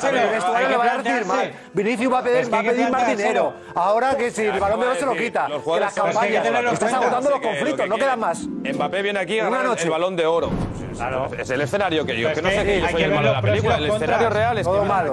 [1.73, 3.53] Vinicius va a pedir, va a pedir más dinero.
[3.75, 7.29] Ahora que si el balón de oro se lo quita, que las campañas, estás agotando
[7.29, 8.47] los conflictos, no quedan más.
[8.47, 10.49] Mbappé viene aquí a ganar el balón de oro.
[10.95, 11.29] Claro.
[11.37, 13.77] Es el escenario que yo, que no sé qué, soy el malo de la película.
[13.77, 15.07] El escenario real es que van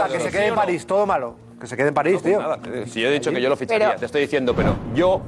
[0.00, 1.36] aquí Que se quede en París, todo malo.
[1.60, 2.54] Que se quede en París, pues tío.
[2.74, 5.22] Eh, si yo he dicho que yo lo ficharía, te estoy diciendo, pero yo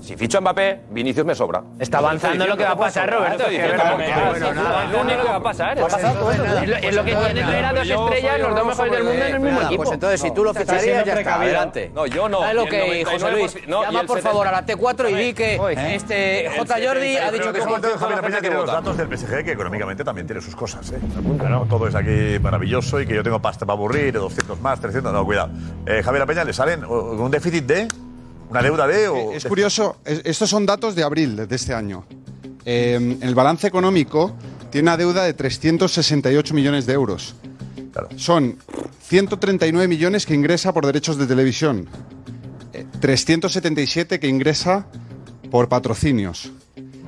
[0.00, 1.62] si ficho a Mbappé, Vinicius me sobra.
[1.78, 3.44] Está avanzando lo que va a pasar, Roberto.
[3.44, 5.78] Estoy lo que va a pasar.
[5.78, 6.80] Es lo- ¿eh?
[6.82, 9.40] Es lo que tiene tener a dos estrellas, los dos mejores del mundo en el
[9.40, 9.82] mismo equipo.
[11.94, 12.40] No, yo no.
[12.40, 13.68] Dale lo Y el que 99% José Luis.
[13.68, 15.58] no, Llama por favor a la T4 y di que
[15.94, 16.50] este ¿Eh?
[16.58, 16.74] J.
[16.86, 20.04] Jordi ha dicho que somos todos Javier Peña tiene los datos del PSG que económicamente
[20.04, 20.90] también tiene sus cosas.
[20.92, 20.98] ¿eh?
[21.68, 25.24] todo es aquí maravilloso y que yo tengo pasta para aburrir, 200 más, 300, no,
[25.24, 25.50] cuidado.
[26.04, 27.88] Javier Peña le salen un déficit de
[28.50, 29.32] ¿Una deuda de o...?
[29.32, 32.04] Es curioso, es- estos son datos de abril de este año.
[32.64, 34.34] Eh, el balance económico
[34.70, 37.34] tiene una deuda de 368 millones de euros.
[38.16, 38.56] Son
[39.08, 41.86] 139 millones que ingresa por derechos de televisión,
[42.74, 44.86] eh, 377 que ingresa
[45.50, 46.50] por patrocinios,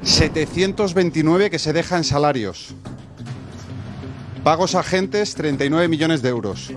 [0.02, 2.68] 729 que se deja en salarios,
[4.44, 6.72] pagos a agentes 39 millones de euros,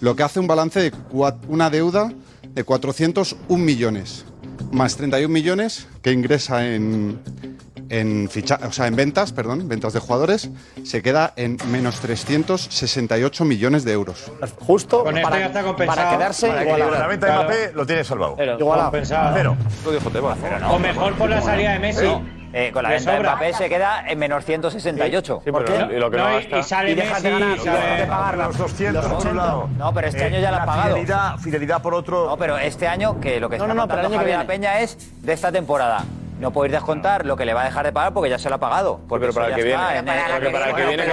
[0.00, 2.12] lo que hace un balance de cua- una deuda
[2.54, 4.24] de 401 millones,
[4.72, 7.18] más 31 millones que ingresa en,
[7.88, 10.50] en, ficha- o sea, en ventas, perdón, ventas de jugadores,
[10.84, 14.30] se queda en menos 368 millones de euros.
[14.60, 15.96] Justo Con para, ya está compensado.
[16.06, 16.64] para quedarse Para.
[16.90, 17.72] La venta de Claro.
[17.74, 18.36] Lo tiene salvado.
[18.58, 18.90] Igualado.
[18.90, 19.34] Compensado.
[19.36, 19.56] Cero.
[19.84, 20.38] Lo dijo Tebas.
[20.68, 22.06] O mejor por la salida de Messi.
[22.54, 23.30] Eh, con la Le venta de sobra.
[23.32, 25.40] Mbappé se queda en menos 168.
[25.44, 25.96] Sí, ¿Por pero qué?
[25.96, 26.58] y lo que no y, gasta.
[26.58, 29.26] y sale dejas de Messi, ganar, y y sale- dejas de pagar Los 200 por
[29.26, 29.68] un lado.
[29.78, 30.94] No, pero este Eh, año ya la la has pagado.
[30.96, 32.26] fidelidad- fidelidad por otro.
[32.26, 34.24] No, pero este año que lo que No, está no, no, pero el contando año
[34.26, 36.04] que Javier Peña es de esta temporada.
[36.42, 38.56] No podéis descontar lo que le va a dejar de pagar porque ya se lo
[38.56, 39.00] ha pagado.
[39.08, 39.78] Porque pero para el que viene.
[39.78, 41.04] Para el- que- para el que viene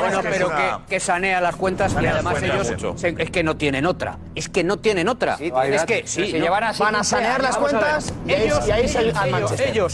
[0.00, 0.50] Bueno, pero
[0.88, 4.16] que, sanea las cuentas y además cuentas, ellos es que no tienen otra.
[4.34, 5.36] Es que no tienen otra.
[5.36, 6.44] Sí, es que sí, Pero se no.
[6.44, 9.90] llevan así Van a 15 sanear las cuentas ellos, y ahí se- ellos, al Manchester.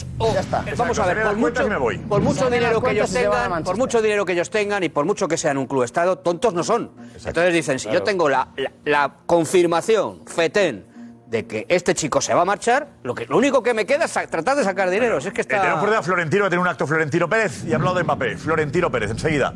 [0.76, 1.98] vamos a ver, por mucho, y me voy.
[1.98, 5.26] por mucho dinero que ellos tengan, por mucho dinero que ellos tengan y por mucho
[5.26, 6.92] que sean un club estado, tontos no son.
[7.24, 10.91] Entonces dicen, si yo tengo la confirmación, FETEN,
[11.32, 14.04] de que este chico se va a marchar, lo que lo único que me queda
[14.04, 15.18] es tratar de sacar dinero.
[15.18, 17.64] Si es que Eh, tenemos está por a Florentino, que tiene un acto Florentino Pérez
[17.64, 18.36] y ha hablado de Mbappé.
[18.36, 19.54] Florentino Pérez, enseguida.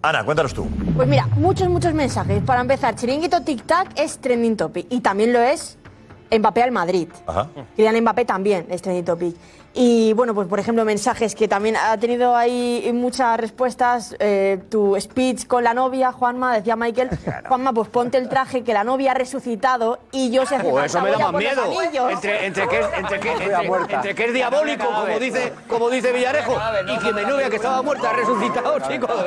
[0.00, 0.66] Ana, cuéntanos tú.
[0.96, 2.42] Pues mira, muchos, muchos mensajes.
[2.42, 4.86] Para empezar, Chiringuito Tic Tac es trending topic.
[4.88, 5.76] Y también lo es
[6.32, 7.08] Mbappé al Madrid.
[7.26, 7.48] Ajá.
[7.76, 9.36] Kylian Mbappé también es trending topic.
[9.74, 14.16] Y bueno, pues por ejemplo, mensajes que también ha tenido ahí muchas respuestas.
[14.18, 17.10] Eh, tu speech con la novia, Juanma, decía Michael.
[17.48, 20.86] Juanma, pues ponte el traje que la novia ha resucitado y yo se hace Joder,
[20.86, 22.10] eso me da más miedo.
[22.10, 26.12] Entre, entre que es, entre que, entre- entre que es diabólico, como dice, como dice
[26.12, 26.56] Villarejo,
[26.88, 29.10] y que mi novia que estaba muerta ha resucitado, chicos.
[29.10, 29.22] A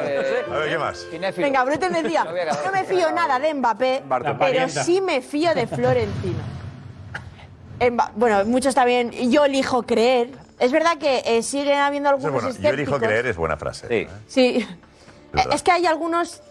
[0.00, 1.06] ver, ¿qué más?
[1.36, 4.04] Venga, Bruten decía, no me fío nada de Mbappé,
[4.38, 6.56] pero sí me fío de Florentino.
[8.14, 10.30] Bueno, muchos también, yo elijo creer.
[10.58, 12.50] Es verdad que eh, siguen habiendo algunos bueno.
[12.50, 14.08] Yo elijo creer, es buena frase.
[14.26, 14.66] Sí.
[15.32, 15.54] verdad.
[15.54, 16.42] Es que hay algunos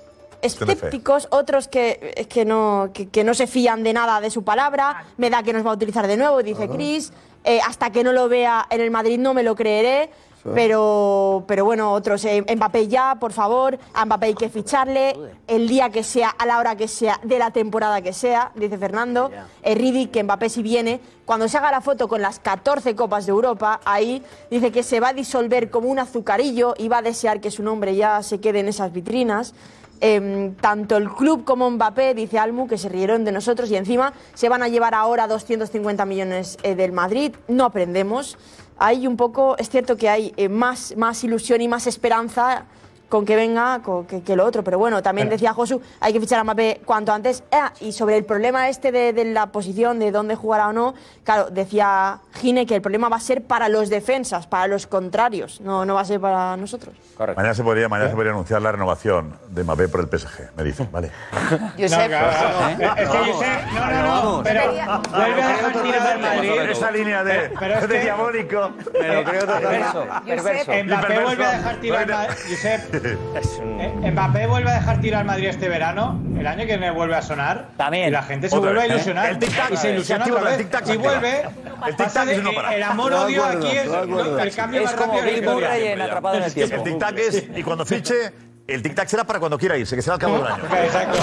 [0.42, 5.06] escépticos, otros que, que, no, que, que no se fían de nada de su palabra.
[5.18, 7.12] Me da que nos va a utilizar de nuevo, dice Chris.
[7.44, 10.10] Eh, hasta que no lo vea en el Madrid no me lo creeré.
[10.54, 15.16] Pero, pero bueno, otros, eh, Mbappé ya, por favor, a Mbappé hay que ficharle
[15.48, 18.78] el día que sea, a la hora que sea, de la temporada que sea, dice
[18.78, 19.32] Fernando.
[19.64, 23.26] Eh, Riddick, que Mbappé si viene, cuando se haga la foto con las 14 Copas
[23.26, 27.02] de Europa, ahí dice que se va a disolver como un azucarillo y va a
[27.02, 29.56] desear que su nombre ya se quede en esas vitrinas.
[30.02, 34.14] Em, tanto el club como Mbappé, dice Almu, que se rieron de nosotros y encima
[34.34, 37.34] se van a llevar ahora 250 millones eh, del Madrid.
[37.48, 38.38] No aprendemos.
[38.78, 42.66] Hay un poco, es cierto que hay eh, más, más ilusión y más esperanza
[43.10, 44.64] con que venga con que, que lo otro.
[44.64, 47.44] Pero bueno, también decía Josu, hay que fichar a Mbappé cuanto antes.
[47.52, 50.94] Ah, y sobre el problema este de, de la posición, de dónde jugará o no,
[51.24, 55.62] claro, decía Gine que el problema va a ser para los defensas, para los contrarios,
[55.62, 56.96] no, no va a ser para nosotros.
[57.36, 60.64] Mañana se podría, mañana se podría anunciar la renovación de Mbappé por el PSG, me
[60.64, 61.12] dicen, ¿vale?
[61.80, 62.12] Josep.
[62.12, 66.52] Es que Josep, no, no, no, pero vuelve a dejar tirado al Madrid.
[66.70, 68.72] Esa línea de, Pero es de que- diabólico.
[69.00, 70.72] Me lo creo Perverso, perverso.
[70.86, 72.36] Mbappé vuelve a dejar tirar al Madrid.
[72.50, 72.95] Josep,
[73.80, 76.22] eh, Mbappé vuelve a dejar tirar al Madrid este verano.
[76.38, 77.70] El año que viene vuelve a sonar.
[77.78, 78.10] También.
[78.10, 78.96] Y la gente se Otra vuelve a ¿eh?
[78.96, 79.30] ilusionar.
[79.30, 80.60] El tic-tac, y se ilusiona otra vez.
[80.60, 81.42] el y vuelve.
[81.88, 82.74] El tic-tac es no que parar.
[82.74, 83.86] El amor-odio aquí es.
[83.86, 85.78] El cambio Es más como rápido historia.
[85.94, 86.76] en Atrapado en el tiempo.
[86.76, 88.32] El tic-tac es, y cuando fiche,
[88.68, 90.64] el tic-tac será para cuando quiera irse, que será al cabo del año.
[90.84, 91.20] Exacto.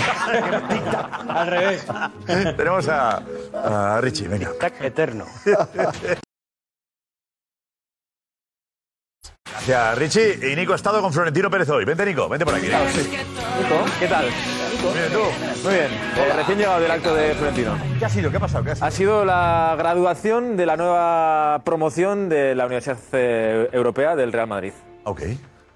[1.28, 1.86] Al revés.
[2.56, 3.22] Tenemos a,
[3.64, 4.50] a Richie, venga.
[4.50, 5.26] Tic-tac eterno.
[9.64, 10.52] Gracias, Richie.
[10.52, 11.84] Y Nico ha estado con Florentino Pérez hoy.
[11.84, 12.66] Vente, Nico, vente por aquí.
[12.66, 12.78] Nico.
[13.62, 14.24] Nico, ¿qué tal?
[14.24, 15.62] Bien, tú.
[15.62, 17.78] Muy bien, eh, recién llegado del acto de Florentino.
[17.96, 18.30] ¿Qué ha sido?
[18.32, 18.64] ¿Qué ha pasado?
[18.64, 18.86] ¿Qué ha sido?
[18.86, 24.48] Ha sido la graduación de la nueva promoción de la Universidad eh, Europea del Real
[24.48, 24.72] Madrid.
[25.04, 25.22] Ok.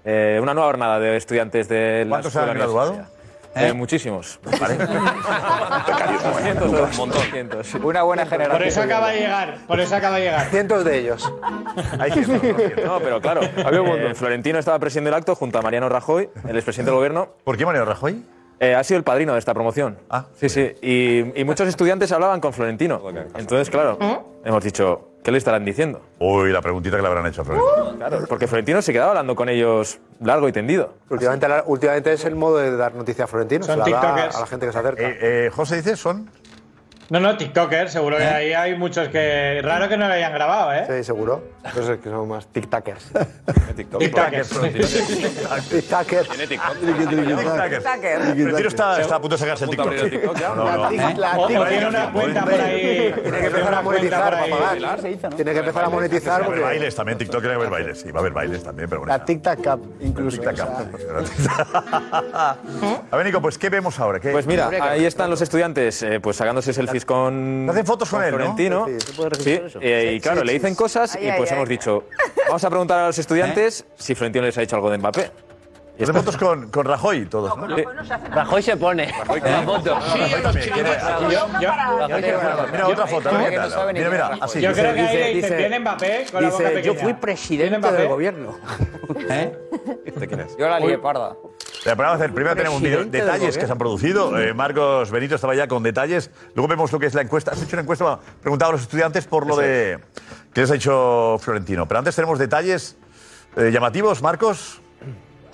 [0.03, 3.05] Eh, una nueva jornada de estudiantes de la ¿Cuántos escuela han graduado?
[3.57, 3.67] Universitaria.
[3.69, 4.39] Eh, Muchísimos.
[6.41, 7.73] cientos, un montón, cientos.
[7.75, 9.57] Una buena Por eso acaba de llegar.
[9.67, 10.49] Por eso acaba de llegar.
[10.49, 11.33] Cientos de ellos.
[12.85, 14.15] No, pero claro, había un montón.
[14.15, 17.29] Florentino estaba presidiendo el acto junto a Mariano Rajoy, el expresidente del gobierno.
[17.43, 18.23] ¿Por qué Mariano Rajoy?
[18.59, 19.97] Eh, ha sido el padrino de esta promoción.
[20.09, 20.73] Ah, sí, sí.
[20.81, 23.01] Y, y muchos estudiantes hablaban con Florentino.
[23.35, 23.97] Entonces, claro,
[24.43, 26.01] hemos dicho, ¿qué le estarán diciendo?
[26.19, 27.95] Uy, la preguntita que le habrán hecho a Florentino.
[27.97, 30.95] Claro, porque Florentino se quedaba hablando con ellos largo y tendido.
[31.09, 33.63] Últimamente, la- últimamente es el modo de dar noticia a Florentino.
[33.63, 34.35] Son se la da tiktokers.
[34.35, 35.03] a la gente que se acerca.
[35.03, 36.29] Eh, eh, José dice, son.
[37.09, 39.61] No, no, TikToker, seguro que ahí hay muchos que.
[39.63, 40.85] Raro que no lo hayan grabado, ¿eh?
[40.87, 41.41] Sí, seguro.
[41.63, 43.11] Entonces que son más tic-tackers.
[43.75, 44.49] TikTokers.
[45.69, 46.27] Tic-tackers.
[46.29, 49.93] Tiene Florentino está, está a punto de sacarse el TikTok.
[51.47, 53.13] tiene una cuenta por ahí.
[53.23, 54.37] Tiene que empezar a monetizar.
[55.35, 58.01] Tiene que empezar a monetizar Va a haber bailes también, TikTok tiene que haber bailes.
[58.01, 59.17] Sí, va a haber bailes también, pero bueno.
[59.17, 60.41] la Tic-Tac Cup incluso.
[60.41, 60.51] Sea,
[63.11, 64.19] A ver, Nico, pues ¿qué vemos ahora?
[64.19, 67.69] ¿Qué- Pues mira, ahí están los estudiantes eh, pues sacándose selfies con.
[67.69, 68.37] Hacen fotos con él, ¿no?
[68.37, 68.87] Florentino.
[69.39, 72.05] Sí, eh, y claro, le dicen cosas y pues hemos dicho,
[72.47, 75.46] vamos a preguntar a los estudiantes si Florentino les ha dicho algo de Mbappé.
[75.99, 77.67] Hacen fotos con, con Rajoy todos, ¿no?
[78.31, 79.95] Rajoy se pone la foto.
[79.95, 80.97] Rajoy también quiere-
[82.71, 83.29] Mira otra foto.
[83.31, 84.61] Mira, mira, así.
[84.61, 86.81] Yo creo que ahí Dice- tiene Mbappé con la boca pequeña.
[86.85, 88.55] yo fui presidente del gobierno.
[90.05, 90.57] ¿Este quién es?
[90.57, 91.35] Yo la lié parda.
[91.85, 94.37] Hacer, primero tenemos un detalles que se han producido.
[94.37, 96.31] Eh, Marcos Benito estaba ya con detalles.
[96.53, 97.51] Luego vemos lo que es la encuesta.
[97.51, 99.99] Has hecho una encuesta, bueno, preguntado a los estudiantes por lo de
[100.53, 101.87] que les ha hecho Florentino.
[101.87, 102.97] Pero antes tenemos detalles
[103.55, 104.81] eh, llamativos, Marcos.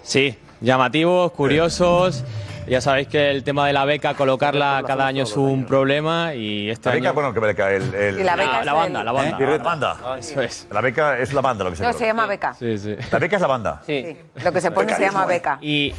[0.03, 2.23] Sí, llamativos, curiosos.
[2.65, 6.69] Ya sabéis que el tema de la beca, colocarla cada año es un problema y
[6.69, 7.13] este La beca, año...
[7.13, 9.38] bueno, que beca, el, el- Y la beca la banda, el- la banda.
[9.38, 9.57] ¿Eh?
[9.57, 9.97] La banda.
[10.17, 10.67] Eso es.
[10.71, 11.99] La beca es la banda lo que se No, coloca.
[11.99, 12.53] se llama beca.
[12.53, 12.95] Sí, sí.
[13.11, 13.81] La beca es la banda.
[13.85, 14.17] Sí.
[14.41, 15.57] Lo que se pone se llama beca.
[15.61, 15.93] Y,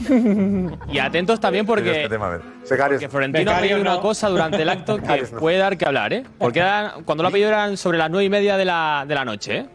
[0.90, 2.40] y atentos también porque, este tema, a ver.
[2.66, 4.00] porque Florentino ha pedido Becarios una no.
[4.00, 6.24] cosa durante el acto que puede dar que hablar, ¿eh?
[6.38, 9.14] Porque eran- cuando lo ha pedido eran sobre las nueve y media de la, de
[9.14, 9.66] la noche, ¿eh?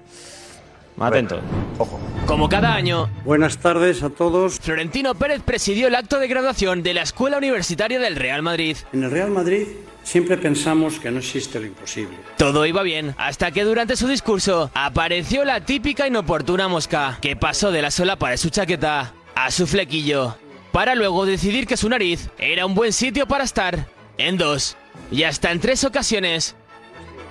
[1.00, 1.40] Atentos.
[1.78, 2.00] Ojo.
[2.30, 4.60] Como cada año, Buenas tardes a todos.
[4.60, 8.78] Florentino Pérez presidió el acto de graduación de la Escuela Universitaria del Real Madrid.
[8.94, 9.66] En el Real Madrid
[10.04, 12.16] siempre pensamos que no existe lo imposible.
[12.38, 17.72] Todo iba bien, hasta que durante su discurso apareció la típica inoportuna mosca, que pasó
[17.72, 20.38] de la solapa de su chaqueta a su flequillo,
[20.72, 23.88] para luego decidir que su nariz era un buen sitio para estar,
[24.20, 24.78] en dos,
[25.12, 26.56] y hasta en tres ocasiones,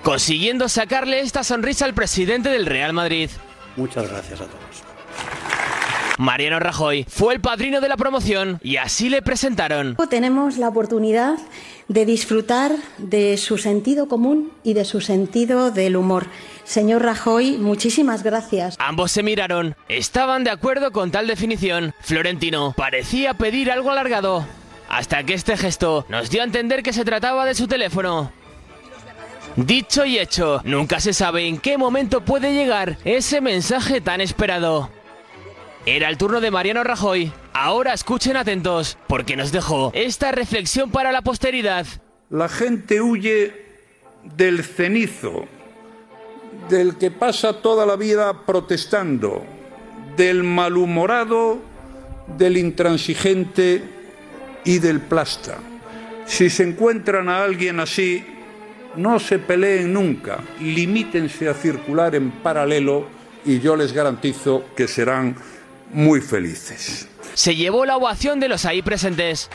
[0.03, 3.29] consiguiendo sacarle esta sonrisa al presidente del Real Madrid.
[3.77, 4.88] Muchas gracias a todos.
[6.19, 9.95] Mariano Rajoy fue el padrino de la promoción y así le presentaron.
[10.09, 11.37] Tenemos la oportunidad
[11.87, 16.27] de disfrutar de su sentido común y de su sentido del humor.
[16.65, 18.75] Señor Rajoy, muchísimas gracias.
[18.79, 21.93] Ambos se miraron, estaban de acuerdo con tal definición.
[22.01, 24.45] Florentino parecía pedir algo alargado,
[24.89, 28.29] hasta que este gesto nos dio a entender que se trataba de su teléfono.
[29.55, 34.89] Dicho y hecho, nunca se sabe en qué momento puede llegar ese mensaje tan esperado.
[35.91, 37.33] Era el turno de Mariano Rajoy.
[37.51, 41.87] Ahora escuchen atentos, porque nos dejó esta reflexión para la posteridad.
[42.29, 43.65] La gente huye
[44.23, 45.47] del cenizo,
[46.69, 49.43] del que pasa toda la vida protestando,
[50.15, 51.57] del malhumorado,
[52.37, 53.81] del intransigente
[54.65, 55.57] y del plasta.
[56.27, 58.23] Si se encuentran a alguien así,
[58.95, 63.07] no se peleen nunca, limítense a circular en paralelo
[63.43, 65.35] y yo les garantizo que serán
[65.91, 67.07] muy felices.
[67.33, 69.49] Se llevó la ovación de los ahí presentes.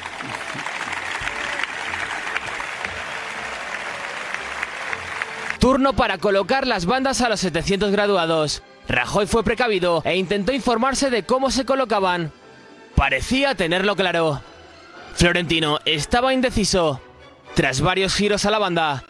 [5.58, 8.62] Turno para colocar las bandas a los 700 graduados.
[8.86, 12.32] Rajoy fue precavido e intentó informarse de cómo se colocaban.
[12.94, 14.42] Parecía tenerlo claro.
[15.14, 17.00] Florentino estaba indeciso.
[17.54, 19.04] Tras varios giros a la banda,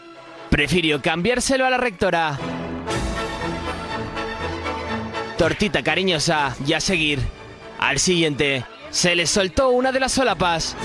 [0.51, 2.39] prefirió cambiárselo a la rectora.
[5.37, 7.21] Tortita cariñosa y a seguir.
[7.79, 10.77] Al siguiente, se le soltó una de las solapas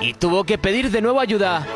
[0.00, 1.66] y tuvo que pedir de nuevo ayuda.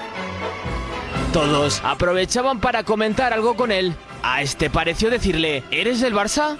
[1.32, 3.94] Todos aprovechaban para comentar algo con él.
[4.22, 6.58] A este pareció decirle, ¿eres del Barça?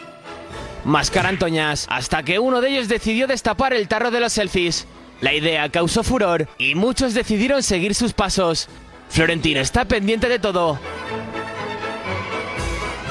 [0.85, 4.87] Más carantoñas, hasta que uno de ellos decidió destapar el tarro de los selfies.
[5.21, 8.69] La idea causó furor y muchos decidieron seguir sus pasos.
[9.09, 10.79] Florentino está pendiente de todo.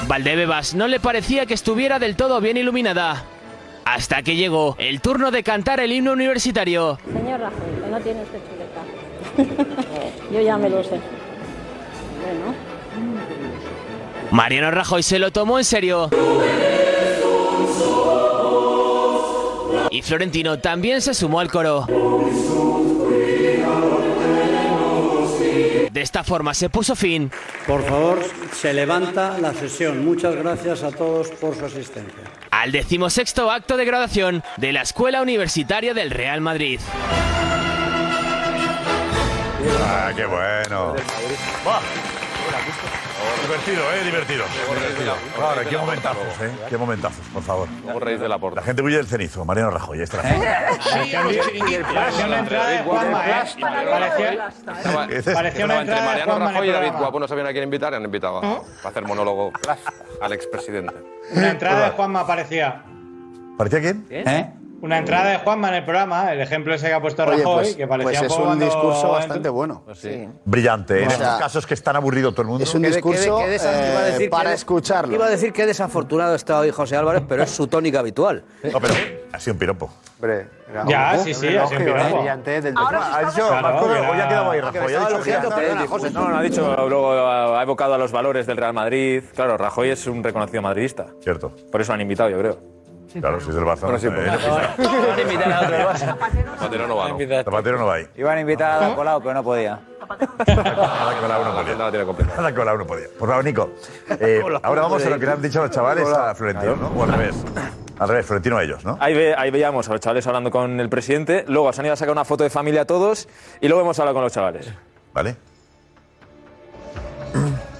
[0.08, 3.24] Valdebebas no le parecía que estuviera del todo bien iluminada.
[3.84, 6.98] Hasta que llegó el turno de cantar el himno universitario.
[7.04, 8.38] Señor Rajoy, que no tiene usted
[9.36, 9.64] chuleta.
[10.32, 10.98] Yo ya me lo sé.
[12.22, 12.54] Bueno.
[14.30, 16.08] Mariano Rajoy se lo tomó en serio.
[19.90, 21.86] Y Florentino también se sumó al coro.
[25.98, 27.28] De esta forma se puso fin.
[27.66, 30.04] Por favor, se levanta la sesión.
[30.04, 32.22] Muchas gracias a todos por su asistencia.
[32.52, 36.78] al decimosexto acto de graduación de la Escuela Universitaria del Real Madrid.
[39.82, 40.94] Ah, qué bueno.
[43.42, 44.04] Divertido, ¿eh?
[44.04, 44.44] Divertido.
[45.42, 46.50] Ahora, qué momentazos, ¿eh?
[46.68, 47.68] Qué momentazos, por favor.
[48.00, 48.60] Reís de la porta.
[48.60, 49.44] La gente huye del cenizo.
[49.44, 50.46] Mariano Rajoy, ahí está la gente.
[50.88, 53.44] Parecía una entrada de Juanma, ¿eh?
[55.34, 56.92] Parecía, una entre Mariano Rajoy y el David.
[56.98, 59.52] Guapo no sabían a quién invitar y han invitado a, para hacer monólogo
[60.20, 60.94] al expresidente.
[61.32, 62.82] Una entrada de Juanma parecía.
[63.56, 64.06] ¿Parecía quién?
[64.10, 64.50] ¿Eh?
[64.80, 67.54] Una entrada de Juanma en el programa, el ejemplo ese que ha puesto Oye, Rajoy,
[67.64, 69.82] pues, que parecía pues un es poco un discurso bastante bueno.
[70.44, 71.02] Brillante.
[71.02, 72.62] En O sea, estos casos que están aburrido todo el mundo.
[72.64, 75.14] es un discurso Qué desa- eh, iba a decir para que- escucharlo.
[75.14, 78.44] Iba a decir que desafortunado está hoy José Álvarez, pero es su tónica habitual.
[78.72, 78.94] No, pero
[79.32, 79.90] ha sido un piropo.
[80.86, 82.16] Ya, sí, sí, ha sido un piropo.
[82.18, 84.94] brillante del Ha dicho, o ya ha quedado ahí Rajoy.
[84.94, 87.12] Ha dicho No, no, ha dicho, luego
[87.56, 89.24] ha evocado a los valores del Real Madrid.
[89.34, 91.06] Claro, Rajoy es un reconocido madridista.
[91.22, 91.52] Cierto.
[91.72, 92.77] Por eso lo han invitado, yo creo.
[93.20, 93.80] Claro, si es del Barça.
[93.82, 94.26] Bueno, sí, pues-.
[94.26, 95.98] Van a invitar a otro.
[96.58, 97.18] Zapatero no va, ¿no?
[97.44, 98.06] Zapatero no va ahí.
[98.16, 99.78] Iban a invitar a Colau, pero no podía.
[100.46, 101.76] Nada Colau no podía.
[102.36, 103.06] Nada Colau no podía.
[103.18, 103.70] Por favor, Nico.
[104.20, 106.88] eh, ahora vamos a lo que le han dicho los chavales a Florentino, ¿no?
[106.88, 107.44] O al revés.
[107.98, 108.96] Al revés, Florentino a ellos, ¿no?
[109.00, 111.94] Ahí, ve- ahí veíamos a los chavales hablando con el presidente, luego se han ido
[111.94, 113.28] a sacar una foto de familia todos
[113.60, 114.72] y luego hemos hablado con los chavales.
[115.12, 115.36] Vale.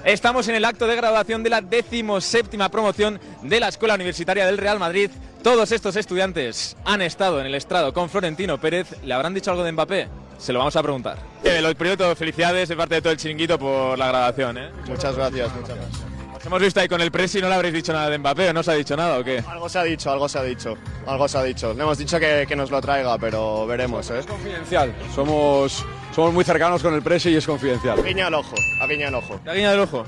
[0.08, 4.56] Estamos en el acto de graduación de la decimoséptima promoción de la Escuela Universitaria del
[4.56, 5.10] Real Madrid.
[5.42, 8.96] Todos estos estudiantes han estado en el estrado con Florentino Pérez.
[9.04, 10.08] ¿Le habrán dicho algo de Mbappé?
[10.38, 11.18] Se lo vamos a preguntar.
[11.44, 14.56] Eh, lo primero de todo, felicidades de parte de todo el chiringuito por la graduación.
[14.56, 14.70] ¿eh?
[14.86, 16.02] Muchas gracias, muchas gracias.
[16.34, 18.48] Os hemos visto ahí con el presi y no le habréis dicho nada de Mbappé,
[18.48, 19.44] ¿o no os ha dicho nada o qué?
[19.46, 20.74] Algo se ha dicho, algo se ha dicho,
[21.06, 21.74] algo se ha dicho.
[21.74, 24.22] Le hemos dicho que, que nos lo traiga, pero veremos, ¿eh?
[24.26, 24.94] confidencial.
[25.14, 25.84] Somos,
[26.18, 27.96] somos muy cercanos con el presi y es confidencial.
[27.96, 29.40] A guiña el ojo, a guiña el ojo.
[29.44, 30.04] ¿La guiña del ojo?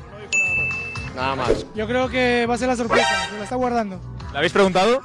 [1.14, 1.64] Nada más.
[1.76, 4.00] Yo creo que va a ser la sorpresa, se la está guardando.
[4.32, 5.02] ¿Le habéis preguntado?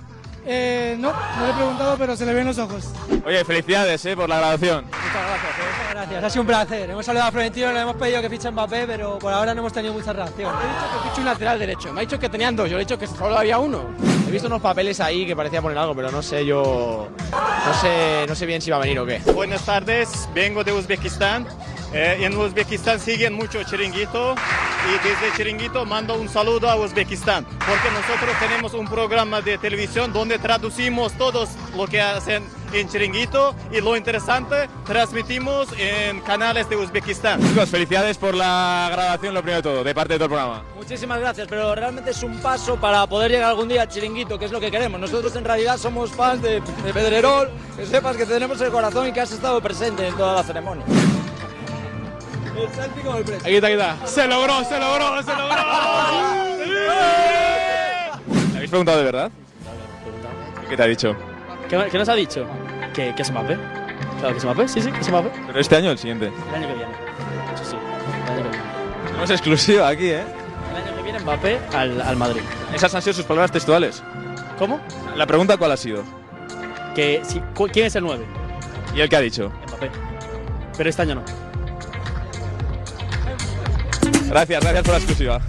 [0.48, 2.86] Eh, no, no le he preguntado, pero se le ven los ojos.
[3.26, 4.16] Oye, felicidades ¿eh?
[4.16, 4.86] por la graduación.
[4.86, 6.24] Muchas gracias, muchas gracias.
[6.24, 6.90] Ha sido un placer.
[6.90, 9.62] Hemos saludado a Florentino, le hemos pedido que fiche a Mbappé, pero por ahora no
[9.62, 10.54] hemos tenido mucha reacción.
[10.54, 11.94] He dicho que fiche un lateral derecho.
[11.94, 12.70] Me ha dicho que tenían dos.
[12.70, 13.86] Yo le he dicho que solo había uno.
[14.28, 17.10] He visto unos papeles ahí que parecía poner algo, pero no sé yo.
[17.32, 19.20] No sé, no sé bien si va a venir o qué.
[19.34, 21.48] Buenas tardes, vengo de Uzbekistán.
[21.94, 27.90] Eh, en Uzbekistán siguen mucho chiringuito y desde chiringuito mando un saludo a Uzbekistán porque
[27.92, 32.44] nosotros tenemos un programa de televisión donde traducimos todo lo que hacen
[32.74, 37.42] en chiringuito y lo interesante transmitimos en canales de Uzbekistán.
[37.42, 40.64] Chicos, felicidades por la graduación, lo primero de todo, de parte de todo el programa.
[40.76, 44.46] Muchísimas gracias, pero realmente es un paso para poder llegar algún día al chiringuito, que
[44.46, 45.00] es lo que queremos.
[45.00, 49.14] Nosotros en realidad somos fans de, de Pedrerol, que sepas que tenemos el corazón y
[49.14, 50.84] que has estado presente en toda la ceremonia.
[52.56, 54.08] Aquí está, aquí está.
[54.08, 55.56] Se logró, se logró, se logró.
[58.52, 59.32] ¿Le habéis preguntado de verdad?
[60.64, 61.16] ¿Y ¿Qué te ha dicho?
[61.70, 62.46] ¿Qué, qué nos ha dicho?
[62.94, 63.58] ¿Que, que es Mbappé?
[64.20, 65.32] Claro que es Mbappé, sí, sí, que es Mbappé.
[65.48, 66.32] ¿Pero este año o el siguiente?
[66.50, 66.92] El año que viene.
[67.56, 68.64] Sí, sí, el año que viene.
[69.08, 70.24] Tenemos exclusiva aquí, ¿eh?
[70.72, 72.42] El año que viene Mbappé al, al Madrid.
[72.74, 74.02] Esas han sido sus palabras textuales.
[74.58, 74.80] ¿Cómo?
[75.16, 76.04] La pregunta, ¿cuál ha sido?
[76.96, 77.42] Que, si-
[77.74, 78.26] ¿Quién es el 9?
[78.96, 79.52] ¿Y el que ha dicho?
[79.68, 79.92] Mbappé.
[80.78, 81.24] Pero este año no.
[84.30, 85.42] Gracias, gracias por la exclusiva.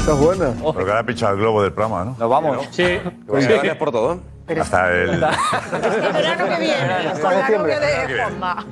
[0.00, 0.54] Esta es buena.
[0.56, 2.16] Pero que ahora ha pinchado el globo del programa, ¿no?
[2.18, 2.68] Nos vamos.
[2.70, 2.98] Sí.
[3.26, 4.20] Pues gracias por todo.
[4.60, 5.20] Hasta el.
[5.20, 6.92] verano que viene.
[7.12, 8.22] Hasta el novio de Verano que viene.
[8.22, 8.66] Juanma.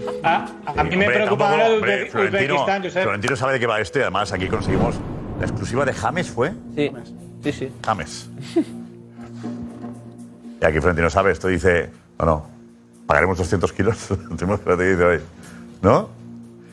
[0.64, 3.02] A mí me Hombre, preocupa ahora Uzbekistán, Josep.
[3.02, 4.96] Florentino sabe de qué va esto y además aquí conseguimos
[5.38, 6.52] la exclusiva de James, ¿fue?
[6.74, 6.90] Sí,
[7.44, 7.72] sí, sí.
[7.84, 8.28] James.
[10.60, 12.46] Y aquí Florentino sabe esto, dice, no, no,
[13.06, 15.20] pagaremos 200 kilos, tenemos que dice hoy.
[15.82, 16.17] ¿No?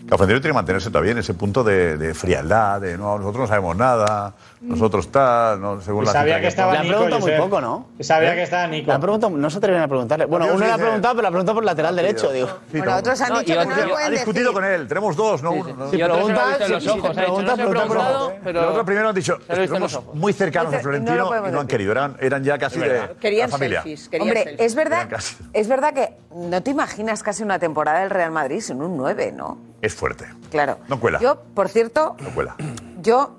[0.07, 3.41] Que Florentino tiene que mantenerse todavía en ese punto de, de frialdad, de no, nosotros
[3.41, 6.95] no sabemos nada, nosotros tal, no, según Y la sabía que estaba Le han Nico,
[6.98, 7.88] preguntado muy poco, ¿no?
[8.02, 8.36] Sabía ¿Eh?
[8.36, 8.86] que estaba Nico.
[8.88, 10.26] Le han preguntado, no se atreven a preguntarle.
[10.26, 12.49] Bueno, uno sí le ha preguntado, pero le ha preguntado por el lateral derecho, digo.
[12.72, 14.53] Bueno, otros han dicho que no lo ha discutido decir.
[14.53, 15.90] con él, tenemos dos, no uno.
[15.90, 19.99] Si preguntas, los si te no pregunta preguntado, pero- Los otros primero han dicho, estamos
[20.14, 23.07] muy cercanos a no Florentino y no han querido, eran, eran ya casi de la
[23.19, 23.82] Querían familia.
[23.82, 24.10] selfies.
[24.22, 25.07] Hombre, es verdad,
[25.52, 29.32] es verdad que no te imaginas casi una temporada del Real Madrid sin un 9,
[29.36, 29.57] ¿no?
[29.81, 30.80] Es fuerte, Claro.
[30.88, 32.56] no cuela, Yo, por cierto, no cuela.
[33.02, 33.35] yo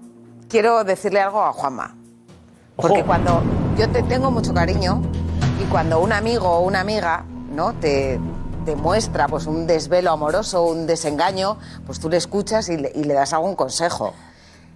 [0.48, 1.94] quiero decirle algo a Juanma.
[2.76, 3.42] Porque cuando
[3.78, 5.00] yo te tengo mucho cariño
[5.60, 8.20] y cuando un amigo o una amiga no te
[8.66, 13.14] demuestra pues un desvelo amoroso, un desengaño, pues tú le escuchas y le, y le
[13.14, 14.12] das algún consejo.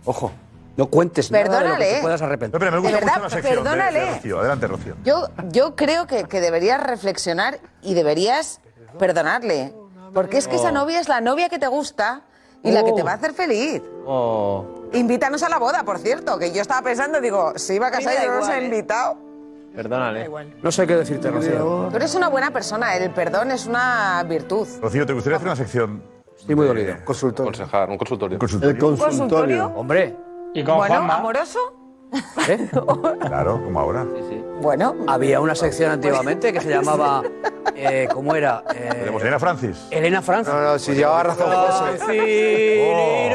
[0.07, 0.33] Ojo,
[0.79, 1.95] no cuentes nada de lo que Perdónale.
[1.97, 2.59] te puedas arrepentir.
[2.59, 4.15] Pero me gusta De verdad, mucho la sección de- de, perdónale.
[4.15, 4.39] Rocío.
[4.41, 4.97] Adelante, Rocío.
[5.05, 8.61] Yo, yo creo que, que deberías reflexionar y deberías
[8.99, 9.75] perdonarle.
[10.13, 10.73] Porque es que esa Oh.
[10.73, 12.23] novia es la novia que te gusta
[12.63, 13.83] y la que te va a hacer feliz.
[14.07, 14.65] Oh.
[14.93, 18.15] Invítanos a la boda, por cierto, que yo estaba pensando, digo, se iba a casar
[18.23, 19.17] y no nos ha invitado.
[19.75, 20.29] Perdónale.
[20.63, 21.89] No sé qué decirte, Rocío.
[21.91, 24.67] Tú eres una buena persona, el perdón es una virtud.
[24.83, 26.03] Rocío, ¿te gustaría hacer una sección
[26.37, 26.97] Estoy muy dolido.
[27.05, 27.51] Consultorio.
[27.51, 28.39] Aconsejar, un consultorio.
[28.63, 29.67] El consultorio.
[29.77, 30.17] Hombre.
[30.55, 31.17] ¿Y con Bueno, Juanma?
[31.17, 31.59] amoroso.
[32.49, 32.69] ¿Eh?
[33.27, 34.07] Claro, como ahora.
[34.61, 34.97] Bueno.
[35.07, 37.23] Había una sección antiguamente que se llamaba.
[37.75, 38.63] Eh, ¿Cómo era?
[38.75, 39.87] Eh, Tenemos Elena Francis.
[39.91, 40.53] Elena Francis.
[40.53, 43.31] No, no, si llevaba razón José.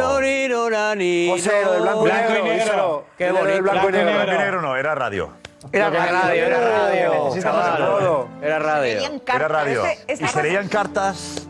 [1.29, 2.43] José, lo del blanco y Blanco y negro.
[2.43, 3.05] negro.
[3.17, 3.63] Qué Lo del bonito.
[3.63, 4.13] blanco y Blanco y negro.
[4.13, 5.29] Blanco y negro no, era radio.
[5.71, 7.11] Era radio, era radio.
[7.41, 8.27] Todo.
[8.41, 8.99] Era radio.
[9.27, 9.83] Era radio.
[10.07, 11.47] Y se leían cartas.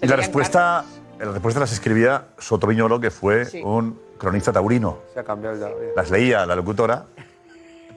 [0.00, 0.84] Y la respuesta,
[1.18, 4.98] la respuesta las escribía Soto Viñolo, que fue un cronista taurino.
[5.14, 5.68] Se ha cambiado ya.
[5.96, 7.04] Las leía la locutora,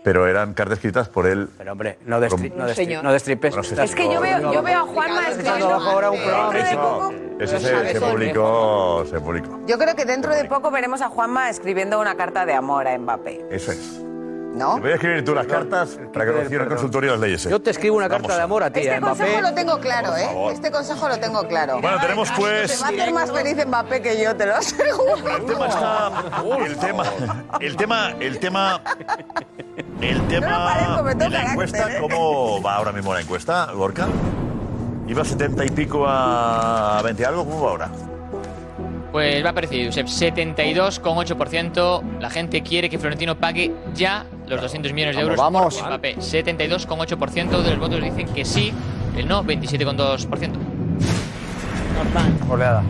[0.03, 1.49] pero eran cartas escritas por él.
[1.57, 3.03] Pero hombre, no, destri señor.
[3.03, 3.51] no destripes.
[3.55, 5.73] Bueno, sí, Es que yo veo, yo veo a Juanma escribiendo.
[5.73, 6.53] ahora un programa.
[6.53, 9.59] Dentro de poco, Ese se, se publicó, se publicó.
[9.67, 12.97] yo creo que dentro de poco veremos a Juanma escribiendo una carta de amor a
[12.97, 13.45] Mbappé.
[13.51, 14.01] Eso es.
[14.53, 14.75] ¿No?
[14.75, 17.45] Te voy a escribir tú las cartas para que consiga el consultorio las leyes.
[17.45, 17.49] ¿eh?
[17.49, 19.41] Yo te escribo una Vamos carta de a- amor a ti, Este a consejo Mbappé.
[19.41, 20.27] lo tengo claro, ¿eh?
[20.51, 21.79] Este consejo lo tengo claro.
[21.81, 22.81] Bueno, tenemos Te pues.
[22.81, 25.37] va a hacer más feliz Mbappé que yo, te lo aseguro.
[25.37, 26.11] El tema está.
[26.59, 27.03] El tema.
[27.61, 28.11] El tema.
[28.19, 28.81] El tema.
[30.01, 32.07] El tema parezco, me de toca la encuesta, carácter, ¿eh?
[32.09, 34.07] ¿cómo va ahora mismo la encuesta, Gorka?
[35.07, 37.45] ¿Iba 70 y pico a 20 algo?
[37.45, 37.89] ¿Cómo va ahora?
[39.11, 40.07] Pues va parecido, Josep.
[40.07, 42.01] 72,8%.
[42.19, 46.17] La gente quiere que Florentino pague ya los 200 millones de euros Vamos, por Mbappé.
[46.17, 48.71] 72,8% de los votos dicen que sí.
[49.17, 50.51] El no, 27,2%.
[52.49, 52.83] Oleada.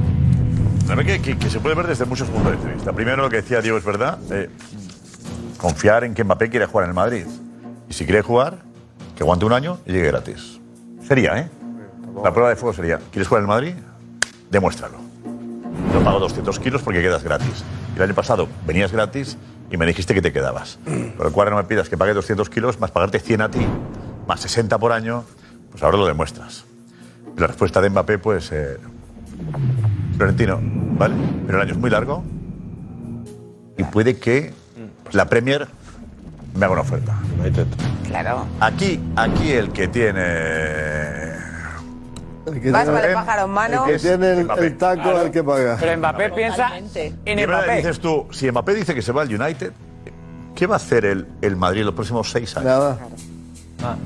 [1.05, 2.91] Que- que se puede ver desde muchos puntos de vista.
[2.91, 4.17] Primero, lo que decía Diego es verdad.
[4.31, 4.49] eh,
[5.57, 7.25] confiar en que Mbappé quiere jugar en el Madrid.
[7.89, 8.57] Y si quiere jugar,
[9.15, 10.59] que aguante un año y llegue gratis.
[11.07, 11.49] Sería, ¿eh?
[12.23, 13.73] La prueba de fuego sería, ¿quieres jugar en el Madrid?
[14.49, 14.97] Demuéstralo.
[15.93, 17.63] Yo pago 200 kilos porque quedas gratis.
[18.01, 19.37] El año pasado venías gratis
[19.69, 20.79] y me dijiste que te quedabas.
[21.15, 23.59] Por lo cual no me pidas que pague 200 kilos más pagarte 100 a ti,
[24.27, 25.23] más 60 por año,
[25.69, 26.65] pues ahora lo demuestras.
[27.37, 28.77] La respuesta de Mbappé, pues, eh,
[30.17, 31.13] Florentino, ¿vale?
[31.45, 32.23] Pero el año es muy largo
[33.77, 34.51] y puede que
[35.11, 35.67] la Premier
[36.55, 37.15] me haga una oferta.
[38.07, 38.47] Claro.
[38.59, 41.30] Aquí, aquí el que tiene...
[42.45, 43.85] El que Vas, tiene- vale, pájaro en mano.
[43.87, 45.77] El que tiene el, taco al que paga.
[45.79, 47.05] Pero Mbappé piensa Totalmente.
[47.07, 47.77] en ¿Qué verdad Mbappé.
[47.77, 49.71] dices tú, si Mbappé dice que se va al United,
[50.55, 52.65] ¿qué va a hacer el, el Madrid los próximos seis años?
[52.65, 52.97] Nada.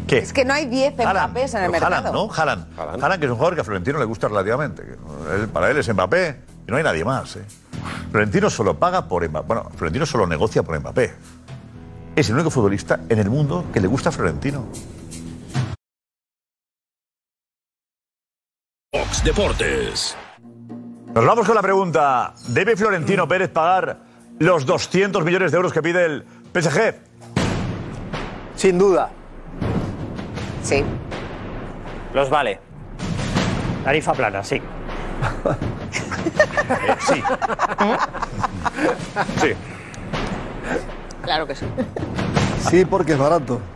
[0.07, 0.19] ¿Qué?
[0.19, 1.95] Es que no hay 10 Haaland, Mbappés en el mercado.
[1.95, 2.29] Haaland, ¿no?
[2.33, 2.65] Haaland.
[3.03, 4.83] Haaland, que es un jugador que a Florentino le gusta relativamente.
[4.83, 6.35] él- para él es Mbappé
[6.67, 7.35] y no hay nadie más.
[7.37, 7.41] ¿eh?
[8.11, 9.47] Florentino solo paga por Mbappé.
[9.47, 11.13] Bueno, Florentino solo negocia por Mbappé.
[12.15, 14.65] Es el único futbolista en el mundo que le gusta a Florentino.
[18.95, 20.15] Fox Deportes.
[21.13, 22.33] Nos vamos con la pregunta.
[22.47, 23.97] ¿Debe Florentino Pérez pagar
[24.39, 26.95] los 200 millones de euros que pide el PSG?
[28.55, 29.09] Sin duda.
[30.63, 30.81] Sí.
[32.13, 32.57] Los vale.
[33.83, 34.55] Tarifa plana, sí.
[34.55, 34.61] Eh,
[36.99, 37.21] sí.
[39.41, 39.49] Sí.
[41.21, 41.65] Claro que sí.
[42.69, 43.59] Sí, porque es barato.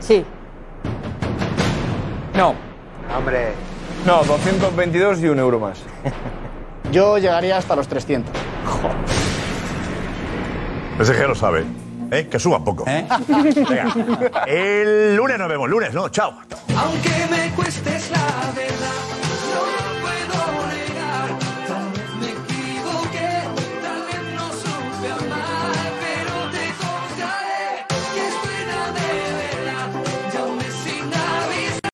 [0.00, 0.24] Sí.
[2.38, 2.54] No.
[3.16, 3.48] Hombre.
[4.06, 5.80] No, 222 y un euro más.
[6.92, 8.32] Yo llegaría hasta los 300.
[10.98, 11.64] PSG lo sabe.
[12.12, 12.28] ¿Eh?
[12.30, 12.84] Que suba un poco.
[13.28, 13.92] Venga.
[14.46, 15.68] El lunes nos vemos.
[15.68, 16.08] Lunes, ¿no?
[16.10, 16.34] Chao.
[16.76, 18.52] Aunque me cuestes la